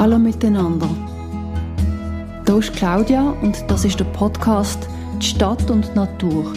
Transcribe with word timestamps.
Hallo 0.00 0.18
miteinander. 0.18 0.88
Hier 2.46 2.56
ist 2.56 2.72
Claudia 2.72 3.34
und 3.42 3.62
das 3.68 3.84
ist 3.84 4.00
der 4.00 4.06
Podcast 4.06 4.88
Die 5.20 5.26
Stadt 5.26 5.70
und 5.70 5.90
die 5.90 5.94
Natur. 5.94 6.54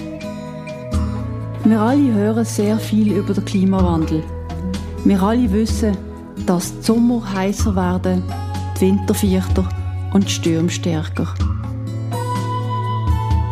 Wir 1.66 1.82
alle 1.82 2.14
hören 2.14 2.46
sehr 2.46 2.78
viel 2.78 3.12
über 3.12 3.34
den 3.34 3.44
Klimawandel. 3.44 4.24
Wir 5.04 5.22
alle 5.22 5.52
wissen, 5.52 5.98
dass 6.46 6.74
die 6.74 6.84
Sommer 6.84 7.22
heißer 7.34 7.76
werden, 7.76 8.24
die 8.78 8.86
Winter 8.86 9.14
vierter 9.14 9.68
und 10.14 10.24
die 10.24 10.32
Stürme 10.32 10.70
stärker. 10.70 11.28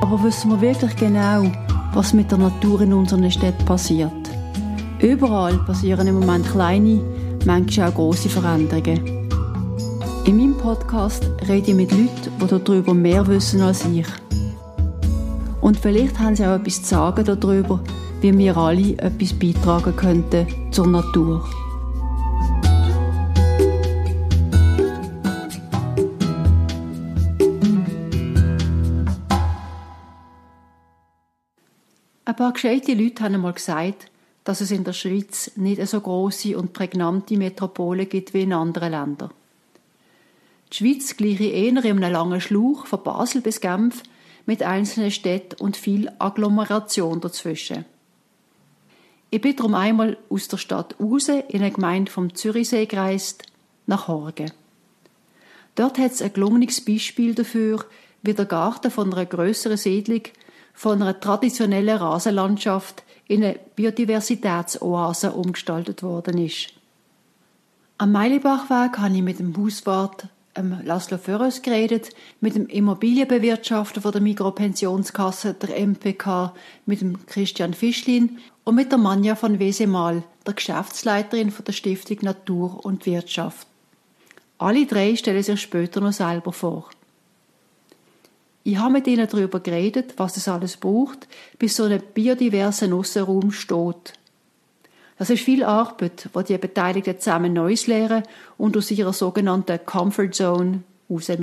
Aber 0.02 0.24
wissen 0.24 0.52
wir 0.52 0.62
wirklich 0.62 0.96
genau, 0.96 1.52
was 1.94 2.14
mit 2.14 2.32
der 2.32 2.38
Natur 2.38 2.80
in 2.80 2.94
unseren 2.94 3.30
Städten 3.30 3.66
passiert? 3.66 4.14
Überall 5.00 5.58
passieren 5.66 6.08
im 6.08 6.22
Moment 6.22 6.50
kleine, 6.50 7.02
manchmal 7.46 7.90
auch 7.90 7.96
große 7.96 8.30
Veränderungen. 8.30 9.21
In 10.32 10.38
meinem 10.38 10.58
Podcast 10.58 11.30
rede 11.50 11.72
ich 11.72 11.76
mit 11.76 11.92
Leuten, 11.92 12.32
die 12.40 12.48
darüber 12.48 12.94
mehr 12.94 13.28
wissen 13.28 13.62
als 13.62 13.84
ich. 13.84 14.08
Und 15.60 15.78
vielleicht 15.78 16.18
haben 16.20 16.38
sie 16.38 16.46
auch 16.46 16.56
etwas 16.56 16.84
zu 16.84 16.88
sagen 16.88 17.26
darüber, 17.26 17.84
wie 18.22 18.38
wir 18.38 18.56
alle 18.56 18.98
etwas 19.00 19.34
beitragen 19.34 19.94
könnten 19.94 20.48
zur 20.72 20.88
Natur. 20.88 21.46
Ein 32.24 32.36
paar 32.38 32.54
gescheite 32.54 32.94
Leute 32.94 33.22
haben 33.22 33.36
einmal 33.36 33.52
gesagt, 33.52 34.10
dass 34.46 34.62
es 34.62 34.72
in 34.72 34.86
der 34.86 34.94
Schweiz 34.94 35.52
nicht 35.58 35.86
so 35.86 36.00
große 36.00 36.58
und 36.58 36.72
prägnante 36.72 37.36
Metropole 37.36 38.06
gibt 38.06 38.34
wie 38.34 38.44
in 38.44 38.54
anderen 38.54 38.92
Ländern. 38.92 39.32
Die 40.72 40.78
Schweiz 40.78 41.18
gleiche 41.18 41.44
eher 41.46 41.70
in 41.70 41.78
einem 41.80 42.00
langen 42.00 42.40
Schlauch 42.40 42.86
von 42.86 43.04
Basel 43.04 43.42
bis 43.42 43.60
Genf 43.60 44.04
mit 44.46 44.64
einzelnen 44.64 45.12
Städten 45.12 45.62
und 45.62 45.76
viel 45.76 46.10
Agglomeration 46.18 47.20
dazwischen. 47.20 47.86
Ich 49.30 49.42
bin 49.42 49.56
darum 49.56 49.76
einmal 49.76 50.18
aus 50.30 50.48
der 50.48 50.58
Stadt 50.58 50.96
raus 51.00 51.28
in 51.30 51.62
eine 51.62 51.72
Gemeinde 51.72 52.12
vom 52.12 52.36
Zürichsee 52.36 52.86
gereist, 52.86 53.44
nach 53.86 54.08
Horgen. 54.08 54.52
Dort 55.76 55.98
hat 55.98 56.12
es 56.12 56.22
ein 56.22 56.34
gelungenes 56.34 56.84
Beispiel 56.84 57.34
dafür, 57.34 57.86
wie 58.22 58.34
der 58.34 58.46
Garten 58.46 58.92
von 58.92 59.12
einer 59.14 59.26
grösseren 59.26 59.78
Siedlung, 59.78 60.24
von 60.74 61.02
einer 61.02 61.20
traditionellen 61.20 61.98
Rasenlandschaft 61.98 63.04
in 63.28 63.44
eine 63.44 63.60
Biodiversitätsoase 63.76 65.32
umgestaltet 65.32 66.04
worden 66.04 66.38
ist. 66.38 66.74
Am 67.98 68.12
Meilibachweg 68.12 68.98
habe 68.98 69.16
ich 69.16 69.22
mit 69.22 69.40
dem 69.40 69.56
Hauswart 69.58 70.28
ähm, 70.56 70.80
Laszlo 70.84 71.18
Förres 71.18 71.62
geredet, 71.62 72.10
mit 72.40 72.56
dem 72.56 72.68
Immobilienbewirtschafter 72.68 74.02
von 74.02 74.12
der 74.12 74.22
Mikropensionskasse, 74.22 75.54
der 75.54 75.80
MPK, 75.80 76.54
mit 76.86 77.02
dem 77.02 77.26
Christian 77.26 77.74
Fischlin 77.74 78.40
und 78.64 78.76
mit 78.76 78.92
der 78.92 78.98
Manja 78.98 79.36
von 79.36 79.60
Wesemal, 79.60 80.24
der 80.46 80.54
Geschäftsleiterin 80.54 81.52
von 81.52 81.66
der 81.66 81.74
Stiftung 81.74 82.20
Natur 82.22 82.86
und 82.86 83.06
Wirtschaft. 83.06 83.68
Alle 84.58 84.86
drei 84.86 85.16
stellen 85.16 85.42
sich 85.42 85.62
später 85.62 86.02
noch 86.02 86.14
selber 86.14 86.54
vor. 86.54 86.90
Ich 88.64 88.78
habe 88.78 88.94
mit 88.94 89.08
ihnen 89.08 89.28
darüber 89.28 89.60
geredet, 89.60 90.14
was 90.18 90.38
es 90.38 90.48
alles 90.48 90.78
braucht, 90.78 91.28
bis 91.58 91.76
so 91.76 91.86
ein 91.86 92.02
biodiverser 92.14 92.88
Nussenraum 92.88 93.52
steht. 93.52 94.14
Das 95.22 95.30
ist 95.30 95.44
viel 95.44 95.64
Arbeit, 95.64 96.30
wo 96.34 96.42
die 96.42 96.58
Beteiligten 96.58 97.20
zusammen 97.20 97.54
Neues 97.54 97.86
lernen 97.86 98.24
und 98.58 98.76
aus 98.76 98.90
ihrer 98.90 99.14
sogenannten 99.14 99.80
Comfort 99.86 100.32
Zone 100.32 100.82
raus. 101.08 101.30
Es 101.30 101.38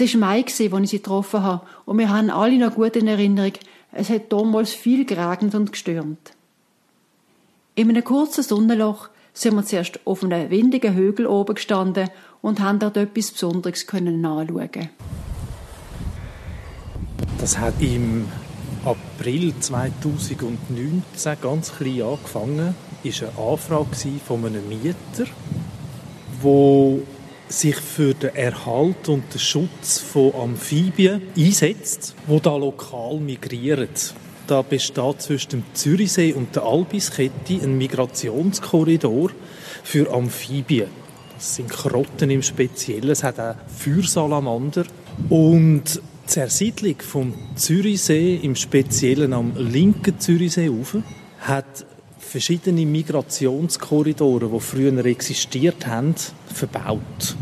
war 0.00 0.18
Mai, 0.18 0.40
als 0.40 0.58
ich 0.58 0.90
sie 0.90 0.96
getroffen 0.96 1.44
habe, 1.44 1.64
und 1.84 1.98
wir 1.98 2.08
haben 2.08 2.28
alle 2.28 2.58
noch 2.58 2.74
gut 2.74 2.96
in 2.96 3.06
Erinnerung, 3.06 3.52
es 3.92 4.10
hat 4.10 4.32
damals 4.32 4.72
viel 4.72 5.04
geregnet 5.04 5.54
und 5.54 5.70
gestürmt. 5.70 6.32
In 7.76 7.88
einem 7.88 8.02
kurzen 8.02 8.42
Sonnenloch 8.42 9.08
sind 9.32 9.54
wir 9.54 9.64
zuerst 9.64 10.00
auf 10.04 10.24
einem 10.24 10.50
windigen 10.50 10.96
Hügel 10.96 11.28
oben 11.28 11.54
gestanden 11.54 12.10
und 12.40 12.58
haben 12.58 12.80
dort 12.80 12.96
etwas 12.96 13.30
Besonderes 13.30 13.86
anschauen. 13.88 14.90
Das 17.38 17.58
hat 17.58 17.74
im 17.80 18.26
April 18.84 19.54
2019 19.60 21.36
ganz 21.40 21.72
klein 21.72 22.02
angefangen, 22.02 22.74
ist 23.04 23.22
eine 23.22 23.30
Anfrage 23.38 24.20
von 24.26 24.44
einem 24.44 24.68
Mieter, 24.68 25.30
der 26.42 26.98
sich 27.48 27.76
für 27.76 28.14
den 28.14 28.34
Erhalt 28.34 29.08
und 29.08 29.32
den 29.32 29.38
Schutz 29.38 29.98
von 29.98 30.34
Amphibien 30.34 31.22
einsetzt, 31.36 32.16
die 32.26 32.40
da 32.40 32.56
lokal 32.56 33.20
migrieren. 33.20 33.88
Da 34.48 34.62
besteht 34.62 35.22
zwischen 35.22 35.50
dem 35.50 35.64
Zürichsee 35.74 36.32
und 36.32 36.56
der 36.56 36.64
Albiskette 36.64 37.60
ein 37.62 37.78
Migrationskorridor 37.78 39.30
für 39.84 40.12
Amphibien. 40.12 40.88
Das 41.36 41.54
sind 41.54 41.70
Krotten 41.70 42.30
im 42.30 42.42
Speziellen, 42.42 43.10
es 43.10 43.22
hat 43.22 43.38
auch 43.38 43.54
Feuersalamander 43.68 44.84
und 45.28 46.00
die 46.34 46.40
Ersiedlung 46.40 46.96
vom 47.00 47.34
Zürichsee, 47.56 48.36
im 48.36 48.56
Speziellen 48.56 49.32
am 49.32 49.52
linken 49.56 50.18
Zürichsee 50.18 50.70
auf, 50.70 50.96
hat 51.40 51.84
verschiedene 52.18 52.86
Migrationskorridore, 52.86 54.48
die 54.48 54.60
früher 54.60 55.04
existiert 55.04 55.86
haben, 55.86 56.14
verbaut. 56.46 57.36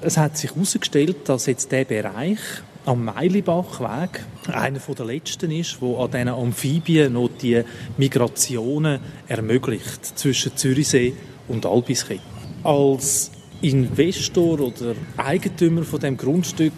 Es 0.00 0.16
hat 0.16 0.38
sich 0.38 0.54
herausgestellt, 0.54 1.28
dass 1.28 1.46
jetzt 1.46 1.70
der 1.72 1.84
Bereich 1.84 2.38
am 2.86 3.04
Meilibachweg 3.04 4.24
einer 4.48 4.78
der 4.78 5.06
letzten 5.06 5.50
ist, 5.50 5.80
wo 5.80 6.02
an 6.02 6.10
diesen 6.10 6.28
Amphibien 6.28 7.12
noch 7.12 7.30
die 7.40 7.62
Migrationen 7.98 9.00
ermöglicht 9.28 10.18
zwischen 10.18 10.56
Zürichsee 10.56 11.12
und 11.48 11.66
Albiskette. 11.66 12.22
Als 12.64 13.30
Investor 13.60 14.60
oder 14.60 14.94
Eigentümer 15.16 15.82
von 15.82 16.00
dem 16.00 16.16
Grundstück 16.16 16.72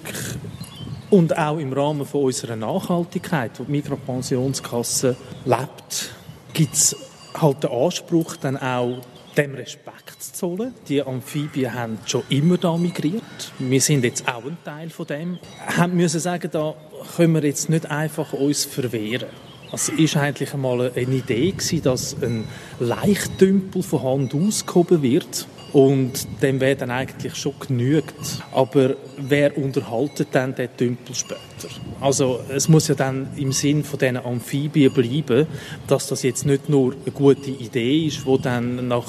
und 1.15 1.39
auch 1.39 1.59
im 1.59 1.73
Rahmen 1.73 2.05
von 2.05 2.25
unserer 2.25 2.57
Nachhaltigkeit, 2.57 3.53
die 3.57 3.65
die 3.65 3.71
Mikropensionskasse 3.71 5.15
lebt, 5.45 6.11
gibt 6.53 6.75
es 6.75 6.97
halt 7.41 7.63
den 7.63 7.71
Anspruch, 7.71 8.35
dann 8.35 8.57
auch 8.57 8.99
dem 9.37 9.55
Respekt 9.55 10.21
zu 10.21 10.33
zollen. 10.33 10.75
Die 10.89 11.01
Amphibien 11.03 11.73
haben 11.73 11.99
schon 12.05 12.25
immer 12.31 12.59
da 12.59 12.77
migriert. 12.77 13.23
Wir 13.61 13.81
sind 13.81 14.03
jetzt 14.03 14.27
auch 14.29 14.45
ein 14.45 14.57
Teil 14.65 14.91
von 14.91 15.07
dem. 15.07 15.39
Wir 15.77 15.87
müssen 15.87 16.19
sagen, 16.19 16.49
da 16.51 16.75
können 17.17 17.35
wir 17.35 17.45
jetzt 17.45 17.71
nicht 17.71 17.89
einfach 17.89 18.33
uns 18.33 18.65
verwehren. 18.65 19.29
Also 19.71 19.93
ist 19.93 20.17
eigentlich 20.17 20.53
einmal 20.53 20.91
eine 20.97 21.15
Idee 21.15 21.55
dass 21.81 22.17
ein 22.23 22.45
Leichtdümpel 22.81 23.85
von 23.85 24.03
Hand 24.03 24.35
ausgehoben 24.35 25.03
wird 25.03 25.47
und 25.75 26.41
dem 26.41 26.61
wäre 26.61 26.77
dann 26.77 26.93
eigentlich 26.93 27.35
schon 27.35 27.55
genügt. 27.59 28.15
Aber 28.53 28.95
wer 29.19 29.59
unterhaltet 29.59 30.29
dann 30.31 30.55
den 30.55 30.69
Tümpel 30.77 31.17
später? 31.17 31.69
Also 32.01 32.41
es 32.49 32.69
muss 32.69 32.87
ja 32.87 32.95
dann 32.95 33.29
im 33.37 33.51
Sinn 33.51 33.83
von 33.83 33.99
diesen 33.99 34.17
Amphibien 34.19 34.95
bleiben, 34.95 35.49
dass 35.89 36.07
das 36.07 36.23
jetzt 36.23 36.47
nicht 36.47 36.69
nur 36.69 36.93
eine 36.93 37.11
gute 37.12 37.51
Idee 37.51 38.07
ist, 38.07 38.25
wo 38.25 38.39
dann 38.39 38.87
nach 38.87 39.09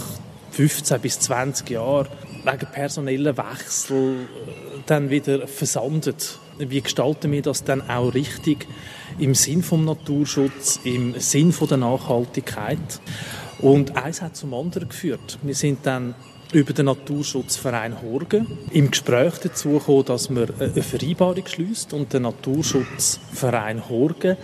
15 0.51 0.99
bis 1.01 1.19
20 1.19 1.69
Jahren 1.69 2.07
wegen 2.43 2.71
personellen 2.71 3.37
Wechsel 3.37 4.21
äh, 4.23 4.79
dann 4.87 5.11
wieder 5.11 5.47
versandet. 5.47 6.39
Wie 6.57 6.81
gestalten 6.81 7.31
wir 7.31 7.43
das 7.43 7.63
dann 7.63 7.87
auch 7.87 8.13
richtig 8.13 8.65
im 9.19 9.35
Sinn 9.35 9.61
vom 9.61 9.85
Naturschutz, 9.85 10.79
im 10.83 11.19
Sinn 11.19 11.51
von 11.51 11.67
der 11.67 11.77
Nachhaltigkeit? 11.77 13.01
Und 13.59 13.97
eins 13.97 14.23
hat 14.23 14.35
zum 14.35 14.53
anderen 14.55 14.89
geführt. 14.89 15.37
Wir 15.43 15.55
sind 15.55 15.79
dann 15.83 16.15
über 16.55 16.71
den 16.71 16.85
Naturschutzverein 16.85 18.01
Horgen 18.01 18.47
im 18.71 18.89
Gespräch 18.89 19.33
dazu 19.43 19.71
gekommen, 19.71 20.05
dass 20.05 20.29
man 20.29 20.47
eine 20.57 20.81
Vereinbarung 20.81 21.45
schließt 21.45 21.91
und 21.91 22.13
der 22.13 22.21
Naturschutzverein 22.21 23.89
Horgen 23.89 24.37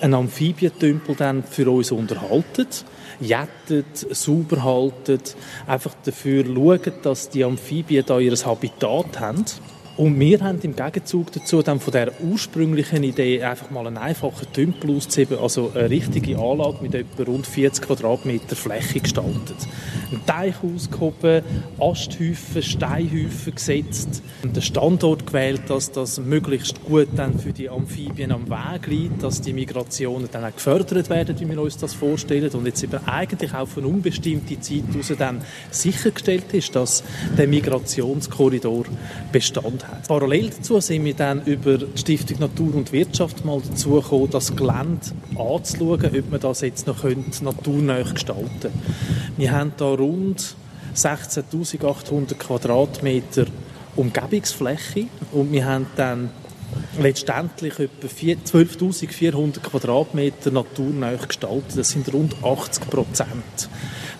einen 0.00 0.14
Amphibientümpel 0.14 1.14
dann 1.14 1.44
für 1.44 1.70
uns 1.70 1.92
unterhaltet, 1.92 2.86
jettet, 3.20 3.94
sauber 4.16 4.64
haltet, 4.64 5.36
einfach 5.66 5.94
dafür 6.02 6.46
schauen, 6.46 6.92
dass 7.02 7.28
die 7.28 7.44
Amphibien 7.44 8.06
da 8.06 8.18
ihr 8.18 8.32
Habitat 8.32 9.20
haben 9.20 9.44
Und 9.96 10.18
wir 10.18 10.40
haben 10.40 10.58
im 10.62 10.74
Gegenzug 10.74 11.30
dazu 11.30 11.62
dann 11.62 11.78
von 11.78 11.92
der 11.92 12.20
ursprünglichen 12.20 13.04
Idee 13.04 13.44
einfach 13.44 13.70
mal 13.70 13.86
einen 13.86 13.96
einfachen 13.96 14.52
Tümpel 14.52 14.96
auszuheben, 14.96 15.38
also 15.38 15.70
eine 15.72 15.88
richtige 15.88 16.36
Anlage 16.36 16.78
mit 16.82 16.96
etwa 16.96 17.22
rund 17.22 17.46
40 17.46 17.86
Quadratmeter 17.86 18.56
Fläche 18.56 18.98
gestaltet. 18.98 19.56
Ein 20.10 20.26
Teich 20.26 20.54
ausgehoben, 20.64 21.42
Asthäufen, 21.78 22.62
Steinhäufen 22.62 23.54
gesetzt, 23.54 24.22
und 24.42 24.56
den 24.56 24.62
Standort 24.62 25.28
gewählt, 25.28 25.62
dass 25.68 25.92
das 25.92 26.18
möglichst 26.18 26.84
gut 26.84 27.08
dann 27.14 27.38
für 27.38 27.52
die 27.52 27.70
Amphibien 27.70 28.32
am 28.32 28.48
Weg 28.50 28.88
liegt, 28.88 29.22
dass 29.22 29.40
die 29.40 29.52
Migrationen 29.52 30.28
dann 30.30 30.44
auch 30.44 30.54
gefördert 30.54 31.08
werden, 31.08 31.38
wie 31.38 31.48
wir 31.48 31.60
uns 31.60 31.76
das 31.76 31.94
vorstellen 31.94 32.50
und 32.50 32.66
jetzt 32.66 32.82
eben 32.82 32.98
eigentlich 33.06 33.54
auch 33.54 33.68
für 33.68 33.80
eine 33.80 33.88
unbestimmte 33.88 34.58
Zeit 34.58 34.82
aus 34.98 35.12
dann 35.16 35.40
sichergestellt 35.70 36.52
ist, 36.52 36.74
dass 36.74 37.04
der 37.38 37.46
Migrationskorridor 37.46 38.86
Bestand 39.30 39.83
hat. 39.86 40.08
Parallel 40.08 40.50
dazu 40.50 40.80
sind 40.80 41.04
wir 41.04 41.14
dann 41.14 41.44
über 41.44 41.78
die 41.78 41.98
Stiftung 41.98 42.40
Natur 42.40 42.74
und 42.74 42.92
Wirtschaft 42.92 43.44
mal 43.44 43.60
dazu 43.60 43.90
gekommen, 43.90 44.30
das 44.30 44.54
Gelände 44.54 45.00
anzuschauen, 45.36 46.18
ob 46.18 46.30
man 46.30 46.40
das 46.40 46.60
jetzt 46.60 46.86
noch 46.86 47.04
naturnah 47.04 48.02
gestalten 48.02 48.48
könnte. 48.60 48.70
Wir 49.36 49.52
haben 49.52 49.72
da 49.76 49.86
rund 49.86 50.56
16.800 50.96 52.34
Quadratmeter 52.34 53.46
Umgebungsfläche 53.96 55.06
und 55.32 55.52
wir 55.52 55.64
haben 55.64 55.86
dann 55.96 56.30
letztendlich 56.98 57.78
etwa 57.78 58.06
12.400 58.06 59.60
Quadratmeter 59.60 60.50
naturnah 60.50 61.14
gestaltet. 61.14 61.76
Das 61.78 61.90
sind 61.90 62.12
rund 62.12 62.36
80 62.42 62.90
Prozent. 62.90 63.68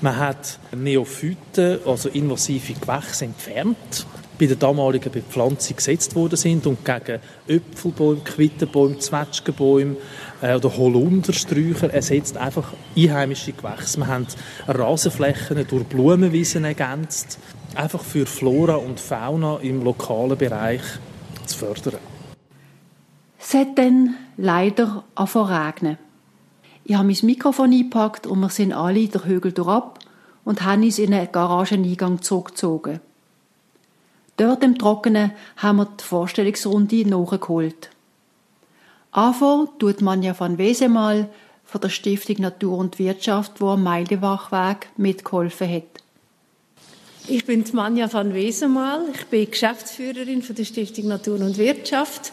Man 0.00 0.16
hat 0.16 0.58
Neophyten, 0.74 1.78
also 1.86 2.08
invasive 2.08 2.74
Gewächse, 2.74 3.24
entfernt 3.24 4.06
bei 4.38 4.46
der 4.46 4.56
damaligen 4.56 5.12
Bepflanzung 5.12 5.76
gesetzt 5.76 6.14
worden 6.16 6.36
sind 6.36 6.66
und 6.66 6.84
gegen 6.84 7.20
Äpfelbäume, 7.46 8.20
Quittenbäume, 8.24 8.98
Zwetschgenbäume 8.98 9.96
äh, 10.42 10.56
oder 10.56 10.76
Holundersträucher 10.76 11.92
ersetzt 11.92 12.36
einfach 12.36 12.72
einheimische 12.96 13.52
Gewächse. 13.52 13.98
Wir 13.98 14.06
haben 14.08 14.26
Rasenflächen 14.66 15.66
durch 15.68 15.84
Blumenwiesen 15.84 16.64
ergänzt, 16.64 17.38
einfach 17.74 18.02
für 18.02 18.26
Flora 18.26 18.74
und 18.74 19.00
Fauna 19.00 19.58
im 19.58 19.84
lokalen 19.84 20.36
Bereich 20.36 20.82
zu 21.46 21.58
fördern. 21.58 22.00
Es 23.38 23.54
hat 23.54 23.76
dann 23.76 24.16
leider 24.36 25.04
angefangen 25.14 25.98
Ich 26.84 26.94
habe 26.94 27.06
mein 27.06 27.16
Mikrofon 27.22 27.72
eingepackt 27.72 28.26
und 28.26 28.40
wir 28.40 28.48
sind 28.48 28.72
alle 28.72 29.06
den 29.06 29.24
Hügel 29.24 29.52
durchab 29.52 29.98
und 30.44 30.62
haben 30.62 30.82
uns 30.82 30.98
in 30.98 31.14
einen 31.14 31.30
Garageneingang 31.30 32.22
zurückgezogen. 32.22 33.00
Dort 34.36 34.64
im 34.64 34.78
Trockenen 34.78 35.32
haben 35.56 35.76
wir 35.76 35.86
die 35.86 36.04
Vorstellungsrunde 36.04 37.08
nachgeholt. 37.08 37.90
Anfangen 39.12 39.68
tut 39.78 40.00
Manja 40.00 40.34
van 40.38 40.58
Wesemal 40.58 41.28
von 41.64 41.80
der 41.80 41.88
Stiftung 41.88 42.36
Natur 42.40 42.78
und 42.78 42.98
Wirtschaft, 42.98 43.60
wo 43.60 43.68
am 43.70 43.84
Meidewachweg 43.84 44.88
mitgeholfen 44.96 45.72
hat. 45.72 46.02
Ich 47.28 47.46
bin 47.46 47.64
Manja 47.72 48.12
van 48.12 48.34
Wesemal. 48.34 49.02
Ich 49.14 49.24
bin 49.26 49.50
Geschäftsführerin 49.50 50.42
von 50.42 50.56
der 50.56 50.64
Stiftung 50.64 51.08
Natur 51.08 51.40
und 51.40 51.56
Wirtschaft. 51.56 52.32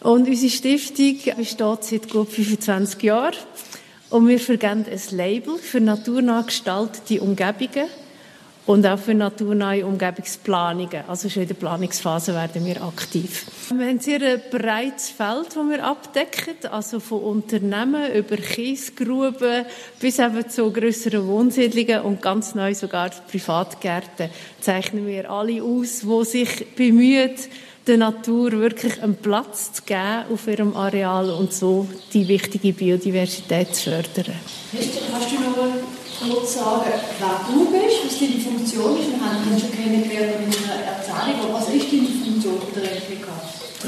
Und 0.00 0.28
unsere 0.28 0.50
Stiftung 0.50 1.36
besteht 1.36 1.84
seit 1.84 2.10
gut 2.10 2.28
25 2.28 3.02
Jahren. 3.02 3.36
Und 4.10 4.28
wir 4.28 4.38
vergeben 4.40 4.84
ein 4.90 5.16
Label 5.16 5.58
für 5.58 5.80
naturnah 5.80 6.42
gestaltete 6.42 7.20
Umgebungen 7.22 7.88
und 8.66 8.84
auch 8.84 8.98
für 8.98 9.14
naturnahe 9.14 9.86
Umgebungsplanungen. 9.86 11.04
Also 11.06 11.28
schon 11.28 11.42
in 11.42 11.48
der 11.48 11.54
Planungsphase 11.54 12.34
werden 12.34 12.64
wir 12.64 12.82
aktiv. 12.82 13.46
Wir 13.68 13.78
haben 13.78 13.88
ein 13.88 14.00
sehr 14.00 14.38
breites 14.38 15.10
Feld, 15.10 15.46
das 15.48 15.56
wir 15.56 15.84
abdecken, 15.84 16.70
also 16.70 17.00
von 17.00 17.22
Unternehmen 17.22 18.12
über 18.12 18.36
Kiesgruben 18.36 19.66
bis 20.00 20.18
eben 20.18 20.48
zu 20.48 20.70
grösseren 20.72 21.26
Wohnsiedlungen 21.26 22.00
und 22.02 22.20
ganz 22.20 22.54
neu 22.54 22.74
sogar 22.74 23.10
Privatgärten 23.30 24.30
zeichnen 24.60 25.06
wir 25.06 25.30
alle 25.30 25.62
aus, 25.62 26.00
die 26.00 26.24
sich 26.24 26.66
bemühen, 26.74 27.34
der 27.86 27.98
Natur 27.98 28.50
wirklich 28.50 29.00
einen 29.00 29.14
Platz 29.14 29.72
zu 29.74 29.82
geben 29.84 30.24
auf 30.32 30.48
ihrem 30.48 30.76
Areal 30.76 31.30
und 31.30 31.52
so 31.52 31.86
die 32.12 32.26
wichtige 32.26 32.72
Biodiversität 32.72 33.76
zu 33.76 33.90
fördern. 33.90 34.34
Hast 34.72 35.30
du 35.30 35.36
noch 35.36 35.95
kurz 36.20 36.54
sagen, 36.54 36.92
wer 37.18 37.54
du 37.54 37.70
bist, 37.70 38.04
was 38.04 38.18
deine 38.18 38.40
Funktion 38.40 38.98
ist. 38.98 39.10
Wir 39.10 39.20
haben 39.20 39.54
dich 39.54 39.62
schon 39.62 39.72
kennengelernt 39.72 40.34
in 40.40 40.70
einer 40.70 40.82
Erzählung. 40.82 41.52
Was 41.52 41.68
ist 41.68 41.92
deine 41.92 42.08
Funktion 42.24 42.58
bei 42.74 42.80
der 42.80 42.92
LPK? 42.92 43.26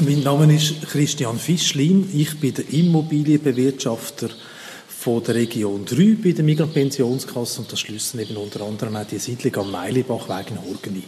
Mein 0.01 0.23
Name 0.23 0.55
ist 0.55 0.81
Christian 0.87 1.37
Fischlin. 1.37 2.09
Ich 2.13 2.39
bin 2.39 2.53
der 2.53 2.69
Immobilienbewirtschafter 2.71 4.29
von 4.87 5.23
der 5.23 5.35
Region 5.35 5.85
3 5.85 6.17
bei 6.23 6.31
der 6.31 6.43
Migrationspensionskasse 6.43 7.61
und 7.61 7.71
das 7.71 7.79
schließen 7.79 8.19
eben 8.19 8.37
unter 8.37 8.61
anderem 8.61 8.95
auch 8.97 9.05
die 9.05 9.17
Siedlung 9.17 9.55
am 9.57 9.71
Meilibachweg 9.71 10.51
in 10.51 10.61
Horgeni. 10.61 11.03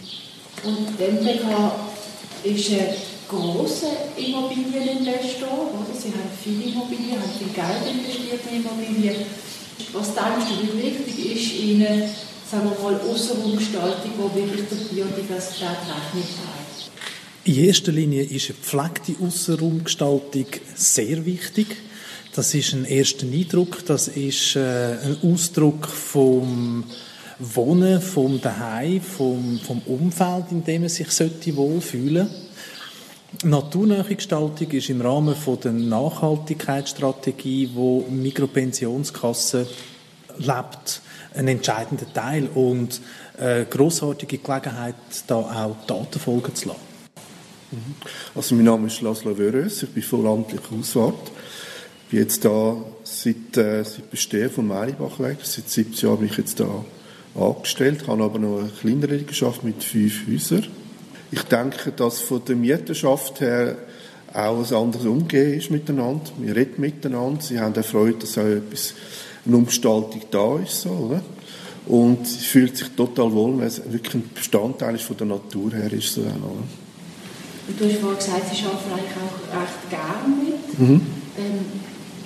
Und 0.63 0.87
die 0.97 1.03
MPK 1.03 1.71
ist 2.43 2.71
ein 2.71 2.95
grosser 3.27 3.93
Immobilieninvestor, 4.17 5.71
oder? 5.73 5.93
Sie 5.97 6.09
haben 6.09 6.31
viele 6.41 6.71
Immobilien, 6.71 7.19
haben 7.21 7.31
viel 7.37 7.49
Geld 7.53 7.95
investiert 7.95 8.41
in 8.49 8.63
Immobilien. 8.63 9.25
Was 9.93 10.13
denkst 10.13 10.49
du, 10.49 10.77
wie 10.77 10.83
wichtig 10.83 11.35
ist 11.35 11.59
Ihnen, 11.59 12.03
sagen 12.49 12.69
wir 12.69 12.83
mal, 12.83 12.99
Ausserumgestaltung, 13.01 14.11
die 14.17 14.35
wirklich 14.35 14.69
der 14.69 14.95
Biodiversität 14.95 15.69
Rechnung 15.69 16.23
trägt? 16.23 16.91
In 17.43 17.55
erster 17.55 17.91
Linie 17.91 18.23
ist 18.23 18.49
eine 18.49 18.59
gepflegte 18.59 19.15
Ausserumgestaltung 19.23 20.45
sehr 20.75 21.25
wichtig. 21.25 21.67
Das 22.35 22.53
ist 22.53 22.73
ein 22.73 22.85
erster 22.85 23.25
Eindruck, 23.25 23.85
das 23.85 24.07
ist 24.07 24.55
äh, 24.55 24.97
ein 25.03 25.17
Ausdruck 25.23 25.87
vom 25.87 26.85
Wohnen, 27.39 27.99
vom 27.99 28.39
Daheim, 28.39 29.01
vom, 29.01 29.59
vom 29.59 29.81
Umfeld, 29.87 30.45
in 30.51 30.63
dem 30.63 30.81
man 30.81 30.89
sich 30.89 31.07
wohlfühlen 31.55 32.27
sollte. 32.27 32.40
Naturnahe 33.43 34.15
Gestaltung 34.15 34.69
ist 34.71 34.89
im 34.89 35.01
Rahmen 35.01 35.35
von 35.35 35.59
der 35.59 35.71
Nachhaltigkeitsstrategie, 35.71 37.71
wo 37.73 38.05
Mikropensionskasse 38.09 39.67
lebt, 40.37 41.01
ein 41.33 41.47
entscheidender 41.47 42.11
Teil 42.13 42.49
und 42.53 43.01
eine 43.39 43.65
grossartige 43.65 44.37
Gelegenheit, 44.37 44.95
da 45.27 45.35
auch 45.35 45.77
Daten 45.87 46.19
folgen 46.19 46.53
zu 46.53 46.67
lassen. 46.67 46.81
Mhm. 47.71 47.95
Also 48.35 48.53
mein 48.53 48.65
Name 48.65 48.87
ist 48.87 49.01
Laszlo 49.01 49.37
Wörös, 49.37 49.83
ich 49.83 49.89
bin 49.89 50.03
vollamtlicher 50.03 50.71
Hauswart. 50.77 51.31
Ich 52.03 52.11
bin 52.11 52.19
jetzt 52.19 52.43
da 52.43 52.75
seit, 53.03 53.55
äh, 53.55 53.83
seit 53.83 54.11
Bestehen 54.11 54.51
von 54.51 54.67
Meilibachweg, 54.67 55.37
seit 55.43 55.69
17 55.69 56.09
Jahren 56.09 56.19
bin 56.19 56.27
ich 56.27 56.37
jetzt 56.37 56.59
da 56.59 56.83
angestellt, 57.33 58.07
habe 58.07 58.23
aber 58.23 58.39
noch 58.39 58.59
eine 58.59 58.69
kleinere 58.69 59.15
Liegenschaft 59.15 59.63
mit 59.63 59.81
fünf 59.81 60.27
Häusern 60.27 60.67
ich 61.31 61.43
denke, 61.43 61.91
dass 61.91 62.21
von 62.21 62.43
der 62.45 62.55
Mieterschaft 62.55 63.39
her 63.39 63.77
auch 64.33 64.65
ein 64.65 64.75
anderes 64.75 65.05
Umgehen 65.05 65.57
ist 65.57 65.71
miteinander. 65.71 66.29
Wir 66.37 66.55
reden 66.55 66.79
miteinander. 66.81 67.41
Sie 67.41 67.59
haben 67.59 67.77
auch 67.77 67.85
Freude, 67.85 68.19
dass 68.19 68.37
auch 68.37 68.43
etwas, 68.43 68.93
eine 69.45 69.57
Umgestaltung 69.57 70.21
da 70.29 70.59
ist. 70.59 70.81
So, 70.81 70.89
oder? 70.89 71.21
Und 71.87 72.27
sie 72.27 72.45
fühlt 72.45 72.77
sich 72.77 72.89
total 72.89 73.31
wohl, 73.31 73.57
wenn 73.57 73.67
es 73.67 73.81
wirklich 73.91 74.15
ein 74.15 74.29
Bestandteil 74.33 74.95
ist 74.95 75.03
von 75.03 75.17
der 75.17 75.27
Natur 75.27 75.71
her 75.71 75.91
ist. 75.91 76.13
So, 76.13 76.21
oder? 76.21 76.31
Und 77.67 77.79
du 77.79 77.85
hast 77.85 77.97
vorhin 77.97 78.17
gesagt, 78.17 78.55
sie 78.55 78.65
arbeiten 78.65 78.91
eigentlich 78.91 79.17
auch 79.17 79.61
recht 79.61 79.89
gerne 79.89 80.35
mit. 80.43 80.79
Mhm. 80.79 81.01
Ähm, 81.37 81.65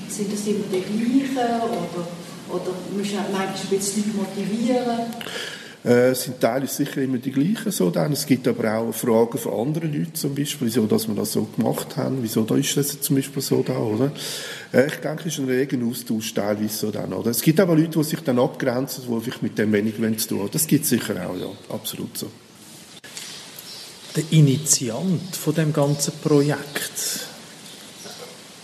sind 0.09 0.31
das 0.31 0.47
immer 0.47 0.65
die 0.71 0.81
gleichen 0.81 1.37
oder, 1.37 2.07
oder 2.49 2.71
musst 2.95 3.11
du 3.11 3.15
manchmal 3.15 3.47
ein 3.47 3.69
bisschen 3.69 4.13
motivieren? 4.15 5.01
Äh, 5.85 6.15
sind 6.15 6.39
teilweise 6.39 6.73
sicher 6.73 7.01
immer 7.01 7.19
die 7.19 7.31
gleichen 7.31 7.71
so 7.71 7.91
dann. 7.91 8.11
Es 8.11 8.25
gibt 8.25 8.47
aber 8.47 8.73
auch 8.73 8.91
Fragen 8.91 9.37
von 9.37 9.67
anderen 9.67 9.93
Leuten 9.93 10.15
zum 10.15 10.33
Beispiel, 10.33 10.67
wieso 10.67 10.85
dass 10.87 11.07
wir 11.07 11.15
das 11.15 11.33
so 11.33 11.43
gemacht 11.43 11.95
haben, 11.95 12.17
wieso 12.21 12.43
da 12.43 12.55
ist 12.55 12.75
das 12.75 12.99
zum 13.01 13.15
Beispiel 13.15 13.41
so 13.41 13.61
da, 13.61 13.77
oder? 13.77 14.11
Äh, 14.73 14.87
ich 14.87 14.95
denke, 14.95 15.27
es 15.27 15.33
ist 15.33 15.39
ein 15.39 15.45
regen 15.45 15.87
Austausch 15.87 16.33
teilweise 16.33 16.75
so 16.75 16.91
dann, 16.91 17.13
oder? 17.13 17.29
Es 17.29 17.41
gibt 17.41 17.59
aber 17.59 17.75
Leute, 17.75 17.99
die 17.99 18.03
sich 18.03 18.19
dann 18.21 18.39
abgrenzen, 18.39 19.03
die 19.07 19.21
vielleicht 19.21 19.43
mit 19.43 19.57
dem 19.57 19.71
wenig 19.71 20.19
zu 20.19 20.29
tun 20.29 20.39
haben. 20.39 20.51
Das 20.51 20.65
gibt 20.65 20.83
es 20.83 20.89
sicher 20.89 21.15
auch, 21.29 21.37
ja, 21.37 21.47
absolut 21.69 22.17
so. 22.17 22.31
Der 24.15 24.23
Initiant 24.31 25.35
von 25.35 25.53
dem 25.53 25.73
ganzen 25.73 26.13
Projekt 26.23 27.27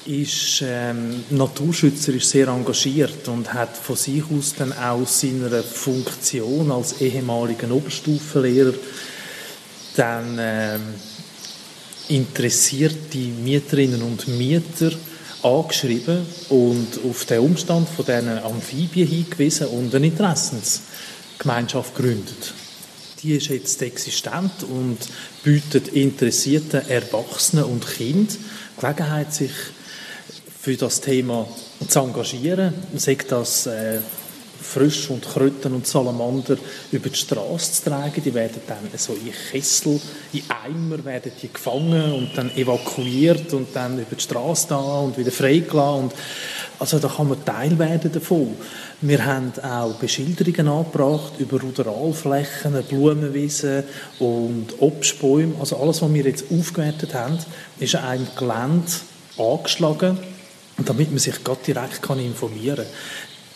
ist 0.06 0.64
ähm, 0.66 1.24
naturschützerisch 1.30 2.26
sehr 2.26 2.48
engagiert 2.48 3.28
und 3.28 3.54
hat 3.54 3.78
von 3.78 3.96
sich 3.96 4.24
aus 4.24 4.56
dann 4.58 4.74
auch 4.74 5.06
seiner 5.08 5.62
Funktion 5.62 6.72
als 6.72 7.02
ehemaligen 7.02 7.72
Oberstufenlehrer 7.72 8.74
dann 9.96 10.38
ähm, 10.40 10.82
interessierte 12.08 13.18
Mieterinnen 13.18 14.02
und 14.02 14.28
Mieter 14.28 14.92
angeschrieben 15.44 16.26
und 16.50 17.00
auf 17.10 17.26
den 17.26 17.40
Umstand 17.40 17.88
von 17.90 18.06
diesen 18.06 18.40
Amphibien 18.40 19.08
hingewiesen 19.08 19.68
und 19.68 19.94
eine 19.94 20.08
Interessensgemeinschaft 20.08 21.96
gegründet. 21.96 22.54
die 23.22 23.36
ist 23.36 23.50
jetzt 23.50 23.82
existent 23.82 24.64
und 24.64 24.98
bietet 25.44 25.90
interessierten 25.90 26.88
Erwachsenen 26.90 27.66
und 27.66 27.88
Kindern 27.88 28.38
Gelegenheit, 28.80 29.34
sich 29.34 29.52
für 30.62 30.76
das 30.76 31.02
Thema 31.02 31.48
zu 31.88 32.00
engagieren. 32.00 32.74
Sagt 32.96 33.32
das 33.32 33.66
äh, 33.66 34.00
Frisch 34.62 35.10
und 35.10 35.28
Kröten 35.28 35.74
und 35.74 35.88
Salamander 35.88 36.56
über 36.92 37.10
die 37.10 37.18
Straße 37.18 37.72
zu 37.72 37.90
tragen. 37.90 38.22
Die 38.24 38.34
werden 38.34 38.62
dann 38.68 38.88
so 38.96 39.14
in 39.14 39.34
Kessel, 39.50 40.00
in 40.34 40.44
Eimer 40.50 41.04
werden 41.04 41.32
die 41.42 41.52
gefangen 41.52 42.14
und 42.14 42.38
dann 42.38 42.56
evakuiert 42.56 43.52
und 43.54 43.76
dann 43.76 43.98
über 43.98 44.16
die 44.16 44.22
Straße 44.22 44.68
da 44.70 45.00
und 45.00 45.18
wieder 45.18 45.32
freigelassen. 45.32 46.04
Und 46.04 46.14
also 46.78 47.00
da 47.00 47.08
kann 47.08 47.30
man 47.30 47.44
Teil 47.44 47.80
werden 47.80 48.12
davon. 48.12 48.56
Wir 49.02 49.26
haben 49.26 49.52
auch 49.64 49.96
Beschilderungen 49.96 50.68
angebracht 50.68 51.34
über 51.40 51.60
Ruderalflächen, 51.60 52.84
Blumenwiesen 52.88 53.84
und 54.20 54.76
Obstbäume. 54.80 55.56
Also 55.60 55.78
alles, 55.78 56.04
was 56.04 56.14
wir 56.14 56.24
jetzt 56.24 56.46
aufgewertet 56.52 57.16
haben, 57.16 57.40
ist 57.80 57.96
ein 57.96 58.28
Gelände 58.38 58.92
angeschlagen, 59.40 60.20
damit 60.86 61.10
man 61.10 61.20
sich 61.20 61.44
gerade 61.44 61.62
direkt 61.66 62.08
informieren 62.10 62.86
kann. 62.86 62.86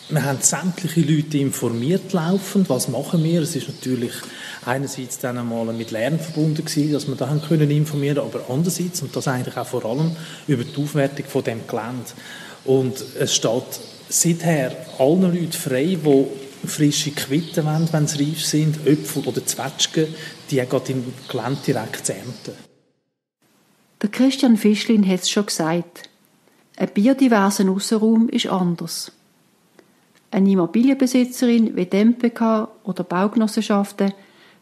Wir 0.08 0.24
haben 0.24 0.38
sämtliche 0.40 1.00
Leute 1.00 1.38
informiert 1.38 2.12
laufend. 2.12 2.70
Was 2.70 2.86
machen 2.88 3.24
wir? 3.24 3.42
Es 3.42 3.56
ist 3.56 3.66
natürlich 3.66 4.12
einerseits 4.64 5.18
dann 5.18 5.36
einmal 5.36 5.72
mit 5.72 5.90
Lernen 5.90 6.20
verbunden 6.20 6.64
gewesen, 6.64 6.92
dass 6.92 7.08
wir 7.08 7.16
da 7.16 7.28
haben 7.28 7.42
können 7.42 7.70
informieren, 7.70 8.18
aber 8.18 8.44
andererseits 8.48 9.02
und 9.02 9.16
das 9.16 9.26
eigentlich 9.26 9.56
auch 9.56 9.66
vor 9.66 9.84
allem 9.84 10.14
über 10.46 10.62
die 10.62 10.80
Aufwertung 10.80 11.26
von 11.26 11.42
dem 11.42 11.66
Gelände. 11.66 12.04
Und 12.64 12.94
es 13.18 13.34
steht 13.34 13.80
seither 14.08 14.76
allen 14.98 15.22
Leuten 15.22 15.52
frei, 15.52 15.98
die 16.00 16.26
frische 16.68 17.10
Quitten 17.10 17.64
wollen, 17.64 17.88
wenn 17.90 18.06
sie 18.06 18.24
reif 18.24 18.44
sind, 18.44 18.86
Äpfel 18.86 19.24
oder 19.24 19.44
Zwetschgen, 19.44 20.06
die 20.50 20.56
geht 20.56 20.90
im 20.90 21.12
Gelände 21.28 21.60
direkt 21.66 22.06
zu 22.06 22.14
ernten. 22.14 22.52
Der 24.02 24.10
Christian 24.10 24.56
Fischlin 24.56 25.06
hat 25.08 25.22
es 25.22 25.30
schon 25.30 25.46
gesagt. 25.46 26.08
Ein 26.78 26.90
biodiverser 26.92 27.70
Aussenraum 27.70 28.28
ist 28.28 28.48
anders. 28.48 29.10
Eine 30.30 30.50
Immobilienbesitzerin 30.50 31.74
wie 31.74 31.86
die 31.86 32.04
MPK 32.04 32.68
oder 32.84 33.02
Baugenossenschaften 33.02 34.12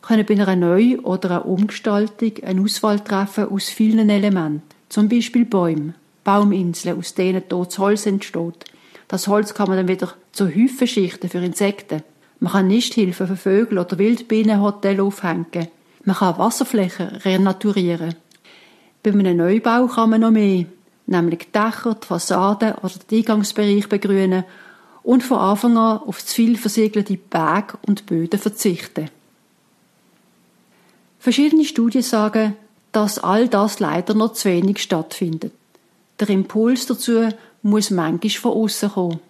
können 0.00 0.24
bei 0.24 0.34
einer 0.34 0.54
Neu- 0.54 0.98
oder 0.98 1.30
einer 1.30 1.46
Umgestaltung 1.46 2.32
eine 2.44 2.60
Auswahl 2.60 3.00
treffen 3.00 3.48
aus 3.48 3.68
vielen 3.68 4.10
Elementen, 4.10 4.62
zum 4.88 5.08
Beispiel 5.08 5.44
Bäumen, 5.44 5.96
Bauminseln, 6.22 6.96
aus 6.96 7.14
denen 7.14 7.48
totes 7.48 7.78
Holz 7.80 8.06
entsteht. 8.06 8.64
Das 9.08 9.26
Holz 9.26 9.52
kann 9.52 9.68
man 9.68 9.78
dann 9.78 9.88
wieder 9.88 10.14
zu 10.30 10.46
Häufen 10.46 10.86
für 10.86 11.38
Insekten. 11.38 12.04
Man 12.38 12.52
kann 12.52 12.68
Nisthilfen 12.68 13.26
für 13.26 13.36
Vögel 13.36 13.78
oder 13.78 13.98
Wildbienenhotels 13.98 15.00
aufhängen. 15.00 15.68
Man 16.04 16.16
kann 16.16 16.38
Wasserflächen 16.38 17.08
renaturieren. 17.08 18.14
Bei 19.02 19.10
einem 19.10 19.36
Neubau 19.36 19.86
kann 19.86 20.10
man 20.10 20.20
noch 20.20 20.30
mehr, 20.30 20.66
nämlich 21.06 21.50
Dächer, 21.52 21.94
die 21.94 22.06
Fassaden 22.06 22.74
oder 22.82 22.94
den 23.10 23.18
Eingangsbereich 23.18 23.88
begrünen 23.88 24.44
und 25.02 25.22
von 25.22 25.38
Anfang 25.38 25.76
an 25.76 25.98
auf 25.98 26.24
zu 26.24 26.34
viel 26.34 26.56
versiegelte 26.56 27.16
Berge 27.16 27.78
und 27.86 28.06
Böden 28.06 28.40
verzichten. 28.40 29.10
Verschiedene 31.18 31.64
Studien 31.64 32.02
sagen, 32.02 32.56
dass 32.92 33.18
all 33.18 33.48
das 33.48 33.80
leider 33.80 34.14
noch 34.14 34.34
zu 34.34 34.48
wenig 34.48 34.82
stattfindet. 34.82 35.52
Der 36.20 36.28
Impuls 36.30 36.86
dazu 36.86 37.28
muss 37.62 37.90
manchmal 37.90 38.30
von 38.30 38.52
außen 38.52 38.90
kommen. 38.90 39.20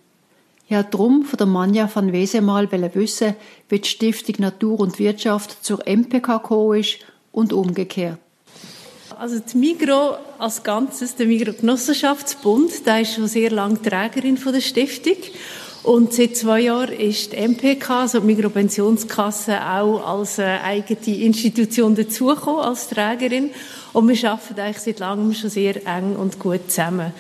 Ja, 0.69 0.83
drum 0.83 1.25
von 1.25 1.37
der 1.37 1.47
Manja 1.47 1.89
van 1.93 2.13
Wesemal 2.13 2.71
wissen, 2.95 3.35
wie 3.69 3.79
die 3.79 3.89
Stiftung 3.89 4.37
Natur 4.39 4.81
und 4.81 4.99
Wirtschaft 4.99 5.65
zur 5.65 5.87
MPK 5.87 6.39
gekommen 6.39 6.81
ist 6.81 6.99
und 7.33 7.53
umgekehrt. 7.53 8.19
Also 9.19 9.39
die 9.39 9.57
Migro 9.57 10.17
als 10.39 10.63
Ganzes, 10.63 11.15
der 11.15 11.27
Migro 11.27 11.53
Genossenschaftsbund, 11.53 12.87
der 12.87 13.03
ist 13.03 13.15
schon 13.15 13.29
sehr 13.29 13.51
lange 13.51 13.81
Trägerin 13.81 14.37
von 14.37 14.53
der 14.53 14.61
Stiftung 14.61 15.17
und 15.85 16.15
seit 16.15 16.35
zwei 16.35 16.61
Jahren 16.61 16.95
ist 16.95 17.33
die 17.33 17.37
MPK, 17.37 18.01
also 18.01 18.21
die 18.21 18.27
Mikropensionskasse, 18.27 19.61
auch 19.61 20.01
als 20.01 20.39
äh, 20.39 20.45
eigene 20.45 21.19
Institution 21.19 21.95
dazugekommen, 21.95 22.63
als 22.63 22.89
Trägerin. 22.89 23.51
Und 23.93 24.09
wir 24.09 24.31
arbeiten 24.31 24.61
eigentlich 24.61 24.79
seit 24.83 24.99
langem 25.01 25.35
schon 25.35 25.51
sehr 25.51 25.87
eng 25.87 26.17
und 26.17 26.39
gut 26.39 26.71
zusammen. 26.71 27.13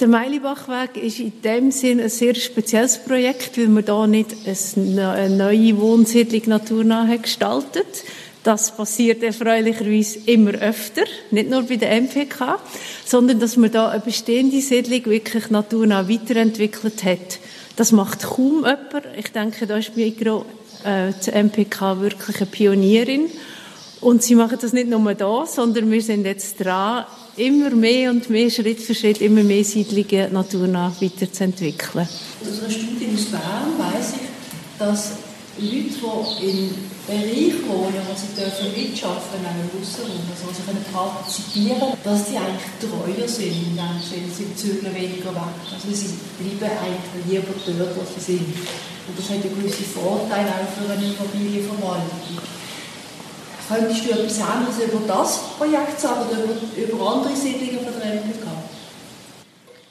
Der 0.00 0.08
Meilibachweg 0.08 0.96
ist 0.96 1.20
in 1.20 1.32
dem 1.42 1.70
Sinn 1.70 2.00
ein 2.00 2.08
sehr 2.08 2.34
spezielles 2.34 2.98
Projekt, 2.98 3.56
weil 3.56 3.68
wir 3.68 3.82
da 3.82 4.06
nicht 4.08 4.34
eine 4.44 5.30
neue 5.30 5.78
Wohnsiedlung 5.78 6.42
naturnah 6.46 7.14
gestaltet. 7.16 8.02
Das 8.42 8.74
passiert 8.74 9.22
erfreulicherweise 9.22 10.20
immer 10.26 10.52
öfter, 10.52 11.02
nicht 11.30 11.50
nur 11.50 11.62
bei 11.62 11.76
der 11.76 12.00
MPK, 12.00 12.58
sondern 13.04 13.38
dass 13.38 13.56
man 13.56 13.70
da 13.70 13.90
eine 13.90 14.00
bestehende 14.00 14.60
Siedlung 14.62 15.04
wirklich 15.06 15.50
naturnah 15.50 16.08
weiterentwickelt 16.08 17.04
hat. 17.04 17.38
Das 17.76 17.92
macht 17.92 18.22
kaum 18.22 18.64
jemand. 18.64 19.06
Ich 19.18 19.32
denke, 19.32 19.66
da 19.66 19.76
ist 19.76 19.94
Migro, 19.96 20.46
äh, 20.84 21.12
die 21.24 21.30
MPK 21.32 22.00
wirklich 22.00 22.36
eine 22.38 22.46
Pionierin. 22.46 23.26
Und 24.00 24.22
sie 24.22 24.34
machen 24.34 24.58
das 24.60 24.72
nicht 24.72 24.88
nur 24.88 25.14
da, 25.14 25.44
sondern 25.46 25.90
wir 25.90 26.00
sind 26.00 26.24
jetzt 26.24 26.64
dran, 26.64 27.04
immer 27.36 27.70
mehr 27.70 28.10
und 28.10 28.30
mehr, 28.30 28.48
Schritt 28.48 28.80
für 28.80 28.94
Schritt, 28.94 29.20
immer 29.20 29.42
mehr 29.42 29.64
Siedlungen 29.64 30.32
naturnah 30.32 30.94
weiterzuentwickeln. 31.00 32.08
Aus 32.40 32.60
einer 32.60 32.70
Studie 32.70 33.08
aus 33.14 33.24
Bern 33.26 33.78
weiss 33.78 34.14
ich, 34.14 34.78
dass 34.78 35.12
Leute, 35.58 36.38
die 36.40 36.50
im 36.50 36.70
Bereich 37.10 37.58
wohnen, 37.66 37.98
wo 38.06 38.14
sie 38.14 38.30
dürfen 38.38 38.70
mitschaffen 38.70 39.42
in 39.42 39.42
einem 39.42 39.66
Russenraum, 39.74 40.22
also 40.30 40.46
wo 40.46 40.54
sie 40.54 40.62
können 40.62 40.86
partizipieren 40.94 41.90
dass 42.06 42.30
die 42.30 42.38
eigentlich 42.38 42.70
treuer 42.78 43.26
sind 43.26 43.50
in 43.50 43.74
dem 43.74 43.98
Sinne, 43.98 44.30
sie 44.30 44.54
zügeln 44.54 44.94
weniger 44.94 45.34
weg. 45.34 45.58
Also 45.74 45.90
sie 45.90 46.14
bleiben 46.38 46.70
eigentlich 46.70 47.26
lieber 47.26 47.50
dort, 47.50 47.98
wo 47.98 48.06
sie 48.06 48.22
sind. 48.22 48.46
Und 48.46 49.18
das 49.18 49.26
hat 49.26 49.42
einen 49.42 49.58
gewissen 49.58 49.90
Vorteil 49.90 50.46
auch 50.54 50.70
für 50.70 50.86
eine 50.86 51.10
Familienverwaltung. 51.10 52.38
Könntest 53.66 54.06
du 54.06 54.10
etwas 54.14 54.38
anderes 54.46 54.78
über 54.78 55.02
das 55.06 55.58
Projekt 55.58 55.98
sagen 55.98 56.30
oder 56.30 56.46
über, 56.46 56.54
über 56.78 57.10
andere 57.10 57.34
Siedlungen 57.34 57.82
von 57.82 57.98
der 57.98 58.22
MPK? 58.22 58.59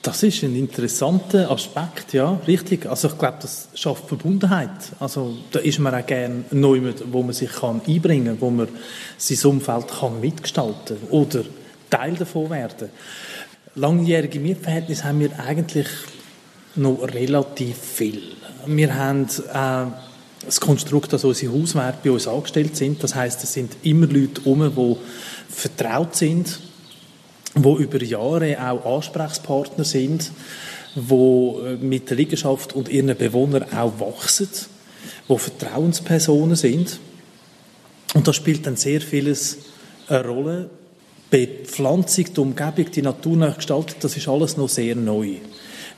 Das 0.01 0.23
ist 0.23 0.43
ein 0.43 0.55
interessanter 0.55 1.51
Aspekt, 1.51 2.13
ja, 2.13 2.39
richtig. 2.47 2.85
Also 2.85 3.09
ich 3.09 3.17
glaube, 3.17 3.39
das 3.41 3.67
schafft 3.73 4.07
Verbundenheit. 4.07 4.69
Also 4.99 5.35
da 5.51 5.59
ist 5.59 5.79
man 5.79 5.93
auch 5.93 6.05
gerne 6.05 6.45
neu, 6.51 6.93
wo 7.11 7.21
man 7.21 7.33
sich 7.33 7.51
kann 7.51 7.81
einbringen 7.85 8.39
kann, 8.39 8.41
wo 8.41 8.49
man 8.49 8.69
sein 9.17 9.51
Umfeld 9.51 9.89
kann 9.89 10.21
mitgestalten 10.21 10.97
oder 11.09 11.43
Teil 11.89 12.13
davon 12.13 12.49
werden. 12.49 12.89
Langjährige 13.75 14.39
Mietverhältnisse 14.39 15.03
haben 15.03 15.19
wir 15.19 15.37
eigentlich 15.37 15.87
noch 16.75 17.01
relativ 17.03 17.77
viel. 17.77 18.21
Wir 18.67 18.95
haben 18.95 19.23
äh, 19.23 19.91
das 20.45 20.61
Konstrukt, 20.61 21.11
dass 21.11 21.25
unsere 21.25 21.53
Hauswerte 21.53 21.97
bei 22.05 22.11
uns 22.11 22.25
angestellt 22.25 22.77
sind. 22.77 23.03
Das 23.03 23.15
heißt, 23.15 23.43
es 23.43 23.51
sind 23.51 23.75
immer 23.83 24.07
Leute 24.07 24.41
um, 24.45 24.73
die 24.73 25.53
vertraut 25.53 26.15
sind 26.15 26.68
wo 27.55 27.77
über 27.77 28.01
Jahre 28.03 28.57
auch 28.61 28.97
Ansprechpartner 28.97 29.83
sind, 29.83 30.31
wo 30.95 31.61
äh, 31.61 31.75
mit 31.75 32.09
der 32.09 32.17
Liegenschaft 32.17 32.73
und 32.73 32.89
ihren 32.89 33.15
Bewohnern 33.15 33.65
auch 33.73 33.99
wachsen, 33.99 34.49
wo 35.27 35.37
Vertrauenspersonen 35.37 36.55
sind. 36.55 36.99
Und 38.13 38.27
da 38.27 38.33
spielt 38.33 38.65
dann 38.65 38.75
sehr 38.75 39.01
vieles 39.01 39.57
eine 40.07 40.25
Rolle. 40.25 40.69
Die 41.31 41.47
Pflanzung, 41.65 42.25
die 42.33 42.39
Umgebung, 42.39 42.91
die 42.91 43.01
Natur 43.03 43.51
gestaltet, 43.51 43.97
das 44.01 44.17
ist 44.17 44.27
alles 44.27 44.57
noch 44.57 44.69
sehr 44.69 44.95
neu. 44.95 45.35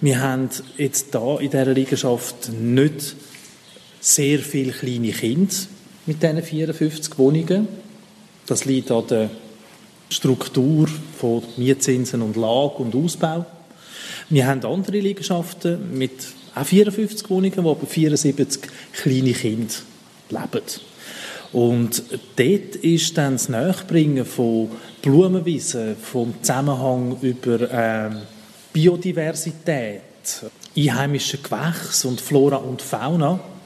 Wir 0.01 0.19
haben 0.19 0.49
jetzt 0.77 1.13
da 1.15 1.37
in 1.37 1.51
dieser 1.51 1.73
Liegenschaft 1.73 2.51
nicht 2.51 3.15
sehr 4.01 4.39
viele 4.39 4.71
kleine 4.71 5.11
Kinder 5.11 5.53
mit 6.05 6.21
diesen 6.21 6.41
54 6.41 7.17
Wohnungen. 7.17 7.67
Das 8.47 8.65
liegt 8.65 8.91
an 8.91 9.07
der 9.07 9.29
Struktur 10.09 10.89
von 11.21 11.43
Mietzinsen 11.55 12.23
und 12.23 12.35
Lage 12.35 12.77
und 12.77 12.95
Ausbau. 12.95 13.45
Wir 14.29 14.47
haben 14.47 14.65
andere 14.65 14.97
Liegenschaften 14.97 15.95
mit 15.95 16.11
auch 16.55 16.65
54 16.65 17.29
Wohnungen, 17.29 17.63
wo 17.63 17.71
aber 17.71 17.85
74 17.85 18.63
kleine 18.91 19.33
Kinder 19.33 19.73
leben. 20.29 20.65
Und 21.53 22.03
dort 22.37 22.75
ist 22.77 23.17
dann 23.17 23.33
das 23.33 23.49
Nachbringen 23.49 24.25
von 24.25 24.71
Blumenwiesen, 25.03 25.95
vom 25.95 26.33
Zusammenhang 26.41 27.17
über 27.21 27.69
ähm, 27.71 28.21
Biodiversität, 28.73 30.01
einheimische 30.75 31.37
Gewächse 31.37 32.07
und 32.07 32.19
Flora 32.19 32.55
und 32.55 32.81
Fauna 32.81 33.35
äh, 33.35 33.60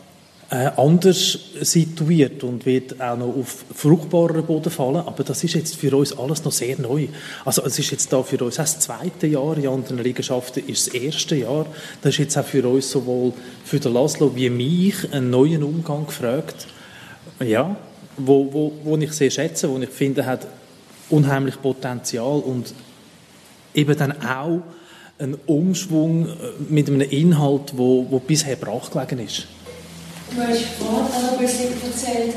anders 0.49 1.39
situiert 1.61 2.43
und 2.43 2.65
wird 2.67 3.01
auch 3.01 3.17
noch 3.17 3.35
auf 3.35 3.65
fruchtbaren 3.73 4.45
Boden 4.45 4.69
fallen. 4.69 4.97
Aber 4.97 5.23
das 5.23 5.43
ist 5.43 5.55
jetzt 5.55 5.75
für 5.75 5.95
uns 5.97 6.17
alles 6.17 6.43
noch 6.43 6.51
sehr 6.51 6.79
neu. 6.79 7.07
Also 7.43 7.63
es 7.63 7.79
ist 7.79 7.91
jetzt 7.91 8.13
da 8.13 8.21
für 8.21 8.43
uns 8.43 8.55
das 8.55 8.79
zweite 8.79 9.25
Jahr, 9.25 9.57
in 9.57 9.67
anderen 9.67 10.03
Liegenschaften 10.03 10.63
ist 10.67 10.87
das 10.87 10.93
erste 10.93 11.35
Jahr. 11.35 11.65
Das 12.01 12.13
ist 12.13 12.19
jetzt 12.19 12.37
auch 12.37 12.45
für 12.45 12.67
uns 12.67 12.91
sowohl 12.91 13.33
für 13.63 13.79
den 13.79 13.93
Laszlo 13.93 14.35
wie 14.35 14.49
mich 14.51 15.11
einen 15.11 15.31
neuen 15.31 15.63
Umgang 15.63 16.05
gefragt. 16.05 16.67
Ja, 17.43 17.75
wo, 18.17 18.53
wo, 18.53 18.71
wo 18.83 18.97
ich 18.97 19.11
sehr 19.13 19.31
schätze, 19.31 19.69
wo 19.69 19.79
ich 19.79 19.89
finde, 19.89 20.25
hat 20.25 20.47
unheimlich 21.09 21.61
Potenzial 21.61 22.39
und 22.39 22.73
eben 23.73 23.97
dann 23.97 24.21
auch 24.21 24.61
einen 25.17 25.35
Umschwung 25.45 26.27
äh, 26.27 26.31
mit 26.69 26.87
einem 26.87 27.01
Inhalt, 27.01 27.73
wo, 27.75 28.05
wo 28.09 28.19
bisher 28.19 28.55
brachgelegen 28.55 29.19
ist. 29.19 29.47
Du 30.31 30.41
hast 30.41 30.65
vorhin 30.79 31.29
ein 31.31 31.37
bisschen 31.39 31.69
erzählt, 31.83 32.35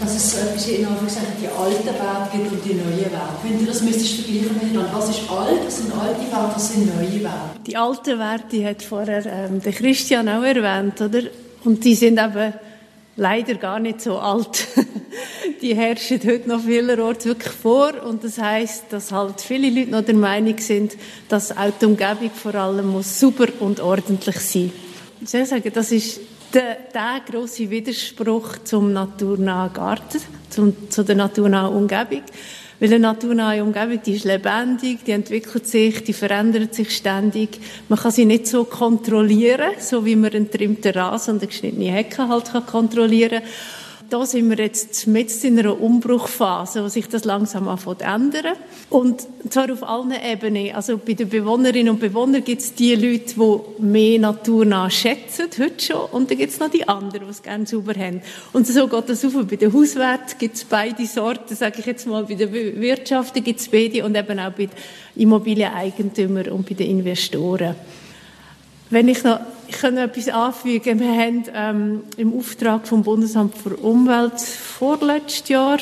dass 0.00 0.14
es 0.14 0.32
so 0.32 0.38
etwas 0.38 0.68
in 0.68 0.86
Anführungszeichen 0.86 1.34
die 1.42 1.48
alten 1.48 1.86
Werte 1.86 2.30
gibt 2.32 2.52
und 2.52 2.64
die 2.64 2.74
neuen 2.74 3.00
Werte. 3.00 3.18
Wenn 3.42 3.58
du 3.58 3.64
das 3.66 3.82
müsstest 3.82 4.20
vergleichen 4.20 4.54
miteinander, 4.54 4.90
was 4.94 5.10
ist 5.10 5.28
alt, 5.30 5.66
was 5.66 5.78
sind 5.78 5.92
alte 5.92 6.20
Werte, 6.20 6.54
was 6.54 6.72
sind 6.72 6.86
neue 6.86 7.22
Werte? 7.24 7.60
Die 7.66 7.76
alten 7.76 8.18
Werte 8.18 8.64
hat 8.64 8.82
vorher 8.82 9.26
ähm, 9.26 9.60
der 9.60 9.72
Christian 9.72 10.28
auch 10.28 10.42
erwähnt, 10.42 11.00
oder? 11.00 11.22
Und 11.64 11.84
die 11.84 11.96
sind 11.96 12.18
eben 12.18 12.54
leider 13.16 13.54
gar 13.54 13.80
nicht 13.80 14.00
so 14.00 14.18
alt. 14.18 14.68
die 15.60 15.74
herrschen 15.74 16.20
heute 16.24 16.48
noch 16.48 16.62
vielerorts 16.62 17.24
wirklich 17.26 17.52
vor 17.52 17.92
und 18.04 18.22
das 18.22 18.38
heißt, 18.38 18.84
dass 18.90 19.10
halt 19.10 19.40
viele 19.40 19.68
Leute 19.70 19.90
noch 19.90 20.04
der 20.04 20.14
Meinung 20.14 20.56
sind, 20.58 20.96
dass 21.28 21.56
auch 21.56 21.72
die 21.80 21.86
Umgebung 21.86 22.30
vor 22.30 22.54
allem 22.54 22.86
muss 22.86 23.18
super 23.18 23.46
und 23.58 23.80
ordentlich 23.80 24.38
sein. 24.38 24.72
Ich 25.20 25.30
soll 25.30 25.44
sagen, 25.46 25.70
das 25.74 25.90
ist 25.90 26.20
der, 26.52 26.76
der 26.92 27.20
große 27.30 27.68
Widerspruch 27.70 28.58
zum 28.64 28.92
naturnahen 28.92 29.72
Garten, 29.72 30.20
zum, 30.48 30.90
zu 30.90 31.02
der 31.04 31.16
naturnahen 31.16 31.74
Umgebung. 31.74 32.22
Weil 32.80 32.90
eine 32.90 33.00
naturnahe 33.00 33.62
Umgebung, 33.62 34.00
die 34.04 34.14
ist 34.14 34.24
lebendig, 34.24 35.04
die 35.04 35.10
entwickelt 35.10 35.66
sich, 35.66 36.04
die 36.04 36.12
verändert 36.12 36.74
sich 36.74 36.96
ständig. 36.96 37.60
Man 37.88 37.98
kann 37.98 38.12
sie 38.12 38.24
nicht 38.24 38.46
so 38.46 38.64
kontrollieren, 38.64 39.72
so 39.80 40.04
wie 40.04 40.14
man 40.14 40.32
einen 40.32 40.50
trimmten 40.50 40.92
Rasen 40.92 41.34
und 41.34 41.42
eine 41.42 41.48
geschnittene 41.48 41.90
Hecke 41.90 42.28
halt 42.28 42.52
kann 42.52 42.66
kontrollieren 42.66 43.40
kann 43.40 43.48
da 44.10 44.24
sind 44.24 44.48
wir 44.48 44.56
jetzt 44.58 45.06
mit 45.06 45.44
in 45.44 45.58
einer 45.58 45.78
Umbruchphase, 45.80 46.82
wo 46.82 46.88
sich 46.88 47.08
das 47.08 47.24
langsam 47.24 47.68
anfängt 47.68 48.00
ändern. 48.00 48.56
Und 48.88 49.26
zwar 49.50 49.70
auf 49.70 49.82
allen 49.82 50.12
Ebenen. 50.12 50.74
Also 50.74 50.96
bei 50.96 51.12
den 51.12 51.28
Bewohnerinnen 51.28 51.90
und 51.90 52.00
Bewohnern 52.00 52.42
gibt 52.42 52.62
es 52.62 52.74
die 52.74 52.94
Leute, 52.94 53.34
die 53.34 53.82
mehr 53.82 54.18
naturnah 54.18 54.88
schätzen, 54.88 55.48
heute 55.58 55.84
schon. 55.84 56.06
Und 56.12 56.30
dann 56.30 56.38
gibt 56.38 56.52
es 56.52 56.58
noch 56.58 56.70
die 56.70 56.88
anderen, 56.88 57.26
die 57.26 57.30
es 57.30 57.42
gerne 57.42 57.66
sauber 57.66 57.94
haben. 57.94 58.22
Und 58.54 58.66
so 58.66 58.88
geht 58.88 59.08
das 59.10 59.24
auf. 59.24 59.34
Bei 59.46 59.56
den 59.56 59.72
Hauswerten 59.72 60.38
gibt 60.38 60.56
es 60.56 60.64
beide 60.64 61.04
Sorten, 61.04 61.54
sage 61.54 61.80
ich 61.80 61.86
jetzt 61.86 62.06
mal. 62.06 62.24
Bei 62.24 62.34
den 62.34 62.52
Wirtschaften 62.52 63.44
gibt 63.44 63.60
es 63.60 63.68
beide 63.68 64.04
und 64.04 64.16
eben 64.16 64.38
auch 64.38 64.52
bei 64.52 64.66
den 64.66 64.70
Immobilieneigentümern 65.16 66.48
und 66.48 66.66
bei 66.66 66.74
den 66.74 66.98
Investoren. 66.98 67.74
Wenn 68.90 69.08
ich 69.08 69.22
noch 69.22 69.40
noch 69.82 70.02
etwas 70.02 70.28
anfügen. 70.28 71.00
Wir 71.00 71.12
haben 71.12 71.44
ähm, 71.54 72.02
im 72.16 72.36
Auftrag 72.36 72.86
vom 72.86 73.02
Bundesamt 73.02 73.56
für 73.56 73.76
Umwelt 73.76 74.40
vorletztes 74.40 75.48
Jahr, 75.48 75.78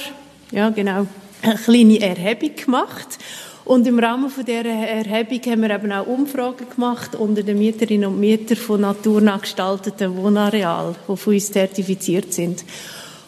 ja 0.51 0.71
genau, 0.71 1.07
eine 1.43 1.55
kleine 1.55 2.01
Erhebung 2.01 2.55
gemacht. 2.55 3.19
Und 3.65 3.87
im 3.87 3.99
Rahmen 3.99 4.31
von 4.31 4.45
dieser 4.45 4.65
Erhebung 4.65 5.41
haben 5.51 5.63
wir 5.63 5.71
eben 5.71 5.93
auch 5.93 6.07
Umfragen 6.07 6.69
gemacht 6.71 7.17
unter 7.17 7.43
den 7.43 7.59
Mieterinnen 7.59 8.09
und 8.09 8.21
Mietern 8.21 8.57
von 8.57 8.81
naturnah 8.81 9.39
gestalteten 9.39 10.17
Wohnarealen, 10.17 10.95
die 11.09 11.17
von 11.17 11.35
uns 11.35 11.51
zertifiziert 11.51 12.33
sind. 12.33 12.65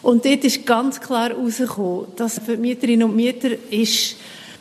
Und 0.02 0.24
dort 0.24 0.44
ist 0.44 0.64
ganz 0.64 1.00
klar 1.00 1.30
herausgekommen, 1.30 2.06
dass 2.14 2.38
für 2.38 2.56
die 2.56 2.62
Mieterinnen 2.62 3.10
und 3.10 3.16
Mieter 3.16 3.50
ist 3.70 4.16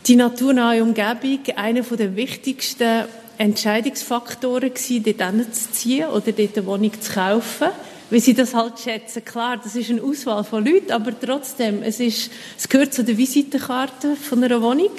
die 0.07 0.15
naturnahe 0.15 0.81
Umgebung 0.81 1.39
einer 1.55 1.81
der 1.81 2.15
wichtigsten 2.15 3.05
Entscheidungsfaktoren 3.37 4.73
gewesen, 4.73 5.03
dort 5.03 5.55
zu 5.55 5.71
ziehen 5.71 6.07
oder 6.07 6.31
dort 6.31 6.57
eine 6.57 6.65
Wohnung 6.65 7.01
zu 7.01 7.13
kaufen, 7.13 7.67
weil 8.09 8.19
sie 8.19 8.33
das 8.33 8.53
halt 8.53 8.79
schätzen. 8.79 9.23
Klar, 9.25 9.57
das 9.57 9.75
ist 9.75 9.89
eine 9.89 10.01
Auswahl 10.01 10.43
von 10.43 10.65
Leuten, 10.65 10.91
aber 10.91 11.17
trotzdem, 11.19 11.83
es 11.83 11.99
ist, 11.99 12.31
es 12.57 12.69
gehört 12.69 12.93
zu 12.93 13.03
der 13.03 13.17
Visitenkarte 13.17 14.15
von 14.15 14.43
einer 14.43 14.61
Wohnung 14.61 14.91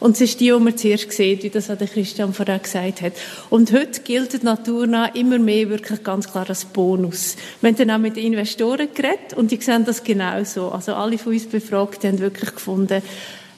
und 0.00 0.12
es 0.12 0.22
ist 0.22 0.40
die, 0.40 0.46
die 0.46 0.52
man 0.52 0.76
zuerst 0.76 1.12
sieht, 1.12 1.42
wie 1.42 1.50
das 1.50 1.70
auch 1.70 1.76
der 1.76 1.88
Christian 1.88 2.32
vorher 2.32 2.58
gesagt 2.58 3.02
hat. 3.02 3.12
Und 3.50 3.72
heute 3.72 4.00
gilt 4.00 4.42
Naturnah 4.42 5.06
immer 5.14 5.38
mehr 5.38 5.68
wirklich 5.68 6.02
ganz 6.02 6.30
klar 6.30 6.48
als 6.48 6.64
Bonus. 6.64 7.36
Wir 7.60 7.68
haben 7.68 7.76
dann 7.76 7.90
auch 7.90 7.98
mit 7.98 8.16
den 8.16 8.26
Investoren 8.26 8.88
geredet 8.94 9.34
und 9.36 9.50
die 9.50 9.60
sehen 9.60 9.84
das 9.84 10.02
genauso. 10.02 10.70
Also 10.70 10.94
alle 10.94 11.18
von 11.18 11.32
uns 11.32 11.46
Befragten 11.46 12.12
haben 12.12 12.18
wirklich 12.18 12.54
gefunden, 12.54 13.02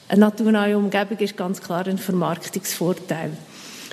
eine 0.09 0.21
naturnahe 0.21 0.77
Umgebung 0.77 1.17
ist 1.17 1.35
ganz 1.35 1.61
klar 1.61 1.85
ein 1.85 1.97
Vermarktungsvorteil. 1.97 3.31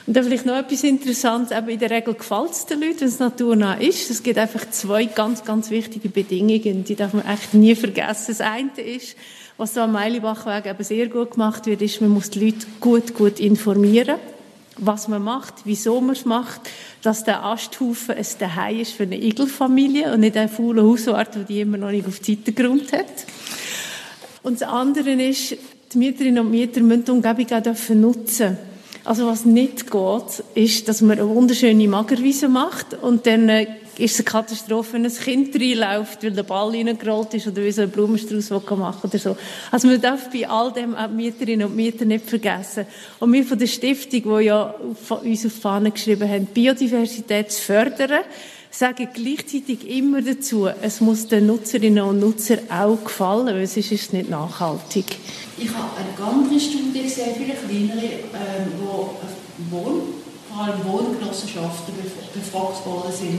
Und 0.07 0.15
dann 0.15 0.25
vielleicht 0.25 0.45
noch 0.45 0.57
etwas 0.57 0.85
Interessantes, 0.85 1.57
eben 1.57 1.69
in 1.71 1.79
der 1.79 1.91
Regel 1.91 2.13
gefällt 2.15 2.51
es 2.51 2.67
den 2.67 2.81
Leuten, 2.81 3.01
wenn 3.01 3.09
es 3.09 3.19
naturnah 3.19 3.75
ist. 3.75 4.11
Es 4.11 4.23
gibt 4.23 4.37
einfach 4.37 4.69
zwei 4.71 5.07
ganz, 5.07 5.45
ganz 5.45 5.71
wichtige 5.71 6.11
Bedingungen, 6.11 6.85
die 6.85 6.95
darf 6.95 7.15
man 7.15 7.27
echt 7.27 7.55
nie 7.55 7.75
vergessen. 7.75 8.27
Das 8.29 8.41
eine 8.43 8.71
ist, 8.77 9.17
was 9.57 9.73
so 9.73 9.81
am 9.81 9.93
Meilibachweg 9.93 10.67
eben 10.67 10.85
sehr 10.85 11.07
gut 11.07 11.33
gemacht 11.33 11.65
wird, 11.65 11.81
ist, 11.81 12.03
man 12.03 12.11
muss 12.11 12.29
die 12.29 12.47
Leute 12.47 12.67
gut, 12.81 13.15
gut 13.15 13.41
informieren, 13.41 14.17
was 14.77 15.09
man 15.09 15.23
macht, 15.23 15.55
wieso 15.65 16.01
man 16.03 16.17
es 16.17 16.27
macht, 16.27 16.61
dass 17.03 17.25
der 17.25 17.43
Asthaufen 17.43 18.17
ein 18.17 18.27
Daheim 18.39 18.81
ist 18.81 18.93
für 18.93 19.05
eine 19.05 19.17
Igelfamilie 19.17 20.13
und 20.13 20.21
nicht 20.21 20.37
ein 20.37 20.51
fauler 20.51 20.83
Hauswart, 20.83 21.35
der 21.35 21.45
die 21.45 21.61
immer 21.61 21.79
noch 21.79 21.91
nicht 21.91 22.07
auf 22.07 22.19
die 22.19 22.35
Seite 22.35 22.53
geräumt 22.53 22.93
hat. 22.93 23.07
Und 24.43 24.61
das 24.61 24.69
andere 24.69 25.13
ist, 25.13 25.57
die 25.93 25.99
Mieterinnen 25.99 26.45
und 26.45 26.51
Mieter 26.51 26.81
müssen 26.81 27.05
die 27.05 27.11
Umgebung 27.11 27.47
auch 27.53 27.95
nutzen 27.95 28.37
dürfen. 28.37 28.74
Also 29.05 29.27
was 29.27 29.45
nicht 29.45 29.91
geht, 29.91 30.45
ist, 30.55 30.89
dass 30.89 31.03
man 31.03 31.19
eine 31.19 31.29
wunderschöne 31.29 31.87
Magerwiese 31.89 32.49
macht 32.49 32.95
und 33.03 33.27
dann 33.27 33.51
äh, 33.51 33.67
ist 33.99 34.15
es 34.15 34.21
eine 34.21 34.25
Katastrophe, 34.25 34.95
wenn 34.95 35.05
ein 35.05 35.13
Kind 35.13 35.55
reinläuft, 35.55 36.23
weil 36.25 36.31
der 36.31 36.43
Ball 36.43 36.71
reingerollt 36.71 37.35
ist 37.35 37.47
oder 37.47 37.63
wie 37.63 37.71
so 37.71 37.83
ein 37.83 37.91
Blumenstrauß 37.91 38.51
machen 38.51 39.01
oder 39.05 39.19
so. 39.19 39.37
Also 39.71 39.89
man 39.89 40.01
darf 40.01 40.31
bei 40.31 40.49
all 40.49 40.73
dem 40.73 40.95
auch 40.95 41.11
Mieterinnen 41.11 41.67
und 41.67 41.77
Mieter 41.77 42.05
nicht 42.05 42.29
vergessen. 42.29 42.87
Und 43.21 43.33
wir 43.33 43.45
von 43.45 43.59
der 43.59 43.67
Stiftung, 43.67 44.39
die 44.39 44.45
ja 44.47 44.63
uns 44.63 45.11
auf 45.11 45.23
die 45.23 45.37
Fahne 45.37 45.91
geschrieben 45.91 46.29
haben, 46.29 46.47
Biodiversität 46.47 47.53
zu 47.53 47.61
fördern, 47.61 48.23
sagen 48.75 49.09
gleichzeitig 49.15 49.89
immer 49.89 50.21
dazu, 50.21 50.67
es 50.67 51.01
muss 51.01 51.29
den 51.29 51.47
Nutzerinnen 51.47 52.03
und 52.03 52.19
Nutzern 52.19 52.59
auch 52.69 53.05
gefallen, 53.05 53.47
weil 53.47 53.67
sonst 53.67 53.93
ist 53.93 54.03
es 54.03 54.13
nicht 54.13 54.29
nachhaltig. 54.29 55.05
Ich 55.57 55.69
habe 55.71 55.91
eine 55.97 56.29
andere 56.29 56.59
Studie 56.59 57.05
gesehen, 57.05 57.37
viele 57.37 57.55
kleinere, 57.55 58.05
ähm, 58.05 58.73
wo 58.83 59.15
Wohn, 59.71 60.03
vor 60.51 60.65
allem 60.65 60.85
Wohngenossenschaften 60.85 61.95
befragt 62.35 62.85
worden 62.85 63.13
sind 63.13 63.39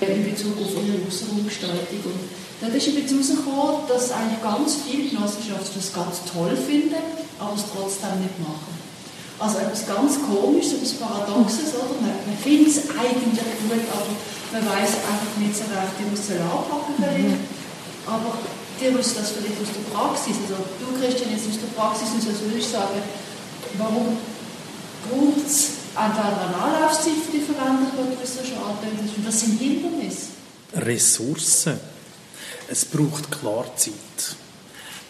äh, 0.00 0.14
in 0.14 0.30
Bezug 0.30 0.56
auf 0.56 0.72
ihre 0.72 1.06
Außenraumgestaltung. 1.06 2.00
Und 2.04 2.20
dort 2.62 2.74
ist 2.74 2.86
jetzt 2.86 3.12
herausgekommen, 3.12 3.84
dass 3.86 4.12
eigentlich 4.12 4.42
ganz 4.42 4.78
viele 4.88 5.10
Genossenschaften 5.10 5.74
das 5.76 5.92
ganz 5.92 6.22
toll 6.32 6.56
finden, 6.56 6.96
aber 7.38 7.54
es 7.54 7.64
trotzdem 7.70 8.20
nicht 8.20 8.38
machen. 8.40 8.79
Also 9.40 9.56
etwas 9.58 9.88
ganz 9.88 10.20
Komisches, 10.20 10.74
etwas 10.74 10.92
Paradoxes, 11.00 11.72
oder? 11.72 11.96
Man, 12.00 12.12
man 12.12 12.36
findet 12.36 12.68
es 12.68 12.78
eigentlich 12.92 13.40
gut, 13.40 13.84
aber 13.88 14.12
man 14.52 14.62
weiß 14.68 15.00
einfach 15.08 15.32
nicht 15.40 15.56
so 15.56 15.64
recht, 15.64 15.96
wie 15.96 16.04
man 16.04 16.14
es 16.14 16.28
anpacken 16.28 16.94
will. 17.00 17.32
Mhm. 17.32 17.40
Aber 18.04 18.36
dir 18.80 18.98
ist 18.98 19.16
das 19.16 19.32
vielleicht 19.32 19.56
aus 19.56 19.72
der 19.72 19.86
Praxis, 19.96 20.36
also 20.44 20.60
du 20.76 20.86
Christian 21.00 21.32
jetzt 21.32 21.48
aus 21.48 21.56
der 21.56 21.72
Praxis, 21.72 22.08
und 22.12 22.20
so 22.20 22.44
würde 22.44 22.58
ich 22.58 22.68
sagen, 22.68 23.00
warum 23.78 24.16
braucht 25.08 25.46
es 25.46 25.80
entweder 25.96 26.36
eine 26.44 26.56
Anlaufzeit 26.56 27.16
für 27.24 27.32
die 27.32 27.44
Veränderung, 27.44 28.12
die 28.12 28.20
du 28.20 28.26
so 28.26 28.44
schon 28.44 28.60
angetönt 28.60 29.00
hast, 29.00 29.16
und 29.16 29.26
was 29.26 29.40
sind 29.40 29.58
Hindernisse? 29.58 30.36
Ressourcen. 30.74 31.80
Es 32.68 32.84
braucht 32.84 33.30
Klarzeit, 33.30 34.36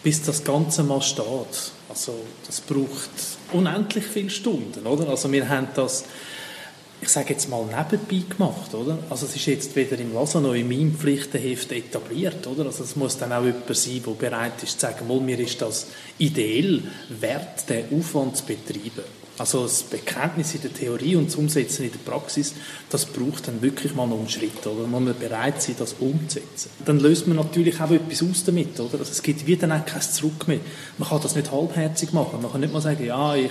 bis 0.03 0.23
das 0.23 0.43
Ganze 0.43 0.83
mal 0.83 1.03
steht. 1.03 1.73
Also 1.89 2.15
das 2.47 2.61
braucht 2.61 3.11
unendlich 3.53 4.05
viele 4.05 4.31
Stunden, 4.31 4.87
oder? 4.87 5.09
Also 5.09 5.31
wir 5.31 5.49
haben 5.49 5.69
das 5.75 6.05
ich 7.03 7.09
sage 7.09 7.31
jetzt 7.31 7.49
mal, 7.49 7.65
nebenbei 7.65 8.27
gemacht, 8.29 8.75
oder? 8.75 8.99
Also 9.09 9.25
es 9.25 9.35
ist 9.35 9.47
jetzt 9.47 9.75
weder 9.75 9.99
im 9.99 10.15
WASA 10.15 10.41
noch 10.41 10.53
in 10.53 10.69
meinem 10.69 10.95
Pflichtenheft 10.95 11.73
etabliert, 11.73 12.47
oder? 12.47 12.67
Also 12.67 12.85
es 12.85 12.95
muss 12.95 13.17
dann 13.17 13.33
auch 13.33 13.45
jemand 13.45 13.75
sein, 13.75 14.03
der 14.07 14.13
bereit 14.13 14.63
ist 14.63 14.79
zu 14.79 14.87
sagen, 14.87 15.25
mir 15.25 15.39
ist 15.39 15.63
das 15.63 15.87
ideell 16.19 16.83
wert, 17.09 17.69
den 17.69 17.99
Aufwand 17.99 18.37
zu 18.37 18.45
betreiben. 18.45 19.05
Also 19.41 19.63
das 19.63 19.85
Bekenntnis 19.85 20.55
in 20.55 20.61
der 20.61 20.75
Theorie 20.75 21.17
und 21.17 21.29
das 21.29 21.37
Umsetzen 21.37 21.87
in 21.87 21.93
der 21.93 21.99
Praxis, 21.99 22.53
das 22.91 23.07
braucht 23.07 23.49
dann 23.49 23.63
wirklich 23.63 23.95
mal 23.95 24.07
noch 24.07 24.19
einen 24.19 24.29
Schritt, 24.29 24.67
oder? 24.67 24.87
Man 24.87 25.05
muss 25.05 25.15
bereit 25.15 25.63
sein, 25.63 25.77
das 25.79 25.95
umzusetzen. 25.95 26.69
Dann 26.85 27.01
löst 27.01 27.27
man 27.27 27.39
natürlich 27.39 27.81
auch 27.81 27.91
etwas 27.91 28.23
aus 28.23 28.45
damit, 28.45 28.79
oder? 28.79 28.99
Also 28.99 29.13
es 29.13 29.23
gibt 29.23 29.47
wieder 29.47 29.67
dann 29.67 29.87
kein 29.87 30.03
Zurück 30.03 30.47
mehr. 30.47 30.61
Man 30.99 31.09
kann 31.09 31.23
das 31.23 31.37
nicht 31.37 31.51
halbherzig 31.51 32.13
machen. 32.13 32.43
Man 32.43 32.53
kann 32.53 32.61
nicht 32.61 32.71
mal 32.71 32.83
sagen, 32.83 33.03
ja, 33.03 33.35
ich 33.35 33.51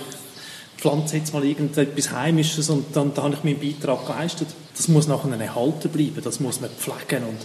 pflanze 0.76 1.16
jetzt 1.16 1.34
mal 1.34 1.44
irgendetwas 1.44 2.12
Heimisches 2.12 2.70
und 2.70 2.94
dann 2.94 3.12
da 3.12 3.24
habe 3.24 3.34
ich 3.34 3.42
meinen 3.42 3.58
Beitrag 3.58 4.06
geleistet. 4.06 4.46
Das 4.76 4.86
muss 4.86 5.08
nachher 5.08 5.40
erhalten 5.40 5.88
bleiben, 5.88 6.22
das 6.22 6.38
muss 6.38 6.60
man 6.60 6.70
pflegen 6.70 7.24
und 7.24 7.40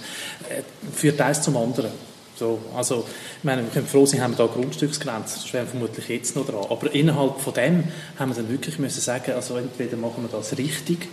äh, 0.51 0.62
führt 0.93 1.19
eins 1.19 1.41
zum 1.41 1.58
anderen. 1.58 1.89
So, 2.35 2.59
also, 2.75 3.05
ich 3.37 3.43
meine, 3.43 3.63
wir 3.63 3.69
können 3.69 3.87
froh 3.87 4.05
sein, 4.05 4.21
haben 4.21 4.37
wir 4.37 4.45
da 4.45 4.53
Grundstücksgrenzen, 4.53 5.41
das 5.41 5.53
wäre 5.53 5.65
vermutlich 5.65 6.07
jetzt 6.09 6.35
noch 6.35 6.45
dran. 6.45 6.65
Aber 6.69 6.93
innerhalb 6.93 7.39
von 7.39 7.53
dem 7.53 7.85
haben 8.19 8.29
wir 8.29 8.35
dann 8.35 8.49
wirklich 8.49 8.77
müssen 8.77 9.01
sagen, 9.01 9.31
also 9.33 9.57
entweder 9.57 9.97
machen 9.97 10.23
wir 10.23 10.37
das 10.37 10.57
richtig 10.57 11.07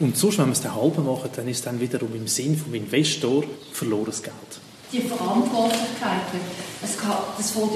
und 0.00 0.16
sonst, 0.16 0.38
wenn 0.38 0.46
wir 0.46 0.52
es 0.52 0.62
den 0.62 0.74
halben 0.74 1.04
machen, 1.04 1.30
dann 1.36 1.46
ist 1.46 1.66
dann 1.66 1.80
wiederum 1.80 2.14
im 2.14 2.26
Sinn 2.26 2.56
vom 2.56 2.74
Investor 2.74 3.44
verlorenes 3.72 4.22
Geld. 4.22 4.34
die 4.92 5.00
Verantwortlichkeiten, 5.00 6.40
es 6.82 6.98
kann, 6.98 7.16
das 7.36 7.52
fängt 7.52 7.70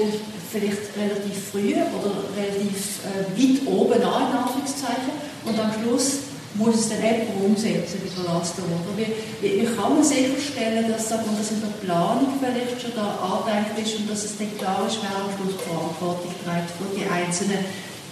vielleicht 0.51 0.95
relativ 0.95 1.49
früh 1.51 1.73
oder 1.73 2.13
relativ 2.35 2.99
äh, 3.03 3.37
weit 3.37 3.67
oben 3.67 4.03
an, 4.03 4.31
in 4.31 4.37
Anführungszeichen, 4.37 5.11
und 5.45 5.59
am 5.59 5.71
Schluss 5.73 6.19
muss 6.57 6.75
es 6.75 6.89
dann 6.89 7.01
jemand 7.01 7.37
umsetzen, 7.45 8.01
wie 8.03 8.09
verlasst 8.09 8.55
oder 8.57 8.97
wie, 8.97 9.07
wie, 9.41 9.65
kann 9.65 9.93
man 9.93 10.03
sicherstellen, 10.03 10.89
dass 10.89 11.09
das 11.09 11.51
in 11.51 11.61
der 11.61 11.85
Planung 11.85 12.33
vielleicht 12.39 12.81
schon 12.81 12.91
da 12.95 13.13
angedenkt 13.21 13.77
ist 13.77 13.99
und 13.99 14.09
dass 14.09 14.25
es 14.25 14.37
dann 14.37 14.57
klar 14.57 14.85
ist, 14.87 14.97
wer 15.01 15.15
am 15.15 15.29
Schluss 15.29 15.61
Verantwortung 15.61 16.33
trägt 16.43 16.71
für 16.73 16.89
die 16.97 17.05
einzelnen 17.05 17.63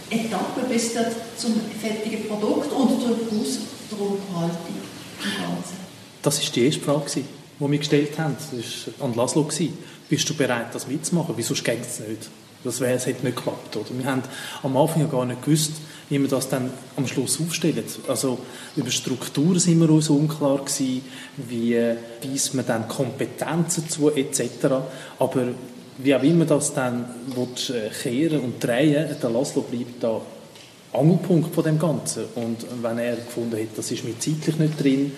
Etappen 0.10 0.70
bis 0.70 0.94
zum 1.38 1.60
fertigen 1.82 2.28
Produkt 2.28 2.72
und 2.72 3.02
zur 3.02 3.18
Hausdruckhaltung 3.18 4.78
im 5.24 5.32
Ganzen. 5.42 5.78
Das 6.22 6.42
war 6.42 6.52
die 6.54 6.66
erste 6.66 6.82
Frage, 6.82 7.12
die 7.16 7.26
wir 7.60 7.78
gestellt 7.78 8.20
haben. 8.20 8.36
Das 8.38 9.00
war 9.00 9.08
an 9.08 9.16
Laszlo. 9.16 9.48
Bist 10.08 10.30
du 10.30 10.34
bereit, 10.36 10.68
das 10.74 10.88
mitzumachen? 10.88 11.34
Wieso 11.36 11.56
geht 11.56 11.82
es 11.82 12.00
nicht? 12.00 12.30
Das 12.66 12.82
wäre, 12.82 12.96
es 12.96 13.06
hätte 13.06 13.26
nicht 13.26 13.38
geklappt. 13.38 13.76
Oder? 13.78 13.86
Wir 13.92 14.06
haben 14.06 14.24
am 14.64 14.76
Anfang 14.76 15.02
ja 15.04 15.08
gar 15.08 15.26
nicht 15.26 15.44
gewusst, 15.44 15.74
wie 16.10 16.20
wir 16.20 16.28
das 16.28 16.50
dann 16.50 16.72
am 16.98 17.08
Schluss 17.08 17.40
aufstellen. 17.40 17.84
Also 18.08 18.40
über 18.76 18.92
Strukturen 18.92 19.60
sind 19.60 19.80
wir 19.80 19.90
uns 19.90 20.10
unklar 20.10 20.58
gewesen, 20.58 21.02
wie 21.38 21.78
weist 22.24 22.54
man 22.56 22.66
dann 22.66 22.88
Kompetenzen 22.88 23.88
zu 23.88 24.12
etc. 24.12 24.42
Aber 25.20 25.48
wie 25.98 26.16
auch 26.16 26.24
immer 26.24 26.46
das 26.46 26.74
dann 26.74 27.06
äh, 27.36 27.90
kehren 28.02 28.42
und 28.42 28.62
drehen 28.62 29.16
der 29.22 29.30
Laszlo 29.30 29.62
bleibt 29.62 30.04
da 30.04 30.22
Angelpunkt 30.92 31.54
von 31.54 31.64
dem 31.64 31.80
Ganzen. 31.80 32.26
Und 32.36 32.66
wenn 32.82 32.98
er 32.98 33.16
gefunden 33.16 33.58
hat, 33.58 33.78
das 33.78 33.92
ist 33.92 34.04
mir 34.04 34.18
zeitlich 34.20 34.58
nicht 34.58 34.82
drin, 34.82 35.12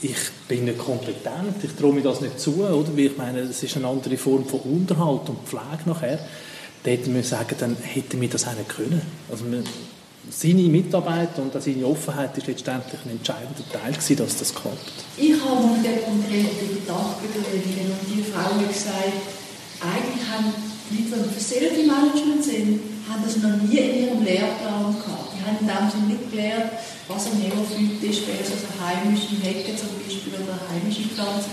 ich 0.00 0.16
bin 0.46 0.64
nicht 0.64 0.78
kompetent, 0.78 1.62
ich 1.62 1.72
traue 1.72 1.92
mir 1.92 2.02
das 2.02 2.20
nicht 2.20 2.38
zu, 2.38 2.64
oder? 2.64 2.96
Weil 2.96 3.06
ich 3.06 3.16
meine, 3.16 3.40
es 3.40 3.62
ist 3.62 3.76
eine 3.76 3.88
andere 3.88 4.16
Form 4.16 4.44
von 4.44 4.60
Unterhalt 4.60 5.28
und 5.28 5.46
Pflege 5.46 5.86
nachher. 5.86 6.20
Da 6.84 6.90
hätten 6.90 7.14
wir 7.14 7.22
sagen, 7.24 7.56
dann 7.58 7.76
hätten 7.76 8.20
wir 8.20 8.28
das 8.28 8.46
auch 8.46 8.54
nicht 8.54 8.68
können. 8.68 9.02
Also 9.30 9.50
wir, 9.50 9.62
seine 10.30 10.62
Mitarbeit 10.62 11.38
und 11.38 11.52
seine 11.60 11.86
Offenheit 11.86 12.36
ist 12.36 12.46
letztendlich 12.46 13.00
ein 13.04 13.12
entscheidender 13.12 13.64
Teil 13.72 13.92
gewesen, 13.92 14.16
dass 14.16 14.36
das 14.36 14.54
klappt. 14.54 14.92
Ich 15.16 15.32
habe 15.32 15.66
mir 15.66 15.82
den 15.82 16.04
konkreten 16.04 16.68
überlegt 16.68 17.78
und 17.90 18.16
die 18.16 18.22
Frau 18.30 18.54
hat 18.54 18.68
gesagt, 18.68 19.12
eigentlich 19.80 20.24
haben 20.28 20.52
Leute, 20.90 21.04
die 21.12 21.28
im 21.28 21.30
Facility 21.30 21.82
Management 21.86 22.44
sind, 22.44 22.80
haben 23.08 23.22
das 23.24 23.36
noch 23.38 23.56
nie 23.62 23.78
in 23.78 24.08
ihrem 24.08 24.22
Lehrplan 24.24 24.96
gehabt. 24.96 25.32
Die 25.36 25.40
haben 25.44 25.58
in 25.60 25.68
dem 25.68 25.84
Sinne 25.90 26.06
nicht 26.12 26.30
gelernt, 26.30 26.72
was 27.08 27.26
ein 27.26 27.40
Neophyt 27.40 28.02
ist, 28.04 28.24
versus 28.24 28.64
eine 28.68 28.80
heimische 28.84 29.36
Hecke 29.42 29.76
zum 29.76 29.88
Beispiel 30.00 30.32
oder 30.44 30.56
heimische 30.68 31.08
Pflanze. 31.08 31.48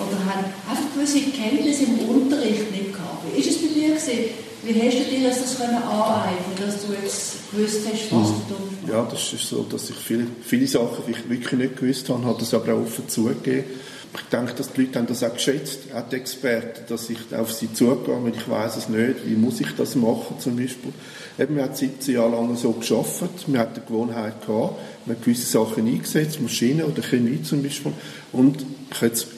Oder 0.00 0.18
haben 0.24 0.44
einfach 0.68 0.94
gewisse 0.94 1.20
Kenntnisse 1.30 1.84
im 1.84 1.98
Unterricht 2.08 2.70
nicht 2.70 2.92
gehabt. 2.92 3.24
Wie 3.32 3.40
ist 3.40 3.50
es 3.50 3.58
bei 3.58 3.68
dir 3.68 3.88
gewesen? 3.88 4.50
Wie 4.62 4.74
hast 4.74 4.98
du 4.98 5.04
dir 5.04 5.28
das 5.28 5.56
können 5.56 5.82
aneignen 5.82 6.54
dass 6.58 6.86
du 6.86 6.92
jetzt 6.92 7.50
gewusst 7.50 7.80
hast, 7.86 8.12
was 8.12 8.28
du 8.28 8.54
tust? 8.54 8.92
Ja, 8.92 9.08
das 9.10 9.32
ist 9.32 9.48
so, 9.48 9.62
dass 9.62 9.88
ich 9.88 9.96
viele, 9.96 10.26
viele 10.42 10.66
Sachen 10.66 11.04
die 11.06 11.12
ich 11.12 11.28
wirklich 11.30 11.60
nicht 11.60 11.76
gewusst 11.78 12.08
habe, 12.10 12.24
habe 12.24 12.38
das 12.38 12.52
aber 12.52 12.74
auch 12.74 12.82
offen 12.82 13.08
zugegeben. 13.08 13.64
Ich 14.12 14.22
denke, 14.22 14.54
dass 14.54 14.72
die 14.72 14.82
Leute 14.82 14.98
haben 14.98 15.06
das 15.06 15.22
auch 15.22 15.32
geschätzt, 15.32 15.78
auch 15.94 16.08
die 16.10 16.16
Experten, 16.16 16.82
dass 16.88 17.08
ich 17.08 17.18
auf 17.34 17.52
sie 17.52 17.72
zugehe, 17.72 18.22
wenn 18.22 18.34
ich 18.34 18.48
weiß 18.48 18.76
es 18.76 18.88
nicht, 18.88 19.24
wie 19.24 19.36
muss 19.36 19.60
ich 19.60 19.72
das 19.76 19.94
machen 19.94 20.36
zum 20.40 20.56
Beispiel. 20.56 20.92
Eben, 21.38 21.56
wir 21.56 21.62
haben 21.62 21.74
17 21.74 22.14
Jahre 22.16 22.30
lang 22.30 22.54
so 22.56 22.72
geschafft, 22.72 23.22
wir 23.46 23.60
hatten 23.60 23.80
die 23.80 23.86
Gewohnheit 23.86 24.44
gehabt, 24.44 24.74
wir 25.06 25.14
haben 25.14 25.22
gewisse 25.22 25.46
Sachen 25.46 25.86
eingesetzt, 25.86 26.40
Maschinen 26.40 26.82
oder 26.82 27.02
Chemie 27.02 27.42
zum 27.42 27.62
Beispiel, 27.62 27.92
und 28.32 28.66
ich 28.92 29.00
jetzt 29.00 29.28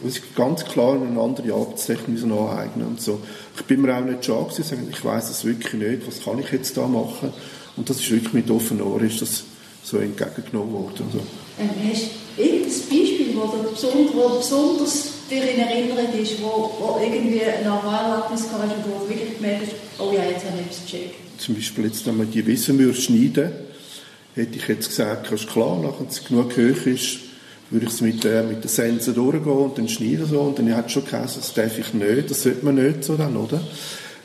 muss 0.00 0.18
ich 0.18 0.34
ganz 0.34 0.64
klar 0.64 0.94
eine 0.94 1.20
andere 1.20 1.52
Arbeitstechnik 1.52 2.22
aneignen 2.22 2.86
und 2.86 3.00
so. 3.00 3.20
Ich 3.56 3.64
bin 3.64 3.82
mir 3.82 3.96
auch 3.96 4.04
nicht 4.04 4.24
schade 4.24 4.50
gewesen, 4.50 4.88
ich 4.90 5.04
weiß 5.04 5.30
es 5.30 5.44
wirklich 5.44 5.72
nicht, 5.74 6.06
was 6.06 6.22
kann 6.22 6.38
ich 6.38 6.50
jetzt 6.52 6.76
da 6.76 6.86
machen? 6.86 7.32
Und 7.76 7.88
das 7.88 8.00
ist 8.00 8.10
wirklich 8.10 8.32
mit 8.32 8.50
offenen 8.50 8.82
Ohren 8.82 9.06
ist 9.06 9.22
das 9.22 9.44
so 9.82 9.98
entgegengenommen 9.98 10.72
worden. 10.72 11.06
Also. 11.06 11.20
Ähm, 11.58 11.70
hast 11.90 12.10
du 12.36 12.42
irgendein 12.42 12.70
Beispiel, 12.70 13.36
wo, 13.36 13.56
dir 13.56 13.70
besonders, 13.70 14.14
wo 14.14 14.36
besonders 14.36 15.08
dir 15.30 15.50
in 15.50 15.60
Erinnerung 15.60 16.12
ist, 16.20 16.42
wo, 16.42 16.74
wo 16.78 17.00
irgendwie 17.02 17.42
ein 17.42 17.66
Aha-Erlebnis 17.66 18.46
hast, 18.52 18.74
wo 18.84 19.04
du 19.04 19.08
wirklich 19.08 19.36
gemerkt 19.36 19.62
hast, 19.62 20.00
oh 20.00 20.12
ja, 20.12 20.24
jetzt 20.24 20.44
habe 20.44 20.58
ich 20.60 20.66
etwas 20.66 20.84
gecheckt? 20.84 21.40
Zum 21.40 21.54
Beispiel 21.54 21.84
jetzt, 21.86 22.06
wenn 22.06 22.16
man 22.16 22.30
die 22.30 22.46
Wissen 22.46 22.94
schneiden 22.94 23.52
hätte 24.34 24.58
ich 24.58 24.68
jetzt 24.68 24.88
gesagt, 24.88 25.32
ist 25.32 25.48
klar, 25.48 25.78
nachdem 25.82 26.08
es 26.08 26.24
genug 26.24 26.52
hoch 26.52 26.86
ist, 26.86 27.20
würde 27.70 27.86
ich 27.86 27.92
es 27.92 28.00
mit, 28.00 28.24
äh, 28.24 28.42
mit 28.42 28.62
den 28.62 28.68
Sensen 28.68 29.14
durchgehen 29.14 29.52
und 29.52 29.78
dann 29.78 29.88
schneiden 29.88 30.26
so. 30.26 30.40
Und 30.40 30.58
dann 30.58 30.74
hat 30.74 30.90
schon 30.90 31.04
geheißen, 31.04 31.40
das 31.40 31.54
darf 31.54 31.78
ich 31.78 31.94
nicht, 31.94 32.30
das 32.30 32.42
sollte 32.42 32.64
man 32.64 32.76
nicht 32.76 33.04
so 33.04 33.16
dann, 33.16 33.36
oder? 33.36 33.60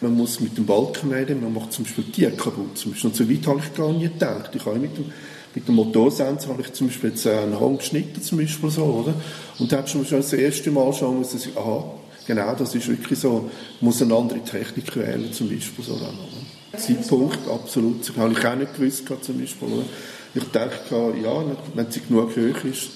Man 0.02 0.16
muss 0.16 0.40
mit 0.40 0.58
dem 0.58 0.66
Balken 0.66 1.12
reden, 1.12 1.42
man 1.42 1.54
macht 1.54 1.74
zum 1.74 1.86
Beispiel 1.86 2.06
die 2.16 2.26
kaputt. 2.26 2.78
Zum 2.78 2.92
Beispiel. 2.92 3.10
Und 3.10 3.16
so 3.16 3.30
weit 3.30 3.48
habe 3.48 3.60
ich 3.60 3.74
gar 3.74 3.92
nicht 3.92 4.14
gedacht. 4.14 4.52
Ich 4.56 4.66
habe 4.66 4.80
mit 4.80 4.98
dem, 4.98 5.06
mit 5.54 5.68
dem 5.68 5.76
Motorsensor 5.76 6.54
habe 6.54 6.62
ich 6.62 6.74
zum 6.74 6.88
Beispiel 6.88 7.12
jetzt 7.12 7.26
äh, 7.26 7.38
einen 7.38 7.60
Hang 7.60 7.78
geschnitten, 7.78 8.22
zum 8.22 8.38
Beispiel 8.40 8.70
so, 8.70 8.84
oder? 8.84 9.14
Und 9.60 9.72
da 9.72 9.78
habe 9.78 9.88
ich 9.88 9.92
schon 9.92 10.06
das 10.10 10.34
erste 10.34 10.72
Mal 10.72 10.94
schon 10.94 11.20
müssen, 11.20 11.40
aha, 11.56 11.84
genau, 12.26 12.56
das 12.56 12.74
ist 12.74 12.88
wirklich 12.88 13.20
so, 13.20 13.50
muss 13.80 14.02
eine 14.02 14.16
andere 14.16 14.40
Technik 14.40 14.96
wählen, 14.96 15.32
zum 15.34 15.50
Beispiel 15.50 15.84
so 15.84 15.94
dann, 15.94 16.16
oder? 16.16 16.80
Zeitpunkt, 16.80 17.40
absolut. 17.50 18.12
Habe 18.18 18.34
ich 18.34 18.46
auch 18.46 18.56
nicht 18.56 18.76
gewusst, 18.76 19.06
zum 19.22 19.40
Beispiel, 19.40 19.68
oder? 19.68 19.86
Ich 20.34 20.46
dachte, 20.46 21.14
ja, 21.22 21.44
wenn 21.76 21.92
sie 21.92 22.00
genug 22.08 22.32
hoch 22.32 22.64
ist, 22.64 22.92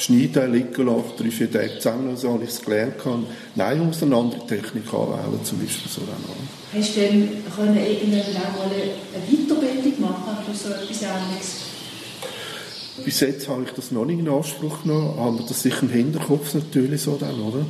schneiden, 0.00 0.52
liegen 0.52 0.86
lassen, 0.86 1.12
drei, 1.18 1.30
vier 1.30 1.50
Tage 1.50 1.78
zusammen, 1.78 2.16
so 2.16 2.32
habe 2.32 2.44
ich 2.44 2.50
es 2.50 2.62
gelernt. 2.62 2.98
Kann. 2.98 3.26
Nein, 3.54 3.78
ich 3.78 3.84
muss 3.84 4.02
eine 4.02 4.16
andere 4.16 4.46
Technik 4.46 4.86
anwählen, 4.92 5.44
zum 5.44 5.60
Beispiel 5.60 5.90
so 5.90 6.00
dann. 6.02 6.80
Hast 6.80 6.96
du 6.96 7.00
denn 7.00 7.28
können 7.54 7.76
irgendwann 7.76 8.42
auch 8.42 8.58
mal 8.58 8.70
eine 8.72 9.26
Weiterbildung 9.28 10.00
machen 10.00 10.36
für 10.46 10.56
so 10.56 10.74
etwas 10.74 11.02
Ähnliches? 11.02 11.70
Bis 13.04 13.20
jetzt 13.20 13.48
habe 13.48 13.64
ich 13.64 13.70
das 13.72 13.90
noch 13.92 14.04
nicht 14.04 14.18
in 14.18 14.28
Anspruch 14.28 14.82
genommen, 14.82 15.18
aber 15.18 15.42
das 15.46 15.62
sicher 15.62 15.82
im 15.82 15.90
Hinterkopf 15.90 16.54
natürlich 16.54 17.02
so 17.02 17.16
dann, 17.16 17.40
oder? 17.40 17.64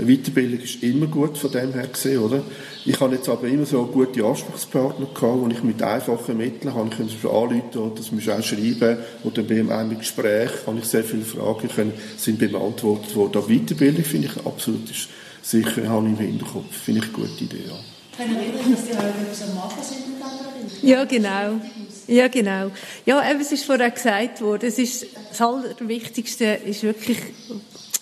Eine 0.00 0.16
Weiterbildung 0.16 0.60
ist 0.60 0.82
immer 0.82 1.06
gut 1.08 1.36
von 1.36 1.52
dem 1.52 1.74
her 1.74 1.86
gesehen, 1.86 2.20
oder? 2.20 2.42
Ich 2.86 2.98
habe 3.00 3.14
jetzt 3.16 3.28
aber 3.28 3.46
immer 3.46 3.66
so 3.66 3.84
gute 3.84 4.24
Ansprechpartner 4.24 5.04
gehabt, 5.04 5.40
wo 5.42 5.46
ich 5.48 5.62
mit 5.62 5.82
einfachen 5.82 6.38
Mitteln 6.38 6.72
zum 6.72 6.88
Beispiel 6.88 7.28
anrufen 7.28 7.78
oder 7.78 7.94
das 7.96 8.10
muss 8.10 8.26
auch 8.30 8.42
schreiben 8.42 8.96
oder 9.24 9.42
bei 9.42 9.60
einem 9.60 9.98
Gespräch 9.98 10.50
kann 10.64 10.78
ich 10.78 10.86
sehr 10.86 11.04
viele 11.04 11.24
Fragen 11.24 11.68
können, 11.68 11.92
sind 12.16 12.38
beantwortet 12.38 13.14
worden. 13.14 13.36
Aber 13.36 13.48
Weiterbildung 13.48 14.02
finde 14.02 14.28
ich 14.28 14.46
absolut 14.46 14.90
ist 14.90 15.08
sicher, 15.42 15.86
habe 15.86 16.06
ich 16.06 16.12
im 16.12 16.18
Hinterkopf, 16.18 16.74
finde 16.82 17.00
ich 17.00 17.06
eine 17.06 17.12
gute 17.12 17.44
Idee, 17.44 17.64
ja. 17.68 17.74
Können 18.16 18.36
wir 18.36 18.40
erinnern, 18.40 18.72
dass 18.72 18.84
die 18.86 18.96
heute 18.96 19.08
etwas 19.08 19.42
am 19.42 19.54
Machen 19.54 19.82
sind 19.82 20.08
mit 20.08 20.82
Ja, 20.82 21.04
genau. 21.04 21.60
Ja, 22.06 22.28
genau. 22.28 22.70
Ja, 23.04 23.30
eben, 23.30 23.40
es 23.40 23.52
ist 23.52 23.64
vorher 23.64 23.90
gesagt 23.90 24.40
worden, 24.40 24.66
es 24.66 24.78
ist, 24.78 25.06
das 25.28 25.40
Allerwichtigste 25.42 26.58
ist 26.64 26.82
wirklich 26.82 27.18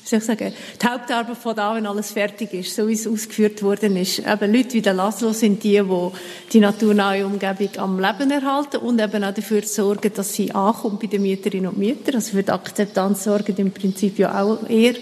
soll 0.08 0.18
ich 0.20 0.24
sagen, 0.24 0.52
die 0.80 0.86
Hauptarbeit 0.86 1.36
von 1.36 1.54
da, 1.54 1.74
wenn 1.74 1.86
alles 1.86 2.12
fertig 2.12 2.52
ist, 2.54 2.74
so 2.74 2.88
wie 2.88 2.94
es 2.94 3.06
ausgeführt 3.06 3.62
worden 3.62 3.96
ist. 3.96 4.20
Eben 4.20 4.52
Leute 4.52 4.74
wie 4.74 4.82
der 4.82 4.94
Laszlo 4.94 5.32
sind 5.32 5.62
die, 5.62 5.80
die 5.82 6.10
die 6.52 6.60
naturnahe 6.60 7.26
Umgebung 7.26 7.70
am 7.76 8.00
Leben 8.00 8.30
erhalten 8.30 8.78
und 8.78 9.00
eben 9.00 9.24
auch 9.24 9.34
dafür 9.34 9.62
sorgen, 9.62 10.12
dass 10.14 10.32
sie 10.32 10.52
ankommt 10.52 11.00
bei 11.00 11.06
den 11.06 11.22
Mieterinnen 11.22 11.70
und 11.70 11.78
Mietern. 11.78 12.16
Also 12.16 12.32
für 12.32 12.42
die 12.42 12.50
Akzeptanz 12.50 13.24
sorgen 13.24 13.54
im 13.56 13.70
Prinzip 13.70 14.18
ja 14.18 14.42
auch 14.42 14.68
eher. 14.68 14.94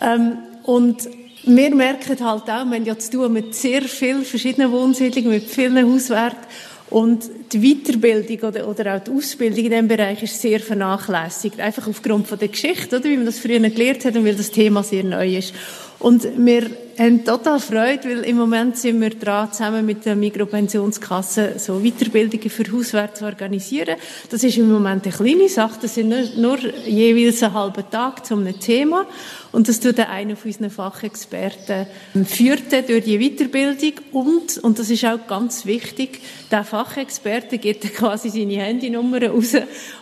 Ähm, 0.00 0.38
und 0.62 1.08
wir 1.44 1.74
merken 1.74 2.08
halt 2.08 2.42
auch, 2.42 2.46
wir 2.46 2.54
haben 2.54 2.84
ja 2.84 2.98
zu 2.98 3.10
tun 3.10 3.32
mit 3.32 3.54
sehr 3.54 3.82
vielen 3.82 4.24
verschiedenen 4.24 4.72
Wohnsiedlungen, 4.72 5.30
mit 5.30 5.48
vielen 5.48 5.92
Hauswerken 5.92 6.46
und 6.90 7.28
die 7.52 7.60
Weiterbildung 7.60 8.48
oder, 8.48 8.68
oder 8.68 8.96
auch 8.96 9.04
die 9.04 9.10
Ausbildung 9.10 9.64
in 9.64 9.70
diesem 9.70 9.88
Bereich 9.88 10.22
ist 10.22 10.40
sehr 10.40 10.60
vernachlässigt. 10.60 11.60
Einfach 11.60 11.86
aufgrund 11.86 12.26
von 12.26 12.38
der 12.38 12.48
Geschichte, 12.48 12.96
oder, 12.96 13.04
wie 13.04 13.16
man 13.16 13.26
das 13.26 13.38
früher 13.38 13.60
gelernt 13.60 14.04
hat 14.04 14.16
und 14.16 14.24
weil 14.24 14.34
das 14.34 14.50
Thema 14.50 14.82
sehr 14.82 15.04
neu 15.04 15.36
ist. 15.36 15.54
Und 15.98 16.26
wir 16.36 16.70
haben 16.98 17.24
total 17.24 17.60
Freude, 17.60 18.04
weil 18.04 18.24
im 18.24 18.36
Moment 18.36 18.76
sind 18.76 19.00
wir 19.00 19.10
dran, 19.10 19.52
zusammen 19.52 19.86
mit 19.86 20.04
der 20.04 20.16
Mikropensionskasse 20.16 21.54
so 21.58 21.80
Weiterbildungen 21.80 22.50
für 22.50 22.70
Hauswerte 22.72 23.14
zu 23.14 23.24
organisieren. 23.24 23.96
Das 24.30 24.42
ist 24.42 24.56
im 24.56 24.70
Moment 24.70 25.04
eine 25.04 25.14
kleine 25.14 25.48
Sache. 25.48 25.78
Das 25.82 25.94
sind 25.94 26.08
nur, 26.08 26.24
nur 26.36 26.58
jeweils 26.86 27.42
einen 27.42 27.54
halben 27.54 27.88
Tag 27.90 28.26
zu 28.26 28.34
einem 28.34 28.58
Thema. 28.58 29.06
Und 29.50 29.68
das 29.68 29.80
tut 29.80 29.98
einer 29.98 30.36
von 30.36 30.50
unseren 30.50 30.70
Fachexperten 30.70 31.86
führt 32.24 32.70
durch 32.88 33.04
die 33.04 33.18
Weiterbildung 33.18 33.92
und, 34.12 34.58
und 34.58 34.78
das 34.78 34.90
ist 34.90 35.04
auch 35.06 35.26
ganz 35.26 35.64
wichtig, 35.64 36.20
der 36.50 36.64
Fachexperte 36.64 37.58
gibt 37.58 37.82
quasi 37.94 38.28
seine 38.28 38.62
Handynummer 38.62 39.22
raus 39.22 39.54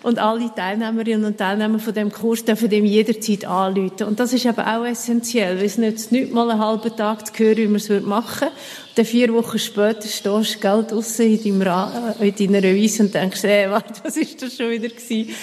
und 0.02 0.18
alle 0.18 0.52
Teilnehmerinnen 0.54 1.24
und 1.24 1.38
Teilnehmer 1.38 1.78
von 1.78 1.94
dem 1.94 2.10
Kurs 2.10 2.44
dürfen 2.44 2.68
dem 2.68 2.84
jederzeit 2.84 3.44
anrufen. 3.44 4.04
Und 4.08 4.18
das 4.18 4.32
ist 4.32 4.46
eben 4.46 4.58
auch 4.58 4.84
essentiell, 4.84 5.58
weil 5.58 5.66
es 5.66 5.78
nützt 5.78 6.10
nicht 6.10 6.32
mal 6.32 6.50
einen 6.50 6.60
halben 6.60 6.85
halben 6.86 6.96
Tag 6.96 7.26
zu 7.26 7.32
hören, 7.42 7.56
wie 7.56 7.68
wir 7.68 7.76
es 7.76 7.88
machen 8.02 8.48
würden. 8.48 8.56
Dann 8.94 9.04
vier 9.04 9.34
Wochen 9.34 9.58
später 9.58 10.08
stehst 10.08 10.24
du 10.26 10.60
Geld 10.60 10.90
draussen 10.90 11.26
in, 11.26 11.60
deinem 11.60 12.16
äh, 12.20 12.28
in 12.28 12.52
deiner 12.52 12.74
Wiese 12.74 13.02
und 13.02 13.14
denkst, 13.14 13.42
hey, 13.42 13.70
warte, 13.70 14.00
was 14.02 14.16
ist 14.16 14.40
das 14.40 14.56
schon 14.56 14.70
wieder 14.70 14.88
gewesen? 14.88 15.34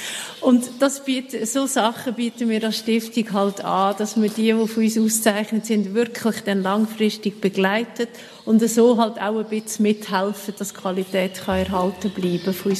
Und 0.42 0.66
das 0.80 1.06
bietet, 1.06 1.48
so 1.48 1.68
Sachen 1.68 2.16
bieten 2.16 2.50
wir 2.50 2.64
als 2.64 2.80
Stiftung 2.80 3.32
halt 3.32 3.64
an, 3.64 3.96
dass 3.98 4.20
wir 4.20 4.30
die, 4.30 4.54
die 4.54 4.68
von 4.68 4.84
uns 4.84 4.98
auszeichnet 4.98 5.66
sind, 5.66 5.94
wirklich 5.94 6.42
dann 6.46 6.64
langfristig 6.64 7.40
begleitet 7.40 8.10
und 8.46 8.68
so 8.68 8.98
halt 8.98 9.22
auch 9.22 9.38
ein 9.38 9.46
bisschen 9.46 9.84
mithelfen, 9.84 10.56
dass 10.58 10.74
die 10.74 10.80
Qualität 10.80 11.36
kann 11.46 11.60
erhalten 11.60 12.10
bleiben 12.10 12.54
von 12.54 12.72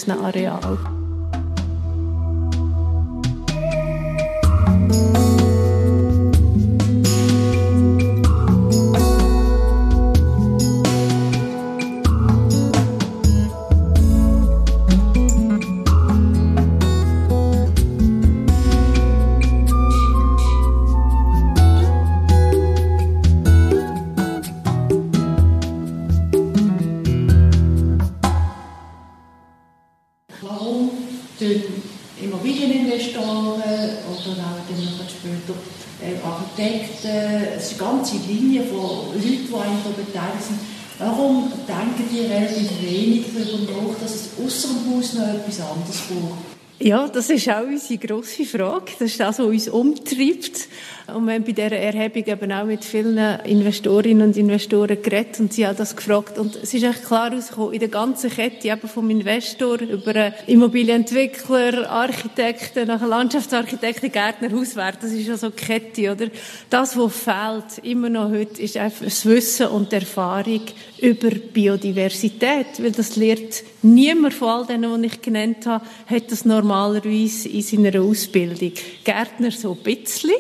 unseren 44.38 45.44
Arealen. 45.46 46.53
Ja, 46.80 47.08
das 47.08 47.30
ist 47.30 47.48
auch 47.50 47.64
unsere 47.64 48.00
grosse 48.00 48.46
Frage. 48.46 48.92
Das 49.00 49.12
ist 49.12 49.20
das, 49.20 49.40
was 49.40 49.46
uns 49.46 49.70
umtreibt. 49.70 50.68
Und 51.14 51.26
wir 51.28 51.34
haben 51.34 51.44
bei 51.44 51.52
dieser 51.52 51.72
Erhebung 51.72 52.26
eben 52.26 52.52
auch 52.52 52.66
mit 52.66 52.84
vielen 52.84 53.18
Investorinnen 53.42 54.30
und 54.30 54.38
Investoren 54.38 55.02
geredet 55.02 55.40
und 55.40 55.54
sie 55.54 55.68
haben 55.68 55.78
das 55.78 55.96
gefragt. 55.96 56.38
Und 56.38 56.56
es 56.56 56.74
ist 56.74 56.84
echt 56.84 57.06
klar 57.06 57.30
herausgekommen, 57.30 57.74
in 57.74 57.80
der 57.80 57.90
ganzen 57.90 58.30
Kette, 58.30 58.70
eben 58.70 58.88
vom 58.88 59.10
Investor 59.10 59.82
über 59.82 60.34
Immobilienentwickler, 60.48 61.90
Architekten, 61.90 62.88
nachher 62.88 63.08
Landschaftsarchitekten, 63.08 64.12
Gärtner, 64.12 64.52
Hauswert, 64.52 64.98
das 65.02 65.12
ist 65.12 65.28
ja 65.28 65.38
so 65.38 65.48
eine 65.48 65.56
Kette, 65.56 66.12
oder? 66.12 66.28
Das, 66.70 66.98
was 66.98 67.16
fehlt, 67.16 67.86
immer 67.86 68.10
noch 68.10 68.32
heute, 68.32 68.62
ist 68.62 68.78
einfach 68.78 69.06
das 69.06 69.26
Wissen 69.26 69.68
und 69.68 69.92
die 69.92 69.98
Erfahrung 69.98 70.62
über 71.00 71.30
Biodiversität, 71.30 72.82
weil 72.82 72.92
das 72.92 73.16
lehrt 73.16 73.64
niemand 73.84 74.34
von 74.34 74.50
all 74.50 74.66
denen, 74.66 75.02
die 75.02 75.08
ich 75.08 75.22
genannt 75.22 75.66
habe, 75.66 75.86
hat 76.08 76.32
das 76.32 76.46
normalerweise 76.46 77.50
in 77.50 77.62
seiner 77.62 78.02
Ausbildung. 78.02 78.74
Gärtner 79.04 79.52
so 79.52 79.74
ein 79.74 79.84
bisschen, 79.84 80.32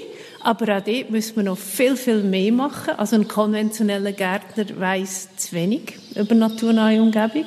aber 0.41 0.77
auch 0.77 0.81
dort 0.81 1.09
müssen 1.09 1.35
wir 1.37 1.43
noch 1.43 1.57
viel, 1.57 1.95
viel 1.95 2.23
mehr 2.23 2.51
machen. 2.51 2.95
Also 2.97 3.15
ein 3.15 3.27
konventioneller 3.27 4.11
Gärtner 4.11 4.65
weiß 4.77 5.35
zu 5.37 5.53
wenig 5.53 5.93
über 6.15 6.35
naturnahe 6.35 7.01
Umgebung. 7.01 7.45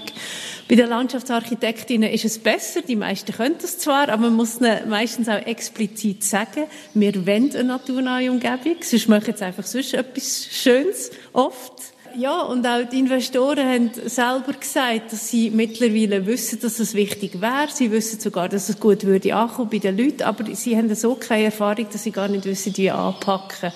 Bei 0.69 0.75
den 0.75 0.89
Landschaftsarchitektinnen 0.89 2.11
ist 2.11 2.25
es 2.25 2.41
besser, 2.41 2.83
die 2.83 2.97
meisten 2.97 3.33
können 3.33 3.55
das 3.61 3.79
zwar, 3.79 4.09
aber 4.09 4.23
man 4.23 4.35
muss 4.35 4.59
meistens 4.61 5.29
auch 5.29 5.47
explizit 5.47 6.25
sagen, 6.25 6.65
wir 6.93 7.25
wollen 7.25 7.55
eine 7.55 7.65
naturnahe 7.65 8.29
Umgebung, 8.31 8.77
sonst 8.81 9.09
machen 9.09 9.35
sie 9.37 9.45
einfach 9.45 9.65
sonst 9.65 9.95
etwas 9.95 10.49
Schönes, 10.51 11.13
oft. 11.33 11.96
Ja, 12.19 12.41
und 12.41 12.67
auch 12.67 12.89
die 12.89 13.01
Investoren 13.01 13.69
haben 13.69 13.91
selber 14.07 14.55
gesagt, 14.59 15.13
dass 15.13 15.29
sie 15.29 15.51
mittlerweile 15.51 16.25
wissen, 16.25 16.59
dass 16.61 16.79
es 16.79 16.95
wichtig 16.95 17.43
wäre. 17.43 17.69
Sie 17.71 17.91
wissen 17.91 18.19
sogar, 18.19 18.49
dass 18.49 18.71
es 18.71 18.81
gut 18.81 19.05
würde 19.05 19.35
ankommen 19.35 19.69
bei 19.69 19.79
den 19.79 19.99
Leuten, 19.99 20.23
aber 20.23 20.55
sie 20.55 20.75
haben 20.77 20.95
so 20.95 21.15
keine 21.15 21.45
Erfahrung, 21.45 21.87
dass 21.93 22.05
sie 22.05 22.13
gar 22.13 22.29
nicht 22.29 22.47
wissen, 22.47 22.75
wie 22.77 22.91
anpacken. 22.91 23.71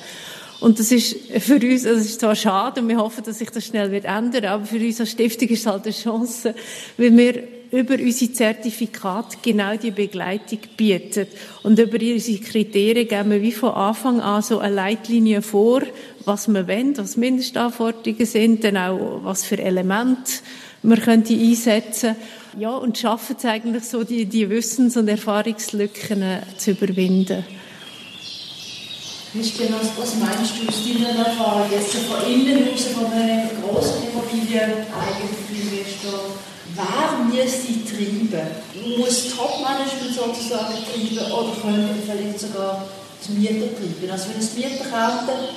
Und 0.60 0.78
das 0.78 0.90
ist 0.90 1.16
für 1.38 1.56
uns, 1.56 1.82
das 1.82 2.00
ist 2.00 2.20
zwar 2.20 2.34
schade 2.34 2.80
und 2.80 2.88
wir 2.88 2.96
hoffen, 2.96 3.24
dass 3.24 3.38
sich 3.38 3.50
das 3.50 3.66
schnell 3.66 3.90
wird 3.90 4.06
ändern, 4.06 4.46
aber 4.46 4.64
für 4.64 4.78
uns 4.78 5.00
als 5.00 5.10
Stiftung 5.10 5.48
ist 5.48 5.60
es 5.60 5.66
halt 5.66 5.84
eine 5.84 5.92
Chance, 5.92 6.54
weil 6.96 7.16
wir 7.16 7.59
über 7.70 7.94
unsere 7.94 8.32
Zertifikate 8.32 9.38
genau 9.42 9.76
die 9.76 9.92
Begleitung 9.92 10.58
bieten. 10.76 11.26
Und 11.62 11.78
über 11.78 11.98
unsere 12.00 12.38
Kriterien 12.38 13.06
geben 13.06 13.30
wir 13.30 13.42
wie 13.42 13.52
von 13.52 13.70
Anfang 13.70 14.20
an 14.20 14.42
so 14.42 14.58
eine 14.58 14.74
Leitlinie 14.74 15.42
vor, 15.42 15.82
was 16.24 16.48
wir 16.48 16.66
wollen, 16.66 16.96
was 16.98 17.16
Mindestanforderungen 17.16 18.26
sind, 18.26 18.64
dann 18.64 18.76
auch 18.76 19.20
was 19.22 19.44
für 19.44 19.58
Elemente 19.58 20.32
wir 20.82 20.96
könnte 20.96 21.34
einsetzen 21.34 22.16
ja, 22.58 22.70
und 22.70 22.96
schaffen 22.96 23.36
es 23.38 23.44
eigentlich 23.44 23.84
so, 23.84 24.02
die, 24.04 24.24
die 24.24 24.48
Wissens- 24.48 24.96
und 24.96 25.08
Erfahrungslücken 25.08 26.24
zu 26.56 26.70
überwinden. 26.72 27.44
Christian, 29.32 29.74
was 29.96 30.16
meinst 30.16 30.54
du 30.58 30.68
aus 30.68 30.82
deiner 30.84 31.26
Erfahrung 31.26 31.70
jetzt 31.70 31.94
von 31.94 32.32
innen 32.32 32.68
raus, 32.68 32.86
von 32.86 33.06
einem 33.12 33.48
grossen 33.62 34.08
Immobilieneigentümer? 34.10 35.49
Wer 36.80 37.42
muss 37.44 37.52
die 37.66 37.84
treiben? 37.84 38.30
Muss 38.98 39.36
Top-Management 39.36 40.14
sozusagen 40.14 40.74
treiben 40.74 41.32
oder 41.32 41.52
können 41.60 42.02
vielleicht 42.04 42.40
sogar 42.40 42.86
die 43.26 43.32
Mieter 43.32 43.74
treiben? 43.76 44.10
Also 44.10 44.30
wenn 44.32 44.40
es 44.40 44.54
Mieter 44.54 44.84
kämen, 44.84 45.48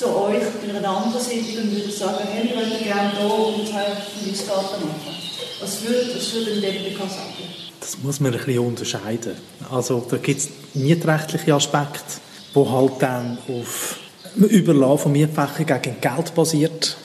zu 0.00 0.06
euch 0.16 0.42
bei 0.62 0.78
einer 0.78 0.88
anderen 0.88 1.22
Sitzung 1.22 1.64
und 1.64 1.76
würde 1.76 1.90
sagen, 1.90 2.26
hey, 2.32 2.48
wir 2.48 2.56
würden 2.56 2.82
gerne 2.82 3.12
hier 3.18 3.34
und 3.34 3.68
Verliesgarten 3.68 4.88
machen. 4.88 5.14
Was 5.60 5.82
würde, 5.82 6.16
was 6.16 6.32
würde 6.32 6.58
denn 6.58 6.96
sagen? 6.96 7.60
Das 7.80 7.98
muss 8.02 8.20
man 8.20 8.32
ein 8.32 8.38
bisschen 8.38 8.60
unterscheiden. 8.60 9.36
Also 9.70 10.06
da 10.08 10.16
gibt 10.16 10.40
es 10.40 10.48
mietrechtliche 10.72 11.54
Aspekte, 11.54 12.20
wo 12.54 12.70
halt 12.70 12.92
dann 13.00 13.38
auf 13.48 13.98
Überlassen 14.36 14.98
von 14.98 15.12
Mietflächen 15.12 15.66
gegen 15.66 16.00
Geld 16.00 16.34
basiert 16.34 16.96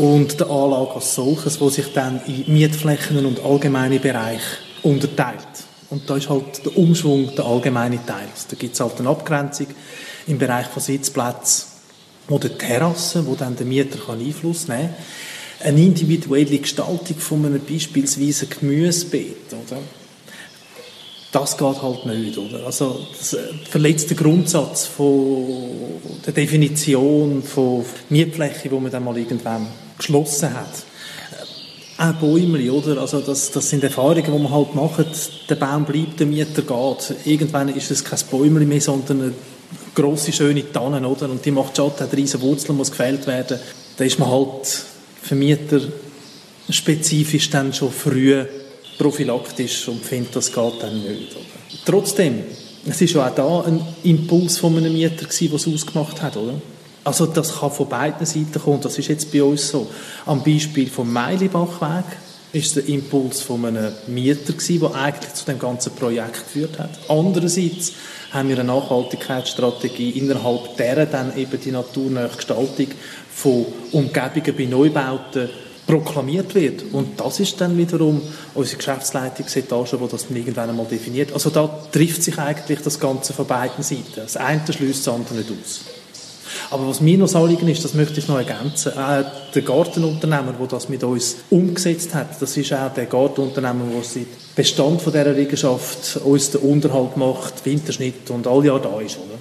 und 0.00 0.40
der 0.40 0.48
Anlage 0.48 0.94
als 0.94 1.14
solches, 1.14 1.60
wo 1.60 1.68
sich 1.68 1.92
dann 1.92 2.22
in 2.26 2.50
Mietflächen 2.54 3.26
und 3.26 3.44
allgemeine 3.44 4.00
Bereiche 4.00 4.40
unterteilt. 4.82 5.36
Und 5.90 6.08
da 6.08 6.16
ist 6.16 6.30
halt 6.30 6.64
der 6.64 6.74
Umschwung 6.78 7.34
der 7.36 7.44
allgemeine 7.44 7.98
Teil. 8.06 8.28
Also 8.32 8.46
da 8.48 8.56
gibt 8.56 8.72
es 8.72 8.80
halt 8.80 8.98
eine 8.98 9.10
Abgrenzung 9.10 9.66
im 10.26 10.38
Bereich 10.38 10.68
von 10.68 10.82
Sitzplätzen 10.82 11.66
oder 12.30 12.56
Terrassen, 12.56 13.26
wo 13.26 13.34
dann 13.34 13.56
der 13.56 13.66
Mieter 13.66 13.98
kann 13.98 14.20
Einfluss 14.20 14.68
nehmen 14.68 14.88
kann. 15.60 15.68
Eine 15.68 15.82
individuelle 15.82 16.58
Gestaltung 16.58 17.18
von 17.18 17.44
einem 17.44 17.60
beispielsweise 17.60 18.46
Gemüsebeet, 18.46 19.52
oder? 19.52 19.82
Das 21.32 21.58
geht 21.58 21.82
halt 21.82 22.06
nicht, 22.06 22.38
oder? 22.38 22.64
Also, 22.64 23.06
das 23.16 23.36
verletzt 23.68 24.10
den 24.10 24.16
Grundsatz 24.16 24.86
von 24.86 25.44
der 26.26 26.32
Definition 26.32 27.42
von 27.42 27.84
Mietfläche, 28.08 28.70
die 28.70 28.74
man 28.74 28.90
dann 28.90 29.04
mal 29.04 29.16
irgendwann 29.18 29.66
geschlossen 30.00 30.54
hat. 30.54 30.84
Auch 31.98 32.14
Bäume, 32.14 32.72
oder? 32.72 33.00
Also, 33.00 33.20
das, 33.20 33.50
das 33.50 33.68
sind 33.68 33.84
Erfahrungen, 33.84 34.24
die 34.24 34.30
man 34.30 34.50
halt 34.50 34.74
macht. 34.74 35.50
Der 35.50 35.54
Baum 35.54 35.84
bleibt, 35.84 36.18
der 36.18 36.26
Mieter 36.26 36.62
geht. 36.62 37.14
Irgendwann 37.26 37.68
ist 37.68 37.90
es 37.90 38.02
kein 38.02 38.18
Bäumchen 38.30 38.68
mehr, 38.68 38.80
sondern 38.80 39.22
eine 39.22 39.32
grosse, 39.94 40.32
schöne 40.32 40.72
Tannen, 40.72 41.04
oder? 41.04 41.28
Und 41.28 41.44
die 41.44 41.50
macht 41.50 41.76
Schatten, 41.76 42.00
hat 42.00 42.16
riesige 42.16 42.42
Wurzeln, 42.42 42.76
muss 42.76 42.90
gefällt 42.90 43.26
werden. 43.26 43.58
Da 43.96 44.04
ist 44.04 44.18
man 44.18 44.30
halt 44.30 44.84
Vermieter 45.22 45.80
spezifisch 46.70 47.50
dann 47.50 47.72
schon 47.72 47.92
früh 47.92 48.44
prophylaktisch 48.98 49.88
und 49.88 50.04
findet, 50.04 50.36
das 50.36 50.52
geht 50.52 50.82
dann 50.82 51.02
nicht. 51.02 51.32
Oder? 51.32 51.44
Trotzdem, 51.84 52.44
es 52.86 53.00
ist 53.00 53.14
ja 53.14 53.26
auch 53.28 53.34
da 53.34 53.60
ein 53.62 53.80
Impuls 54.04 54.58
von 54.58 54.76
einem 54.76 54.92
Mieter 54.92 55.26
der 55.26 55.54
es 55.54 55.68
ausgemacht 55.68 56.22
hat, 56.22 56.36
oder? 56.36 56.54
Also 57.04 57.26
das 57.26 57.60
kann 57.60 57.70
von 57.70 57.88
beiden 57.88 58.26
Seiten 58.26 58.60
kommen, 58.60 58.80
das 58.80 58.98
ist 58.98 59.08
jetzt 59.08 59.32
bei 59.32 59.42
uns 59.42 59.68
so. 59.68 59.86
Am 60.26 60.42
Beispiel 60.42 60.88
vom 60.88 61.12
Meilibachweg 61.12 62.04
ist 62.52 62.76
der 62.76 62.88
Impuls 62.88 63.42
von 63.42 63.64
einem 63.64 63.92
Mieter 64.08 64.52
gewesen, 64.52 64.80
der 64.80 64.94
eigentlich 64.94 65.34
zu 65.34 65.44
dem 65.46 65.58
ganzen 65.58 65.92
Projekt 65.94 66.44
geführt 66.44 66.78
hat. 66.78 66.90
Andererseits 67.08 67.92
haben 68.32 68.48
wir 68.48 68.58
eine 68.58 68.64
Nachhaltigkeitsstrategie, 68.72 70.10
innerhalb 70.10 70.76
derer 70.76 71.06
dann 71.06 71.36
eben 71.36 71.60
die 71.60 71.70
naturnahe 71.70 72.28
Gestaltung 72.28 72.88
von 73.32 73.66
Umgebungen 73.92 74.56
bei 74.56 74.64
Neubauten 74.64 75.48
proklamiert 75.86 76.54
wird. 76.54 76.84
Und 76.92 77.18
das 77.18 77.40
ist 77.40 77.60
dann 77.60 77.76
wiederum 77.76 78.20
unsere 78.54 78.76
Geschäftsleitungsetage, 78.76 79.96
die 79.96 80.08
das 80.08 80.28
dann 80.28 80.36
irgendwann 80.36 80.70
einmal 80.70 80.86
definiert. 80.86 81.32
Also 81.32 81.50
da 81.50 81.66
trifft 81.90 82.22
sich 82.22 82.38
eigentlich 82.38 82.80
das 82.82 83.00
Ganze 83.00 83.32
von 83.32 83.46
beiden 83.46 83.82
Seiten. 83.82 84.04
Das 84.14 84.36
eine 84.36 84.60
schließt 84.70 85.06
das 85.06 85.14
andere 85.14 85.34
nicht 85.34 85.50
aus. 85.50 85.80
Aber 86.70 86.88
was 86.88 87.00
mir 87.00 87.18
noch 87.18 87.34
Anliegen 87.34 87.68
ist, 87.68 87.84
das 87.84 87.94
möchte 87.94 88.20
ich 88.20 88.28
noch 88.28 88.38
ergänzen, 88.38 88.92
auch 88.92 89.24
der 89.54 89.62
Gartenunternehmer, 89.62 90.54
der 90.58 90.66
das 90.66 90.88
mit 90.88 91.02
uns 91.04 91.36
umgesetzt 91.50 92.14
hat, 92.14 92.40
das 92.40 92.56
ist 92.56 92.72
auch 92.72 92.92
der 92.92 93.06
Gartenunternehmer, 93.06 93.84
der 93.94 94.02
seit 94.02 94.54
Bestand 94.54 95.02
von 95.02 95.12
dieser 95.12 95.32
Liegenschaft 95.32 96.18
uns 96.24 96.50
den 96.50 96.60
Unterhalt 96.62 97.16
macht, 97.16 97.64
Winterschnitt 97.64 98.30
und 98.30 98.46
all 98.46 98.64
Jahr 98.64 98.80
da 98.80 99.00
ist. 99.00 99.16
Oder? 99.16 99.38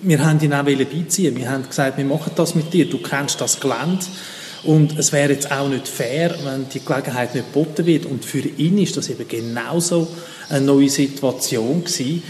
wir 0.00 0.24
haben 0.24 0.40
ihn 0.40 0.54
auch 0.54 0.64
beiziehen. 0.64 1.36
Wir 1.36 1.50
haben 1.50 1.66
gesagt, 1.66 1.98
wir 1.98 2.04
machen 2.04 2.32
das 2.36 2.54
mit 2.54 2.72
dir. 2.72 2.88
Du 2.88 2.98
kennst 2.98 3.40
das 3.40 3.58
Gelände. 3.60 4.04
Und 4.64 4.98
es 4.98 5.12
wäre 5.12 5.32
jetzt 5.32 5.50
auch 5.52 5.68
nicht 5.68 5.86
fair, 5.86 6.34
wenn 6.44 6.68
die 6.68 6.84
Gelegenheit 6.84 7.34
nicht 7.34 7.52
geboten 7.52 7.86
wird. 7.86 8.06
Und 8.06 8.24
für 8.24 8.40
ihn 8.40 8.78
ist 8.78 8.96
das 8.96 9.08
eben 9.08 9.26
genauso 9.26 10.08
eine 10.48 10.64
neue 10.64 10.88
Situation 10.88 11.84
gewesen, 11.84 12.22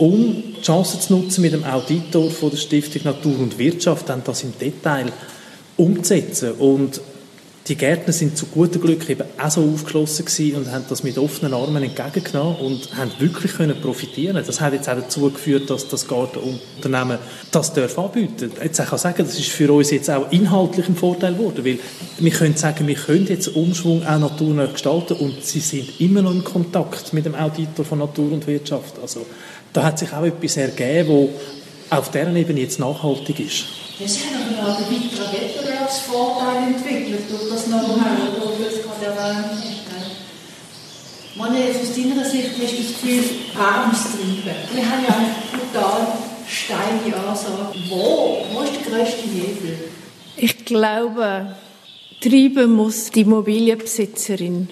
um 0.00 0.42
die 0.56 0.62
Chance 0.62 0.98
zu 0.98 1.12
nutzen, 1.12 1.42
mit 1.42 1.52
dem 1.52 1.64
Auditor 1.64 2.30
von 2.30 2.50
der 2.50 2.56
Stiftung 2.56 3.02
Natur 3.04 3.38
und 3.38 3.58
Wirtschaft 3.58 4.08
dann 4.08 4.22
das 4.24 4.42
im 4.42 4.58
Detail 4.58 5.12
umzusetzen. 5.76 6.52
Und 6.52 7.00
die 7.68 7.76
Gärtner 7.76 8.12
sind 8.12 8.36
zu 8.36 8.46
gutem 8.46 8.80
Glück 8.80 9.08
eben 9.10 9.24
auch 9.38 9.50
so 9.50 9.62
aufgeschlossen 9.62 10.24
gewesen 10.24 10.56
und 10.56 10.72
haben 10.72 10.86
das 10.88 11.02
mit 11.02 11.18
offenen 11.18 11.52
Armen 11.52 11.82
entgegengenommen 11.82 12.56
und 12.56 12.96
haben 12.96 13.12
wirklich 13.18 13.52
können 13.52 13.78
profitieren. 13.80 14.42
Das 14.44 14.60
hat 14.60 14.72
jetzt 14.72 14.88
auch 14.88 14.96
dazu 14.96 15.30
geführt, 15.30 15.68
dass 15.68 15.86
das 15.86 16.08
Gartenunternehmen 16.08 17.18
das 17.52 17.74
darf 17.74 17.98
anbieten. 17.98 18.52
Jetzt 18.62 18.80
ich 18.80 18.86
kann 18.86 18.98
sagen, 18.98 19.24
das 19.24 19.38
ist 19.38 19.50
für 19.50 19.70
uns 19.70 19.90
jetzt 19.90 20.10
auch 20.10 20.32
inhaltlich 20.32 20.88
ein 20.88 20.96
Vorteil 20.96 21.34
geworden, 21.34 21.64
weil 21.64 21.78
wir 22.18 22.32
können 22.32 22.56
sagen, 22.56 22.88
wir 22.88 22.94
können 22.94 23.26
jetzt 23.28 23.48
Umschwung 23.54 24.04
auch 24.06 24.18
naturnah 24.18 24.66
gestalten 24.66 25.14
und 25.18 25.44
sie 25.44 25.60
sind 25.60 26.00
immer 26.00 26.22
noch 26.22 26.32
in 26.32 26.42
Kontakt 26.42 27.12
mit 27.12 27.26
dem 27.26 27.34
Auditor 27.34 27.84
von 27.84 27.98
Natur 27.98 28.32
und 28.32 28.46
Wirtschaft. 28.46 28.98
Also 29.00 29.26
da 29.72 29.82
hat 29.84 29.98
sich 29.98 30.12
auch 30.12 30.24
etwas 30.24 30.56
ergeben, 30.56 31.08
wo 31.08 31.30
auf 31.90 32.10
deren 32.10 32.36
Ebene 32.36 32.60
jetzt 32.60 32.78
nachhaltig 32.78 33.40
ist. 33.40 33.64
Ja, 33.98 34.08
Sie 34.08 34.20
haben 34.20 34.56
aber 34.58 34.72
auch 34.72 34.76
einen 34.78 34.86
weiteren 34.86 35.32
Wettbewerbsvorteil 35.32 36.74
entwickelt 36.74 37.22
durch 37.30 37.50
das 37.50 37.64
Know-how, 37.64 38.00
das 38.36 38.56
du 38.56 38.62
jetzt 38.62 38.82
gerade 38.82 39.06
erwähnt 39.06 39.50
hast. 39.52 39.80
Manu, 41.36 41.56
aus 41.56 41.94
deiner 41.96 42.24
Sicht 42.24 42.50
hast 42.60 42.72
du 42.72 42.82
das 42.82 42.88
Gefühl, 42.88 43.24
Armstreiben. 43.58 44.74
Wir 44.74 44.90
haben 44.90 45.04
ja 45.06 45.14
eine 45.16 45.34
brutal 45.52 46.06
steile 46.48 47.16
Ansage. 47.28 47.78
Wo? 47.88 48.38
Wo 48.52 48.62
ist 48.62 48.72
der 48.74 48.92
grösste 48.92 49.22
Hebel? 49.22 49.78
Ich 50.36 50.64
glaube, 50.64 51.54
treiben 52.20 52.72
muss 52.72 53.10
die 53.10 53.20
Immobilienbesitzerin. 53.20 54.68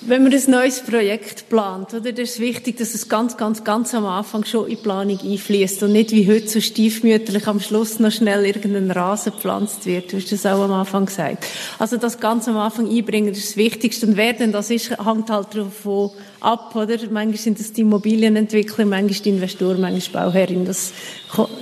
Wenn 0.00 0.22
man 0.22 0.32
ein 0.32 0.42
neues 0.46 0.80
Projekt 0.80 1.48
plant, 1.48 1.92
oder, 1.92 2.12
dann 2.12 2.22
ist 2.22 2.34
es 2.34 2.38
wichtig, 2.38 2.76
dass 2.76 2.94
es 2.94 3.08
ganz, 3.08 3.36
ganz, 3.36 3.64
ganz 3.64 3.92
am 3.94 4.06
Anfang 4.06 4.44
schon 4.44 4.68
in 4.68 4.76
die 4.76 4.82
Planung 4.82 5.18
einfließt 5.18 5.82
und 5.82 5.92
nicht 5.92 6.12
wie 6.12 6.28
heute 6.28 6.46
so 6.48 6.60
stiefmütterlich 6.60 7.48
am 7.48 7.58
Schluss 7.58 7.98
noch 7.98 8.12
schnell 8.12 8.46
irgendein 8.46 8.92
Rasen 8.92 9.32
gepflanzt 9.32 9.86
wird. 9.86 10.12
Du 10.12 10.18
hast 10.18 10.30
das 10.30 10.46
auch 10.46 10.62
am 10.62 10.72
Anfang 10.72 11.06
gesagt. 11.06 11.44
Also 11.80 11.96
das 11.96 12.20
ganz 12.20 12.46
am 12.46 12.56
Anfang 12.58 12.88
einbringen, 12.88 13.30
das 13.30 13.38
ist 13.38 13.50
das 13.50 13.56
Wichtigste. 13.56 14.06
Und 14.06 14.16
wer 14.16 14.34
denn 14.34 14.52
das 14.52 14.70
ist, 14.70 14.90
hängt 15.04 15.30
halt 15.30 15.48
davon 15.56 16.10
ab, 16.40 16.76
oder? 16.76 16.96
Manchmal 17.10 17.36
sind 17.36 17.58
das 17.58 17.72
die 17.72 17.80
Immobilienentwickler, 17.80 18.84
manchmal 18.84 19.20
die 19.20 19.28
Investoren, 19.30 19.80
manchmal 19.80 20.26
Bauherrin. 20.26 20.64
Das, 20.64 20.92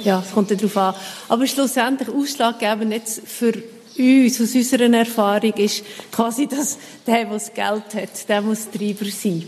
ja, 0.05 0.21
das 0.21 0.33
kommt 0.33 0.51
darauf 0.51 0.77
an. 0.77 0.95
Aber 1.29 1.47
schlussendlich 1.47 2.11
ausschlaggebend 2.11 2.93
jetzt 2.93 3.27
für 3.27 3.55
uns, 3.99 4.41
aus 4.41 4.55
unserer 4.55 4.93
Erfahrung, 4.93 5.53
ist 5.55 5.85
quasi, 6.13 6.47
dass 6.47 6.79
der, 7.07 7.25
der 7.25 7.33
das 7.33 7.53
Geld 7.53 7.95
hat, 7.95 8.29
der 8.29 8.43
muss 8.43 8.71
Treiber 8.71 9.07
sein. 9.07 9.45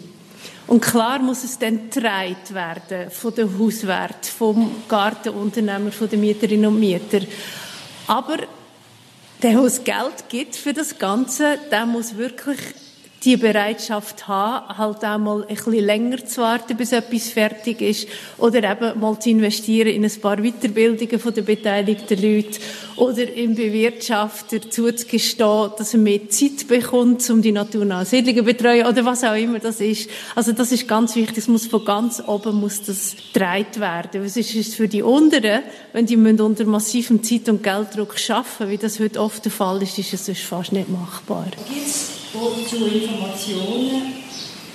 Und 0.66 0.82
klar 0.82 1.18
muss 1.18 1.44
es 1.44 1.58
dann 1.58 1.88
getragen 1.90 2.36
werden 2.50 3.10
von 3.10 3.34
den 3.34 3.58
Hauswert, 3.58 4.26
vom 4.26 4.70
Gartenunternehmer, 4.86 5.90
von 5.90 6.08
den 6.10 6.20
Mieterinnen 6.20 6.66
und 6.66 6.78
Mietern. 6.78 7.26
Aber 8.06 8.36
der, 9.42 9.52
der 9.52 9.62
das 9.62 9.82
Geld 9.82 10.28
gibt 10.28 10.56
für 10.56 10.74
das 10.74 10.98
Ganze, 10.98 11.58
der 11.70 11.86
muss 11.86 12.16
wirklich 12.16 12.58
die 13.24 13.36
Bereitschaft 13.36 14.28
haben, 14.28 14.78
halt 14.78 15.04
auch 15.04 15.18
mal 15.18 15.42
ein 15.42 15.54
bisschen 15.54 15.84
länger 15.84 16.24
zu 16.24 16.40
warten, 16.40 16.76
bis 16.76 16.92
etwas 16.92 17.28
fertig 17.28 17.80
ist, 17.80 18.08
oder 18.38 18.58
eben 18.58 19.00
mal 19.00 19.18
zu 19.18 19.30
investieren 19.30 19.88
in 19.88 20.04
ein 20.04 20.20
paar 20.20 20.36
Weiterbildungen 20.36 21.18
von 21.18 21.34
den 21.34 21.44
beteiligten 21.44 22.22
Leuten, 22.22 22.58
oder 22.96 23.32
im 23.32 23.54
Bewirtschafter 23.54 24.70
zuzugestehen, 24.70 25.70
dass 25.76 25.94
er 25.94 26.00
mehr 26.00 26.28
Zeit 26.28 26.66
bekommt, 26.68 27.28
um 27.30 27.42
die 27.42 27.52
naturnahen 27.52 28.06
Siedlungen 28.06 28.38
zu 28.38 28.44
betreuen, 28.44 28.86
oder 28.86 29.04
was 29.04 29.24
auch 29.24 29.36
immer 29.36 29.58
das 29.58 29.80
ist. 29.80 30.08
Also 30.34 30.52
das 30.52 30.72
ist 30.72 30.86
ganz 30.86 31.14
wichtig, 31.16 31.38
es 31.38 31.48
muss 31.48 31.66
von 31.66 31.84
ganz 31.84 32.22
oben 32.26 32.56
muss 32.56 32.82
das 32.82 33.16
getragen 33.32 33.80
werden. 33.80 34.24
Was 34.24 34.36
ist 34.36 34.54
es 34.54 34.74
für 34.74 34.88
die 34.88 35.02
Unteren, 35.02 35.62
wenn 35.92 36.06
die 36.06 36.16
müssen 36.16 36.40
unter 36.40 36.64
massivem 36.64 37.22
Zeit- 37.22 37.48
und 37.48 37.62
Gelddruck 37.62 38.14
arbeiten, 38.28 38.70
wie 38.70 38.78
das 38.78 39.00
heute 39.00 39.20
oft 39.20 39.44
der 39.44 39.52
Fall 39.52 39.82
ist, 39.82 39.98
ist 39.98 40.12
es 40.12 40.26
sonst 40.26 40.42
fast 40.42 40.72
nicht 40.72 40.88
machbar. 40.88 41.46
Gibt's 41.68 42.17
zu 42.68 42.86
Informationen, 42.86 44.14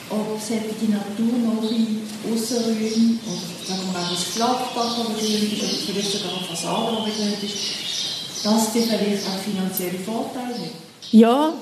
ob 0.10 0.40
die 0.82 0.92
naturnahe 0.92 2.04
Aussenräume 2.24 3.20
oder 3.26 3.66
sagen 3.68 3.82
wir 3.86 4.00
mal 4.00 4.10
das 4.10 4.24
Flachdach, 4.24 4.98
das 4.98 5.08
begrünt 5.08 5.54
ist, 5.54 5.64
oder 5.64 5.74
vielleicht 5.86 6.12
sogar 6.12 6.38
eine 6.38 6.48
Fassade, 6.48 6.98
die 6.98 7.12
begrünt 7.12 7.44
ist, 7.44 7.56
dass 8.44 8.74
die 8.74 8.82
vielleicht 8.82 9.28
auch 9.28 9.40
finanzielle 9.44 10.00
Vorteile 10.00 10.54
haben? 10.54 10.84
Ja, 11.12 11.54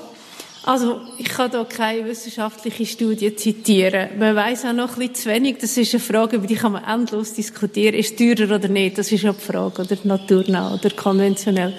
also 0.64 1.00
ich 1.18 1.28
kann 1.28 1.50
hier 1.50 1.64
keine 1.64 2.04
wissenschaftliche 2.06 2.86
Studie 2.86 3.34
zitieren. 3.34 4.10
Man 4.16 4.36
weiß 4.36 4.66
auch 4.66 4.72
noch 4.72 4.92
ein 4.92 4.98
bisschen 4.98 5.14
zu 5.14 5.28
wenig. 5.30 5.58
Das 5.60 5.76
ist 5.76 5.92
eine 5.92 6.00
Frage, 6.00 6.36
über 6.36 6.46
die 6.46 6.54
kann 6.54 6.72
man 6.72 6.84
endlos 6.84 7.34
diskutieren. 7.34 7.94
Ist 7.94 8.20
es 8.20 8.36
teurer 8.36 8.54
oder 8.54 8.68
nicht? 8.68 8.96
Das 8.96 9.10
ist 9.10 9.22
ja 9.22 9.32
die 9.32 9.40
Frage, 9.40 9.82
oder 9.82 9.96
naturnah 10.04 10.74
oder 10.74 10.90
konventionell. 10.90 11.74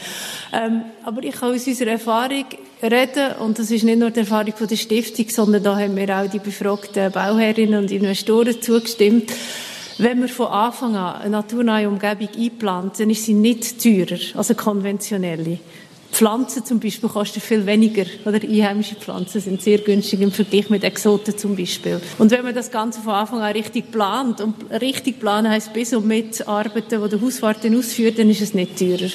Ähm, 0.51 0.81
aber 1.03 1.23
ich 1.23 1.33
kann 1.33 1.55
aus 1.55 1.65
unserer 1.65 1.91
Erfahrung 1.91 2.45
reden 2.81 3.35
und 3.39 3.57
das 3.57 3.71
ist 3.71 3.85
nicht 3.85 3.99
nur 3.99 4.11
die 4.11 4.19
Erfahrung 4.19 4.53
von 4.53 4.67
der 4.67 4.75
Stiftung, 4.75 5.29
sondern 5.29 5.63
da 5.63 5.77
haben 5.77 5.95
wir 5.95 6.09
auch 6.17 6.29
die 6.29 6.39
befragten 6.39 7.09
Bauherrinnen 7.11 7.83
und 7.83 7.91
Investoren 7.91 8.61
zugestimmt. 8.61 9.31
Wenn 9.97 10.19
man 10.19 10.27
von 10.27 10.47
Anfang 10.47 10.95
an 10.95 11.21
eine 11.21 11.29
naturnahe 11.29 11.87
Umgebung 11.87 12.29
einplant, 12.37 12.99
dann 12.99 13.11
ist 13.11 13.25
sie 13.25 13.33
nicht 13.33 13.81
teurer 13.81 14.19
als 14.35 14.49
eine 14.49 14.57
konventionelle. 14.57 15.59
Pflanzen 16.13 16.63
zum 16.63 16.79
Beispiel 16.79 17.09
kosten 17.09 17.41
viel 17.41 17.65
weniger, 17.65 18.05
oder 18.23 18.39
einheimische 18.41 18.95
Pflanzen 18.95 19.41
sind 19.41 19.61
sehr 19.63 19.79
günstig 19.79 20.21
im 20.21 20.31
Vergleich 20.31 20.69
mit 20.69 20.83
Exoten 20.83 21.35
zum 21.35 21.55
Beispiel. 21.55 21.99
Und 22.19 22.29
wenn 22.29 22.43
man 22.43 22.53
das 22.53 22.69
Ganze 22.69 23.01
von 23.01 23.13
Anfang 23.13 23.41
an 23.41 23.51
richtig 23.51 23.91
plant, 23.91 24.39
und 24.39 24.55
richtig 24.79 25.19
planen 25.19 25.49
heisst 25.49 25.73
bis 25.73 25.91
und 25.93 26.05
mit 26.05 26.47
Arbeiten, 26.47 27.01
die 27.03 27.09
der 27.09 27.19
Hauswart 27.19 27.65
ausführt, 27.65 28.19
dann 28.19 28.29
ist 28.29 28.41
es 28.41 28.53
nicht 28.53 28.77
teurer. 28.77 29.09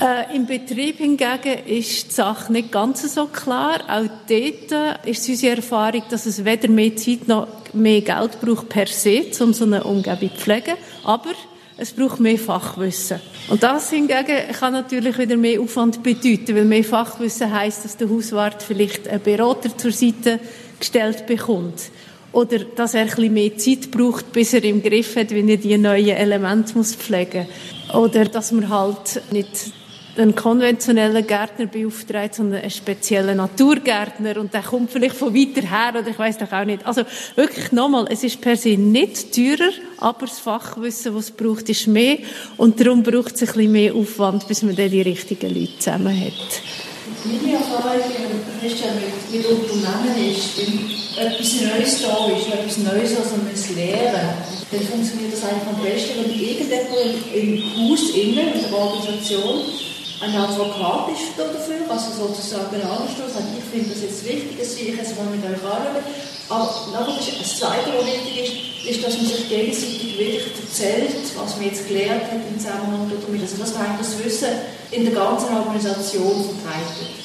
Äh, 0.00 0.36
Im 0.36 0.46
Betrieb 0.46 0.98
hingegen 0.98 1.66
ist 1.66 2.08
die 2.10 2.14
Sache 2.14 2.52
nicht 2.52 2.70
ganz 2.70 3.12
so 3.12 3.26
klar. 3.26 3.80
Auch 3.88 4.08
dort 4.28 5.06
ist 5.06 5.28
unsere 5.28 5.56
Erfahrung, 5.56 6.02
dass 6.10 6.26
es 6.26 6.44
weder 6.44 6.68
mehr 6.68 6.94
Zeit 6.96 7.26
noch 7.26 7.48
mehr 7.72 8.02
Geld 8.02 8.40
braucht 8.40 8.68
per 8.68 8.86
se, 8.86 9.22
um 9.40 9.52
so 9.52 9.64
eine 9.64 9.82
Umgebung 9.82 10.30
zu 10.30 10.40
pflegen. 10.40 10.74
Aber 11.02 11.30
es 11.84 11.92
braucht 11.92 12.18
mehr 12.18 12.38
Fachwissen. 12.38 13.20
Und 13.48 13.62
das 13.62 13.90
hingegen 13.90 14.50
kann 14.58 14.72
natürlich 14.72 15.18
wieder 15.18 15.36
mehr 15.36 15.60
Aufwand 15.60 16.02
bedeuten, 16.02 16.56
weil 16.56 16.64
mehr 16.64 16.82
Fachwissen 16.82 17.52
heißt, 17.52 17.84
dass 17.84 17.98
der 17.98 18.08
Hauswart 18.08 18.62
vielleicht 18.62 19.06
einen 19.06 19.22
Berater 19.22 19.76
zur 19.76 19.92
Seite 19.92 20.40
gestellt 20.80 21.26
bekommt. 21.26 21.90
Oder 22.32 22.60
dass 22.60 22.94
er 22.94 23.02
ein 23.02 23.08
bisschen 23.08 23.34
mehr 23.34 23.56
Zeit 23.58 23.90
braucht, 23.90 24.32
bis 24.32 24.54
er 24.54 24.64
im 24.64 24.82
Griff 24.82 25.14
hat, 25.14 25.30
wenn 25.30 25.46
er 25.46 25.58
die 25.58 25.76
neuen 25.76 26.08
Elemente 26.08 26.82
pflegen 26.82 27.46
muss. 27.86 27.94
Oder 27.94 28.24
dass 28.24 28.50
man 28.50 28.70
halt 28.70 29.20
nicht 29.30 29.72
einen 30.16 30.34
konventionellen 30.34 31.26
Gärtner 31.26 31.66
beauftragt, 31.66 32.34
sondern 32.34 32.60
einen 32.60 32.70
speziellen 32.70 33.36
Naturgärtner 33.36 34.38
und 34.38 34.54
der 34.54 34.62
kommt 34.62 34.90
vielleicht 34.90 35.16
von 35.16 35.34
weiter 35.34 35.68
her 35.68 36.00
oder 36.00 36.08
ich 36.08 36.18
weiß 36.18 36.38
doch 36.38 36.52
auch 36.52 36.64
nicht. 36.64 36.86
Also 36.86 37.02
wirklich 37.36 37.72
nochmal, 37.72 38.06
es 38.10 38.22
ist 38.22 38.40
per 38.40 38.56
se 38.56 38.76
nicht 38.76 39.34
teurer, 39.34 39.72
aber 39.98 40.26
das 40.26 40.38
Fachwissen, 40.38 41.14
was 41.14 41.24
es 41.24 41.30
braucht, 41.30 41.68
ist 41.68 41.86
mehr 41.86 42.18
und 42.56 42.80
darum 42.80 43.02
braucht 43.02 43.34
es 43.34 43.42
ein 43.42 43.46
bisschen 43.46 43.72
mehr 43.72 43.94
Aufwand, 43.94 44.46
bis 44.46 44.62
man 44.62 44.76
dann 44.76 44.90
die 44.90 45.02
richtigen 45.02 45.54
Leute 45.54 45.78
zusammen 45.78 46.18
hat. 46.18 46.32
Meine 47.24 47.54
Erfahrung 47.54 48.02
Christian, 48.60 48.94
mit, 48.96 49.40
mit 49.40 49.46
Unternehmen 49.46 50.30
ist, 50.30 50.58
wenn 50.58 51.26
etwas 51.26 51.60
Neues 51.60 52.02
da 52.02 52.26
ist, 52.26 52.48
etwas 52.48 52.78
Neues, 52.78 53.18
was 53.18 53.30
man 53.30 53.50
muss 53.50 53.70
lernen 53.74 54.34
dann 54.74 54.86
funktioniert 54.86 55.32
das 55.32 55.44
eigentlich 55.44 55.68
am 55.68 55.82
besten, 55.82 56.24
wenn 56.24 56.34
irgendjemand 56.34 56.90
im 57.34 57.62
Haus 57.76 58.10
innen, 58.10 58.54
in 58.54 58.60
der 58.60 58.72
Organisation, 58.72 59.60
ein 60.24 60.36
Advokat 60.36 61.12
ist 61.12 61.36
dafür, 61.36 61.84
also 61.88 62.08
sozusagen 62.10 62.80
anstoßen, 62.80 63.34
sagt, 63.34 63.52
ich 63.58 63.64
finde 63.64 63.90
das 63.92 64.02
jetzt 64.02 64.24
wichtig, 64.24 64.58
dass 64.58 64.76
ich 64.76 64.98
es 64.98 65.16
mal 65.16 65.28
mit 65.28 65.44
euch 65.44 65.60
anschaue. 65.60 66.00
Aber 66.48 66.68
nachher 66.92 67.20
ist 67.20 67.40
das 67.40 67.58
Zweite, 67.58 67.92
was 67.92 68.06
wichtig 68.06 68.36
ist, 68.40 68.88
ist, 68.88 69.04
dass 69.04 69.16
man 69.16 69.26
sich 69.26 69.48
gegenseitig 69.48 70.18
wirklich 70.18 70.42
erzählt, 70.60 71.24
was 71.36 71.56
man 71.56 71.64
jetzt 71.64 71.88
gelernt 71.88 72.24
hat 72.24 72.40
im 72.48 72.58
Zusammenhang 72.58 73.10
damit. 73.10 73.42
Also 73.42 73.56
dass 73.56 73.74
man 73.74 73.98
das 73.98 74.18
Wissen 74.24 74.52
in 74.90 75.04
der 75.04 75.14
ganzen 75.14 75.56
Organisation 75.56 76.44
verbreitet. 76.44 77.24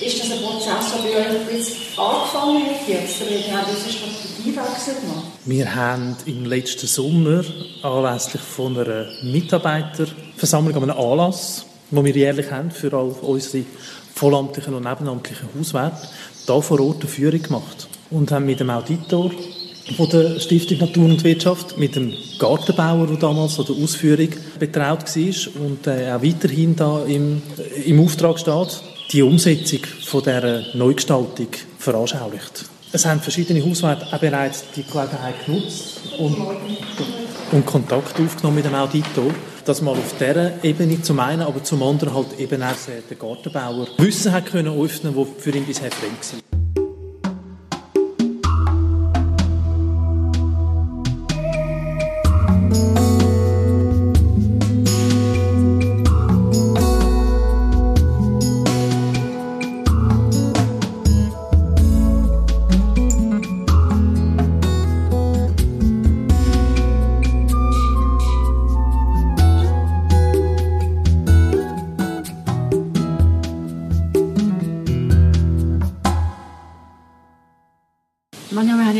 Ist 0.00 0.18
das 0.18 0.32
ein 0.32 0.42
Prozess, 0.42 0.90
der 0.90 1.02
bei 1.02 1.16
euch 1.18 1.54
jetzt 1.54 1.72
angefangen 1.96 2.66
hat 2.66 2.88
jetzt? 2.88 3.22
Oder 3.22 3.58
habt 3.58 3.68
ihr 3.70 3.74
einen 3.74 3.94
Strategiewechsel 3.94 4.94
gemacht? 5.00 5.26
Wir 5.44 5.74
haben 5.74 6.16
im 6.26 6.44
letzten 6.44 6.86
Sommer 6.86 7.44
anlässlich 7.82 8.42
von 8.42 8.76
einer 8.76 9.06
Mitarbeiterversammlung 9.22 10.76
an 10.76 10.90
einem 10.90 10.98
Anlass 10.98 11.66
die 11.94 12.04
wir 12.04 12.14
jährlich 12.14 12.50
haben 12.50 12.70
für 12.70 12.92
all 12.92 13.14
unsere 13.22 13.64
vollamtlichen 14.14 14.74
und 14.74 14.84
nebenamtlichen 14.84 15.48
Hauswerte, 15.58 16.08
da 16.46 16.60
vor 16.60 16.80
Ort 16.80 17.00
eine 17.00 17.08
Führung 17.08 17.42
gemacht 17.42 17.88
und 18.10 18.30
haben 18.30 18.46
mit 18.46 18.60
dem 18.60 18.70
Auditor 18.70 19.30
von 19.96 20.08
der 20.08 20.40
Stiftung 20.40 20.78
Natur 20.78 21.04
und 21.04 21.24
Wirtschaft 21.24 21.76
mit 21.76 21.94
dem 21.94 22.12
Gartenbauer, 22.38 23.06
der 23.06 23.16
damals 23.16 23.58
an 23.58 23.66
der 23.66 23.76
Ausführung 23.76 24.28
betraut 24.58 25.16
war 25.16 25.62
und 25.62 25.86
äh, 25.86 26.12
auch 26.12 26.22
weiterhin 26.22 26.74
da 26.74 27.04
im, 27.04 27.42
im 27.84 28.00
Auftrag 28.00 28.38
steht, 28.38 28.82
die 29.12 29.22
Umsetzung 29.22 29.80
von 30.04 30.22
dieser 30.22 30.74
Neugestaltung 30.74 31.48
veranschaulicht. 31.78 32.64
Es 32.92 33.04
haben 33.04 33.20
verschiedene 33.20 33.64
Hauswerte 33.64 34.06
auch 34.10 34.18
bereits 34.18 34.64
die 34.74 34.84
Gelegenheit 34.84 35.44
genutzt 35.44 36.00
und, 36.18 36.36
und 37.52 37.66
Kontakt 37.66 38.18
aufgenommen 38.20 38.56
mit 38.56 38.64
dem 38.64 38.74
Auditor 38.74 39.34
dass 39.64 39.82
man 39.82 39.96
auf 39.96 40.14
dieser 40.18 40.62
Ebene 40.62 41.00
zum 41.02 41.20
einen, 41.20 41.42
aber 41.42 41.62
zum 41.62 41.82
anderen 41.82 42.14
halt 42.14 42.38
eben 42.38 42.62
auch 42.62 42.74
der 43.10 43.16
Gartenbauer 43.16 43.86
Wissen 43.98 44.32
hat 44.32 44.46
können 44.46 44.78
öffnen, 44.78 45.14
wo 45.14 45.24
für 45.24 45.50
ihn 45.50 45.64
bisher 45.64 45.90
fremd 45.90 46.42
war. 46.50 46.63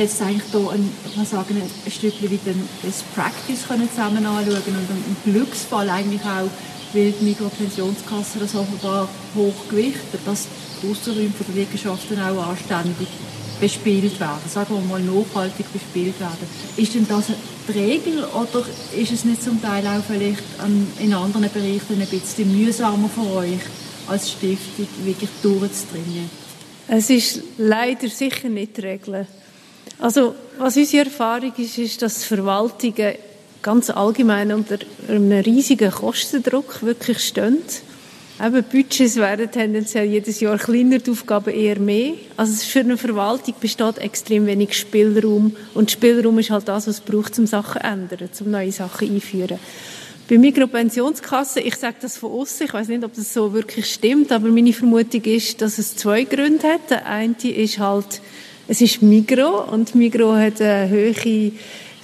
Jetzt 0.04 0.20
eigentlich 0.20 0.42
hier 0.50 0.70
ein, 0.70 0.90
man 1.16 1.26
sagen, 1.26 1.56
ein 1.56 1.90
Stückchen 1.90 2.30
wie 2.30 2.36
den 2.36 2.68
Best 2.82 3.04
Practice 3.14 3.66
können 3.66 3.88
zusammen 3.88 4.24
anschauen 4.24 4.62
und 4.66 5.26
im 5.26 5.32
Glücksfall 5.32 5.88
eigentlich 5.88 6.20
auch, 6.22 6.50
weil 6.92 7.12
die 7.12 7.24
Mikropensionskassen 7.24 8.40
das 8.40 8.54
offenbar 8.54 9.08
hochgewichtet, 9.34 10.20
dass 10.26 10.46
die 10.82 10.90
Ausserräume 10.90 11.32
der 11.48 11.54
Liegenschaften 11.54 12.20
auch 12.20 12.48
anständig 12.48 13.08
bespielt 13.60 14.20
werden, 14.20 14.42
sagen 14.46 14.74
wir 14.74 14.80
mal 14.80 15.00
nachhaltig 15.00 15.72
bespielt 15.72 16.20
werden. 16.20 16.46
Ist 16.76 16.94
denn 16.94 17.06
das 17.08 17.26
die 17.68 17.72
Regel 17.72 18.24
oder 18.24 18.64
ist 18.94 19.12
es 19.12 19.24
nicht 19.24 19.42
zum 19.42 19.62
Teil 19.62 19.86
auch 19.86 20.04
vielleicht 20.06 20.42
in 21.00 21.14
anderen 21.14 21.48
Bereichen 21.50 22.00
ein 22.00 22.06
bisschen 22.08 22.56
mühsamer 22.56 23.08
für 23.08 23.36
euch 23.36 23.60
als 24.06 24.32
Stiftung 24.32 24.88
wirklich 25.04 25.30
durchzudringen? 25.42 26.28
Es 26.88 27.08
ist 27.08 27.40
leider 27.56 28.08
sicher 28.08 28.50
nicht 28.50 28.76
die 28.76 28.82
Regel. 28.82 29.26
Also, 29.98 30.34
was 30.58 30.76
unsere 30.76 31.06
Erfahrung 31.06 31.52
ist, 31.56 31.78
ist, 31.78 32.02
dass 32.02 32.24
Verwaltungen 32.24 33.14
ganz 33.62 33.90
allgemein 33.90 34.52
unter 34.52 34.78
einem 35.08 35.32
riesigen 35.32 35.90
Kostendruck 35.90 36.82
wirklich 36.82 37.20
stehen. 37.20 37.58
Eben, 38.44 38.64
Budgets 38.64 39.16
werden 39.16 39.50
tendenziell 39.50 40.06
jedes 40.06 40.40
Jahr 40.40 40.58
kleiner, 40.58 40.98
die 40.98 41.10
Aufgaben 41.10 41.54
eher 41.54 41.78
mehr. 41.78 42.14
Also 42.36 42.64
für 42.66 42.80
eine 42.80 42.96
Verwaltung 42.96 43.54
besteht 43.60 43.98
extrem 43.98 44.46
wenig 44.46 44.76
Spielraum. 44.76 45.56
Und 45.72 45.92
Spielraum 45.92 46.38
ist 46.40 46.50
halt 46.50 46.66
das, 46.66 46.88
was 46.88 46.96
es 46.96 47.00
braucht, 47.00 47.38
um 47.38 47.46
Sachen 47.46 47.80
zu 47.80 47.86
ändern, 47.86 48.28
um 48.40 48.50
neue 48.50 48.72
Sachen 48.72 49.08
einzuführen. 49.08 49.58
Bei 50.28 50.38
Mikropensionskassen, 50.38 51.62
ich 51.64 51.76
sage 51.76 51.96
das 52.00 52.16
von 52.16 52.32
außen, 52.32 52.66
ich 52.66 52.72
weiß 52.72 52.88
nicht, 52.88 53.04
ob 53.04 53.14
das 53.14 53.32
so 53.32 53.52
wirklich 53.52 53.92
stimmt, 53.92 54.32
aber 54.32 54.48
meine 54.48 54.72
Vermutung 54.72 55.22
ist, 55.22 55.60
dass 55.60 55.78
es 55.78 55.96
zwei 55.96 56.24
Gründe 56.24 56.66
hat. 56.66 56.90
Der 56.90 57.06
eine 57.06 57.36
ist 57.42 57.78
halt, 57.78 58.20
es 58.66 58.80
ist 58.80 59.02
Migro 59.02 59.64
und 59.70 59.94
Migro 59.94 60.34
hat 60.34 60.60
eine 60.60 60.90
hohe 60.90 61.14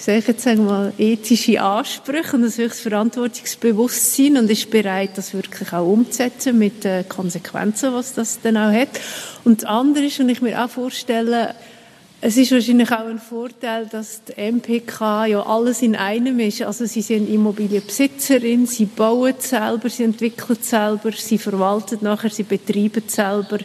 ich 0.06 0.24
sagen 0.38 0.64
mal, 0.64 0.92
ethische 0.98 1.60
Ansprüche 1.60 2.36
und 2.36 2.44
ein 2.44 2.50
höchstes 2.50 2.80
Verantwortungsbewusstsein 2.80 4.38
und 4.38 4.50
ist 4.50 4.70
bereit, 4.70 5.10
das 5.16 5.34
wirklich 5.34 5.72
auch 5.74 5.86
umzusetzen 5.86 6.58
mit 6.58 6.84
den 6.84 7.06
Konsequenzen, 7.06 7.92
was 7.92 8.14
das 8.14 8.40
dann 8.40 8.56
auch 8.56 8.72
hat. 8.72 8.88
Und 9.44 9.62
das 9.62 9.68
andere 9.68 10.06
ist, 10.06 10.18
und 10.18 10.30
ich 10.30 10.40
mir 10.40 10.64
auch 10.64 10.70
vorstelle, 10.70 11.54
es 12.22 12.36
ist 12.36 12.52
wahrscheinlich 12.52 12.90
auch 12.92 13.06
ein 13.06 13.18
Vorteil, 13.18 13.86
dass 13.86 14.22
die 14.24 14.52
MPK 14.52 15.26
ja 15.26 15.42
alles 15.42 15.80
in 15.80 15.96
einem 15.96 16.38
ist. 16.40 16.60
Also 16.60 16.84
sie 16.84 17.00
sind 17.00 17.30
Immobilienbesitzerin, 17.30 18.66
sie 18.66 18.84
bauen 18.84 19.34
selber, 19.38 19.88
sie 19.88 20.04
entwickeln 20.04 20.58
selber, 20.60 21.12
sie 21.12 21.38
verwalten 21.38 21.98
nachher, 22.02 22.28
sie 22.28 22.42
betreiben 22.42 23.04
selber. 23.06 23.58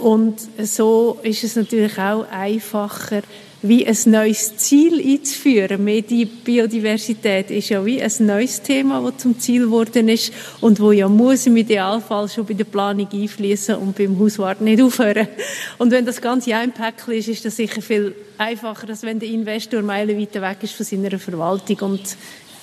Und 0.00 0.40
so 0.62 1.18
ist 1.22 1.44
es 1.44 1.56
natürlich 1.56 1.98
auch 1.98 2.26
einfacher, 2.30 3.22
wie 3.62 3.86
ein 3.86 3.96
neues 4.06 4.56
Ziel 4.56 5.00
einzuführen. 5.06 5.84
Mehr 5.84 6.02
Biodiversität 6.02 7.50
ist 7.50 7.68
ja 7.68 7.84
wie 7.84 8.02
ein 8.02 8.12
neues 8.20 8.62
Thema, 8.62 9.02
das 9.02 9.22
zum 9.22 9.38
Ziel 9.38 9.66
geworden 9.66 10.08
ist 10.08 10.32
und 10.62 10.80
wo 10.80 10.92
ja 10.92 11.08
muss 11.08 11.46
im 11.46 11.58
Idealfall 11.58 12.28
schon 12.28 12.46
bei 12.46 12.54
der 12.54 12.64
Planung 12.64 13.08
einfließen 13.12 13.74
und 13.74 13.96
beim 13.96 14.18
Hauswart 14.18 14.62
nicht 14.62 14.80
aufhören. 14.80 15.28
Und 15.76 15.90
wenn 15.90 16.06
das 16.06 16.22
Ganze 16.22 16.54
ein 16.56 16.72
Päckchen 16.72 17.14
ist, 17.14 17.28
ist 17.28 17.44
das 17.44 17.56
sicher 17.56 17.82
viel 17.82 18.14
einfacher, 18.38 18.88
als 18.88 19.02
wenn 19.02 19.20
der 19.20 19.28
Investor 19.28 19.82
meilenweit 19.82 20.34
weg 20.40 20.58
ist 20.62 20.72
von 20.72 20.86
seiner 20.86 21.18
Verwaltung 21.18 21.76
und 21.80 22.16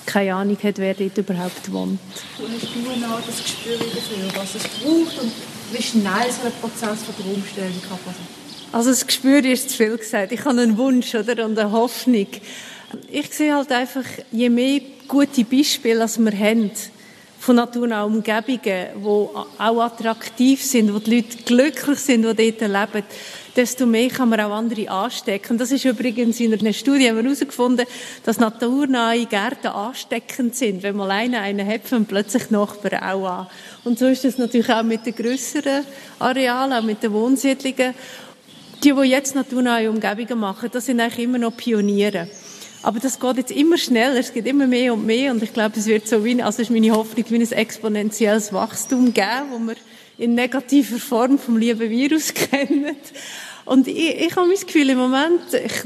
keine 0.08 0.34
Ahnung 0.34 0.58
hat, 0.64 0.80
wer 0.80 0.96
dort 0.96 1.18
überhaupt 1.18 1.72
wohnt. 1.72 2.00
Du 2.38 2.46
hast 2.46 2.64
du 2.74 3.00
noch 3.00 3.22
das 3.22 3.44
Gespür 3.44 3.78
dafür, 3.78 4.42
was 4.42 4.56
es 4.56 4.64
braucht 4.64 5.22
und 5.22 5.32
wie 5.72 5.82
schnell 5.82 6.32
so 6.32 6.48
ein 6.48 6.54
Prozess 6.62 7.04
von 7.04 7.16
der 7.20 7.34
Umstellung 7.34 7.82
kann 7.82 7.98
passieren? 8.00 8.38
Also 8.72 8.90
das 8.90 9.06
Gespür 9.06 9.44
ist 9.46 9.70
zu 9.70 9.78
viel 9.78 9.98
gesagt. 9.98 10.32
Ich 10.32 10.44
habe 10.44 10.62
einen 10.62 10.78
Wunsch 10.78 11.16
oder, 11.16 11.46
und 11.46 11.58
eine 11.58 11.72
Hoffnung. 11.72 12.28
Ich 13.10 13.34
sehe 13.34 13.56
halt 13.56 13.72
einfach, 13.72 14.04
je 14.32 14.50
mehr 14.50 14.82
gute 15.08 15.44
Beispiele 15.44 16.02
als 16.02 16.20
wir 16.20 16.38
haben, 16.38 16.72
von 17.40 17.56
naturnahen 17.56 18.14
Umgebungen, 18.14 18.60
die 18.60 19.04
auch 19.04 19.82
attraktiv 19.82 20.64
sind, 20.64 20.94
wo 20.94 21.00
die 21.00 21.18
Leute 21.18 21.38
glücklich 21.46 22.00
sind, 22.00 22.24
die 22.24 22.52
dort 22.52 22.62
leben, 22.62 23.08
desto 23.58 23.88
mehr 23.88 24.10
kann 24.10 24.30
man 24.30 24.40
auch 24.40 24.52
andere 24.52 24.90
anstecken. 24.90 25.58
Das 25.58 25.72
ist 25.72 25.84
übrigens 25.84 26.40
in 26.40 26.54
einer 26.54 26.74
Studie 26.74 27.08
herausgefunden, 27.08 27.86
dass 28.24 28.40
naturnahe 28.40 29.26
Gärten 29.26 29.68
ansteckend 29.68 30.56
sind. 30.56 30.84
Wenn 30.84 30.96
man 30.96 31.10
alleine 31.10 31.42
einen 31.42 31.68
hat, 31.68 31.88
fangen 31.88 32.06
plötzlich 32.06 32.52
Nachbarn 32.52 33.04
auch 33.04 33.28
an. 33.28 33.48
Und 33.84 33.98
so 33.98 34.06
ist 34.08 34.24
es 34.24 34.38
natürlich 34.38 34.70
auch 34.70 34.84
mit 34.84 35.06
den 35.06 35.16
grösseren 35.16 35.84
Arealen, 36.20 36.74
auch 36.74 36.84
mit 36.84 37.02
den 37.02 37.12
Wohnsiedlungen. 37.12 37.94
Die, 38.84 38.94
die 38.94 39.10
jetzt 39.10 39.34
naturnahe 39.34 39.90
Umgebungen 39.90 40.40
machen, 40.40 40.70
das 40.72 40.86
sind 40.86 41.00
eigentlich 41.00 41.26
immer 41.26 41.40
noch 41.40 41.58
Pioniere. 41.58 42.30
Aber 42.84 43.00
das 43.00 43.20
geht 43.20 43.38
jetzt 43.38 43.52
immer 43.52 43.78
schneller, 43.78 44.20
es 44.20 44.32
geht 44.32 44.46
immer 44.46 44.68
mehr 44.68 44.94
und 44.94 45.04
mehr 45.04 45.32
und 45.32 45.42
ich 45.42 45.52
glaube, 45.52 45.80
es 45.80 45.88
wird 45.88 46.08
so 46.08 46.24
wie, 46.24 46.42
also 46.44 46.62
ist 46.62 46.70
meine 46.70 46.92
Hoffnung, 46.92 47.26
wie 47.28 47.36
ein 47.36 47.52
exponentielles 47.52 48.54
Wachstum 48.54 49.14
geben, 49.14 49.48
wo 49.50 49.58
wir 49.60 49.76
in 50.18 50.36
negativer 50.36 50.98
Form 50.98 51.38
vom 51.38 51.58
lieben 51.58 51.90
Virus 51.90 52.34
kennen. 52.34 52.96
Und 53.68 53.90
ich, 53.90 53.98
ich 53.98 54.36
habe 54.38 54.50
das 54.50 54.66
Gefühl, 54.66 54.90
im 54.90 54.98
Moment, 54.98 55.42
ich, 55.54 55.84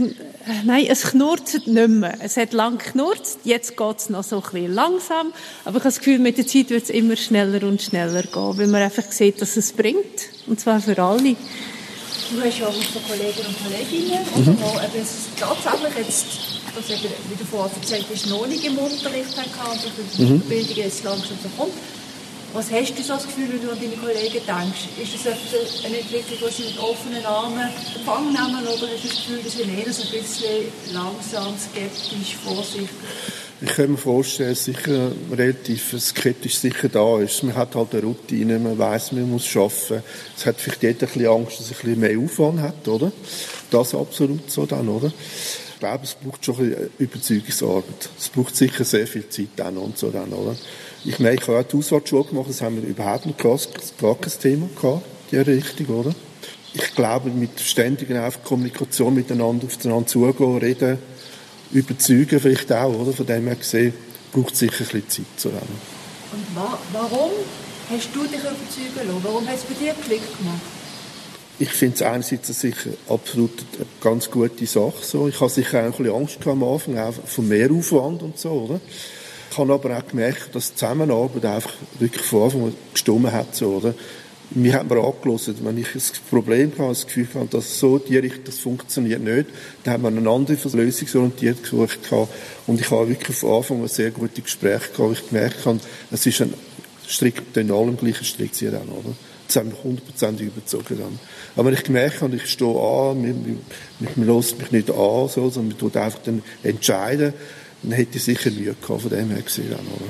nein, 0.66 0.86
es 0.88 1.02
knurrt 1.02 1.66
nicht 1.66 1.88
mehr. 1.88 2.14
Es 2.22 2.38
hat 2.38 2.54
lang 2.54 2.78
geknurrt, 2.78 3.40
jetzt 3.44 3.76
geht 3.76 3.98
es 3.98 4.10
noch 4.10 4.24
so 4.24 4.36
ein 4.36 4.42
bisschen 4.44 4.74
langsam, 4.76 5.34
aber 5.66 5.78
ich 5.78 5.84
habe 5.84 5.84
das 5.86 5.98
Gefühl, 5.98 6.20
mit 6.20 6.38
der 6.38 6.46
Zeit 6.46 6.70
wird 6.70 6.84
es 6.84 6.90
immer 6.92 7.16
schneller 7.16 7.68
und 7.68 7.82
schneller 7.82 8.22
gehen, 8.22 8.58
weil 8.58 8.68
man 8.68 8.84
einfach 8.84 9.12
sieht, 9.12 9.42
dass 9.42 9.58
es 9.58 9.74
bringt, 9.74 10.30
und 10.46 10.60
zwar 10.60 10.80
für 10.80 11.02
alle. 11.02 11.36
Du 12.32 12.40
hast 12.40 12.60
ja 12.60 12.68
auch 12.68 12.76
unsere 12.76 13.00
Kollegen 13.00 13.48
und 13.48 13.58
Kolleginnen, 13.64 14.20
mhm. 14.36 14.44
die 14.44 15.00
eben 15.00 15.08
tatsächlich 15.40 16.06
jetzt, 16.06 16.26
das 16.76 16.90
eben, 16.92 17.14
wie 17.30 17.36
du 17.36 17.46
vorher 17.50 17.76
erzählt 17.76 18.06
hast, 18.14 18.28
noch 18.28 18.46
nicht 18.46 18.64
im 18.64 18.78
Unterricht 18.78 19.36
haben 19.36 19.72
und 19.72 20.18
die 20.18 20.24
mhm. 20.24 20.40
Bildung 20.42 20.76
jetzt 20.76 21.04
langsam 21.04 21.38
so 21.42 21.50
kommt. 21.58 21.74
Was 22.54 22.70
hast 22.70 22.98
du 22.98 23.02
so 23.02 23.14
das 23.14 23.28
Gefühl, 23.28 23.48
wenn 23.50 23.62
du 23.62 23.72
an 23.72 23.80
deine 23.80 23.96
Kollegen 23.96 24.34
denkst? 24.46 24.90
Ist 25.02 25.26
das 25.26 25.86
eine 25.86 26.00
Entwicklung, 26.00 26.38
die 26.50 26.54
sie 26.54 26.64
mit 26.64 26.80
offenen 26.80 27.26
Armen 27.26 27.70
empfangen 27.96 28.34
nehmen 28.34 28.68
oder 28.68 28.88
hast 28.92 29.04
du 29.04 29.08
das 29.08 29.18
Gefühl, 29.18 29.40
dass 29.42 29.54
sie 29.54 29.62
eher 29.62 29.94
so 29.94 30.04
ein 30.04 30.22
bisschen 30.22 30.94
langsam, 30.94 31.54
skeptisch, 31.58 32.36
vorsichtig? 32.44 32.90
Ich 33.62 33.70
kann 33.70 33.92
mir 33.92 33.98
vorstellen, 33.98 34.50
dass 34.50 34.66
sicher 34.66 35.12
relativ 35.32 35.96
skeptisch 35.98 36.58
sicher 36.58 36.90
da 36.90 37.20
ist. 37.20 37.42
Man 37.44 37.56
hat 37.56 37.76
halt 37.76 37.94
eine 37.94 38.02
Routine, 38.04 38.60
man 38.60 38.78
weiß, 38.78 39.14
man 39.14 39.30
muss 39.30 39.56
arbeiten. 39.56 40.04
Es 40.36 40.46
hat 40.46 40.60
vielleicht 40.60 40.84
jeder 40.84 41.08
ein 41.08 41.14
bisschen 41.14 41.28
Angst, 41.28 41.60
dass 41.60 41.72
er 41.72 41.78
ein 41.78 41.84
bisschen 41.84 42.00
mehr 42.00 42.20
Aufwand 42.20 42.60
hat, 42.60 42.88
oder? 42.88 43.14
Das 43.70 43.96
absolut 43.96 44.52
so 44.52 44.66
dann, 44.66 44.90
oder? 44.90 45.14
Ich 45.82 45.88
glaube, 45.88 46.04
es 46.04 46.14
braucht 46.14 46.46
schon 46.46 46.58
ein 46.58 46.70
bisschen 46.70 46.90
Überzeugungsarbeit. 47.00 48.10
Es 48.16 48.30
braucht 48.30 48.56
sicher 48.56 48.84
sehr 48.86 49.08
viel 49.08 49.28
Zeit 49.30 49.48
dann 49.56 49.78
und 49.78 49.98
so 49.98 50.12
dann, 50.12 50.32
oder? 50.32 50.56
Ich 51.04 51.18
meine, 51.18 51.34
ich 51.34 51.42
habe 51.48 51.58
auch 51.58 51.64
die 51.64 51.76
Ausfahrtschule 51.76 52.26
gemacht, 52.26 52.50
das 52.50 52.62
haben 52.62 52.80
wir 52.80 52.88
überhaupt 52.88 53.26
nicht 53.26 53.40
gar 53.40 53.58
kein 53.58 54.32
Thema 54.40 54.70
gehabt, 54.80 55.04
die 55.32 55.38
Richtung, 55.38 55.88
oder? 55.88 56.14
Ich 56.76 56.94
glaube, 56.94 57.32
mit 57.32 57.60
ständiger 57.60 58.32
Kommunikation 58.44 59.16
miteinander, 59.16 59.66
aufeinander 59.66 60.06
zugehen, 60.06 60.58
reden, 60.60 61.00
überzeugen 61.72 62.40
vielleicht 62.40 62.72
auch, 62.72 62.94
oder? 62.94 63.12
Von 63.12 63.26
dem 63.26 63.48
her 63.48 63.56
gesehen, 63.56 63.96
braucht 64.32 64.54
es 64.54 64.60
sicher 64.60 64.82
ein 64.82 65.02
bisschen 65.02 65.10
Zeit 65.10 65.40
zu 65.40 65.50
Und 65.50 65.64
wa 66.54 66.78
warum 66.94 67.32
hast 67.90 68.10
du 68.14 68.22
dich 68.26 68.40
überzeugen 68.40 69.08
lassen? 69.08 69.24
Warum 69.24 69.48
hast 69.48 69.64
du 69.64 69.74
bei 69.74 69.80
dir 69.80 69.96
Klick 69.96 70.38
gemacht? 70.38 70.62
Ich 71.62 71.70
finde 71.70 71.96
es 71.96 72.02
einerseits 72.02 72.48
sicher 72.60 72.90
absolut 73.08 73.52
eine 73.76 73.86
ganz 74.02 74.32
gute 74.32 74.66
Sache. 74.66 75.04
So. 75.04 75.28
Ich 75.28 75.40
habe 75.40 75.52
sicher 75.52 75.82
auch 75.82 75.84
ein 75.84 75.92
bisschen 75.92 76.16
Angst 76.16 76.48
am 76.48 76.64
Anfang, 76.64 76.98
auch 76.98 77.14
vom 77.14 77.48
Mehraufwand 77.48 78.24
und 78.24 78.40
so, 78.40 78.50
oder? 78.50 78.82
Ich 79.52 79.58
habe 79.58 79.72
aber 79.72 79.96
auch 79.96 80.08
gemerkt, 80.08 80.56
dass 80.56 80.70
die 80.70 80.78
Zusammenarbeit 80.78 81.46
einfach 81.46 81.74
wirklich 82.00 82.26
von 82.26 82.44
Anfang 82.44 82.64
an 82.64 82.74
gestimmt 82.92 83.32
hat, 83.32 83.56
so, 83.56 83.76
oder? 83.76 83.94
Mir 84.54 84.74
hat 84.74 84.90
man 84.90 84.98
angelassen, 84.98 85.56
wenn 85.62 85.78
ich 85.78 85.94
ein 85.94 86.02
Problem 86.30 86.72
hatte, 86.72 86.90
das 86.90 87.06
Gefühl 87.06 87.28
hatte, 87.36 87.58
dass 87.58 87.80
so 87.80 88.00
die 88.00 88.18
Richtung, 88.18 88.44
das 88.46 88.58
funktioniert 88.58 89.22
nicht, 89.22 89.50
dann 89.84 89.94
hat 89.94 90.02
man 90.02 90.18
eine 90.18 90.30
andere 90.30 90.58
lösungsorientiert 90.74 91.62
gesucht 91.62 92.00
und 92.66 92.82
ich 92.82 92.90
habe 92.90 93.08
wirklich 93.08 93.38
von 93.38 93.58
Anfang 93.58 93.82
an 93.82 93.88
sehr 93.88 94.10
gute 94.10 94.42
Gespräche 94.42 94.90
gehabt, 94.96 95.14
ich 95.14 95.30
gemerkt 95.30 95.66
habe, 95.66 95.80
es 96.10 96.26
ist 96.26 96.42
ein 96.42 96.54
Strick, 97.08 97.44
in 97.56 97.72
allem 97.72 97.98
gleichen 97.98 98.26
Strick 98.26 98.56
ziehen 98.56 98.72
dann, 98.72 98.90
oder? 98.90 99.16
Das 99.52 99.58
haben 99.58 99.68
mich 99.68 99.84
hundertprozentig 99.84 100.48
überzogen 100.48 100.98
dann. 100.98 101.20
Aber 101.58 101.66
wenn 101.66 101.74
ich 101.74 101.84
gemerkt 101.84 102.22
habe, 102.22 102.38
ich 102.38 102.50
stehe 102.50 102.70
an, 102.70 103.22
man, 103.22 103.60
man 104.16 104.28
lässt 104.28 104.58
mich 104.58 104.72
nicht 104.72 104.90
an, 104.90 105.28
so, 105.28 105.50
sondern 105.50 105.68
man 105.68 105.78
tut 105.78 105.98
einfach 105.98 106.20
dann 106.24 106.42
entscheiden, 106.64 107.34
dann 107.84 107.92
hätte 107.92 108.16
ich 108.16 108.24
sicher 108.24 108.50
Mühe 108.50 108.74
gehabt, 108.82 109.02
von 109.02 109.10
dem 109.10 109.30
her 109.30 109.42
gesehen 109.42 109.72
dann, 109.72 109.86
oder? 109.88 110.06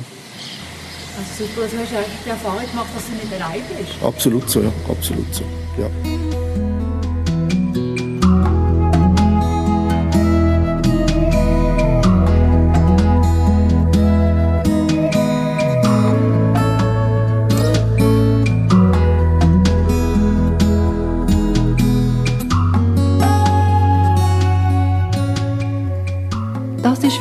Also 1.18 1.46
super, 1.46 1.64
also 1.64 1.78
hast 1.78 1.92
du 1.92 1.96
die 2.24 2.30
Erfahrung 2.30 2.70
gemacht, 2.70 2.90
dass 2.94 3.06
du 3.08 3.14
nicht 3.14 3.34
allein 3.34 3.62
bist? 3.80 4.04
Absolut 4.04 4.48
so, 4.48 4.62
ja, 4.62 4.72
absolut 4.88 5.34
so, 5.34 5.44
ja. 5.80 6.51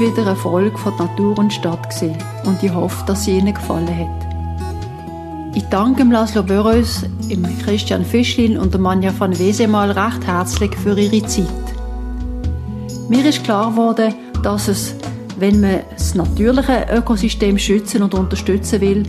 Wieder 0.01 0.27
eine 0.27 0.35
Folge 0.35 0.79
von 0.79 0.97
Natur 0.97 1.39
und 1.39 1.53
Stadt 1.53 1.87
und 2.47 2.63
ich 2.63 2.73
hoffe, 2.73 3.05
dass 3.07 3.25
sie 3.25 3.37
Ihnen 3.37 3.53
gefallen 3.53 3.87
hat. 3.87 5.55
Ich 5.55 5.65
danke 5.65 6.05
Laszlo 6.05 6.43
Börös, 6.43 7.05
Christian 7.65 8.05
Fischlin 8.05 8.57
und 8.57 8.79
Manja 8.79 9.13
van 9.17 9.39
Wesemal 9.39 9.91
recht 9.91 10.27
herzlich 10.27 10.75
für 10.75 10.99
ihre 10.99 11.27
Zeit. 11.27 11.47
Mir 13.11 13.27
ist 13.27 13.45
klar 13.45 13.73
geworden, 13.73 14.15
dass 14.43 14.69
es, 14.69 14.95
wenn 15.39 15.61
man 15.61 15.81
das 15.93 16.15
natürliche 16.15 16.87
Ökosystem 16.91 17.59
schützen 17.59 18.03
und 18.03 18.15
unterstützen 18.15 18.81
will, 18.81 19.03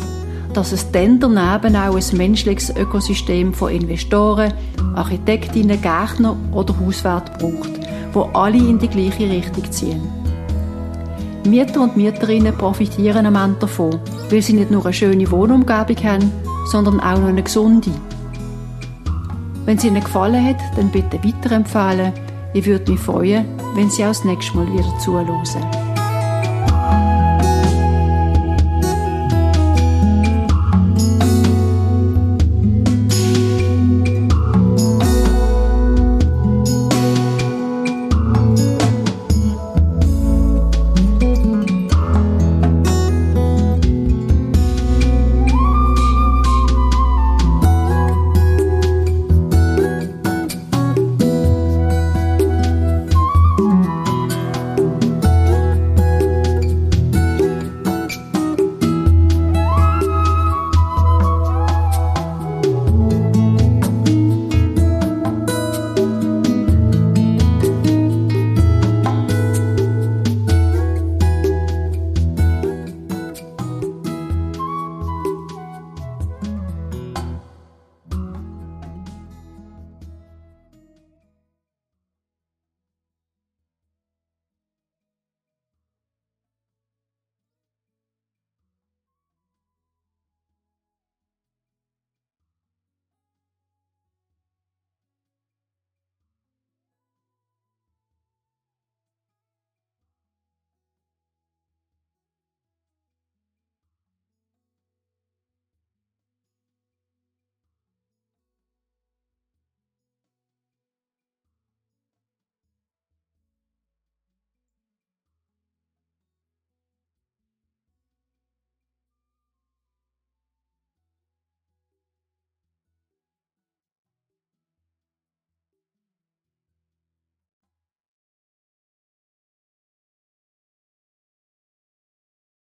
dass 0.53 0.73
es 0.73 0.91
dann 0.91 1.21
daneben 1.21 1.77
auch 1.77 1.95
ein 1.95 2.17
menschliches 2.17 2.75
Ökosystem 2.75 3.53
von 3.53 3.71
Investoren, 3.71 4.53
Architektinnen, 4.95 5.81
Gärtner 5.81 6.35
oder 6.51 6.77
Hauswärten 6.77 7.37
braucht, 7.37 7.71
wo 8.11 8.23
alle 8.33 8.57
in 8.57 8.77
die 8.77 8.89
gleiche 8.89 9.29
Richtung 9.29 9.71
ziehen. 9.71 10.20
Mieter 11.47 11.81
und 11.81 11.97
Mieterinnen 11.97 12.55
profitieren 12.57 13.25
am 13.25 13.35
Ende 13.35 13.59
davon, 13.61 13.99
weil 14.29 14.41
sie 14.41 14.53
nicht 14.53 14.71
nur 14.71 14.85
eine 14.85 14.93
schöne 14.93 15.29
Wohnumgebung 15.31 16.03
haben, 16.03 16.31
sondern 16.71 16.99
auch 16.99 17.17
noch 17.17 17.27
eine 17.27 17.43
gesunde. 17.43 17.91
Wenn 19.65 19.77
es 19.77 19.83
Ihnen 19.83 20.03
gefallen 20.03 20.45
hat, 20.45 20.61
dann 20.75 20.91
bitte 20.91 21.19
weiterempfehlen. 21.23 22.13
Ich 22.53 22.65
würde 22.65 22.91
mich 22.91 22.99
freuen, 22.99 23.45
wenn 23.75 23.89
Sie 23.89 24.03
auch 24.03 24.09
das 24.09 24.23
nächste 24.23 24.57
Mal 24.57 24.71
wieder 24.73 24.97
zuhören. 24.99 25.90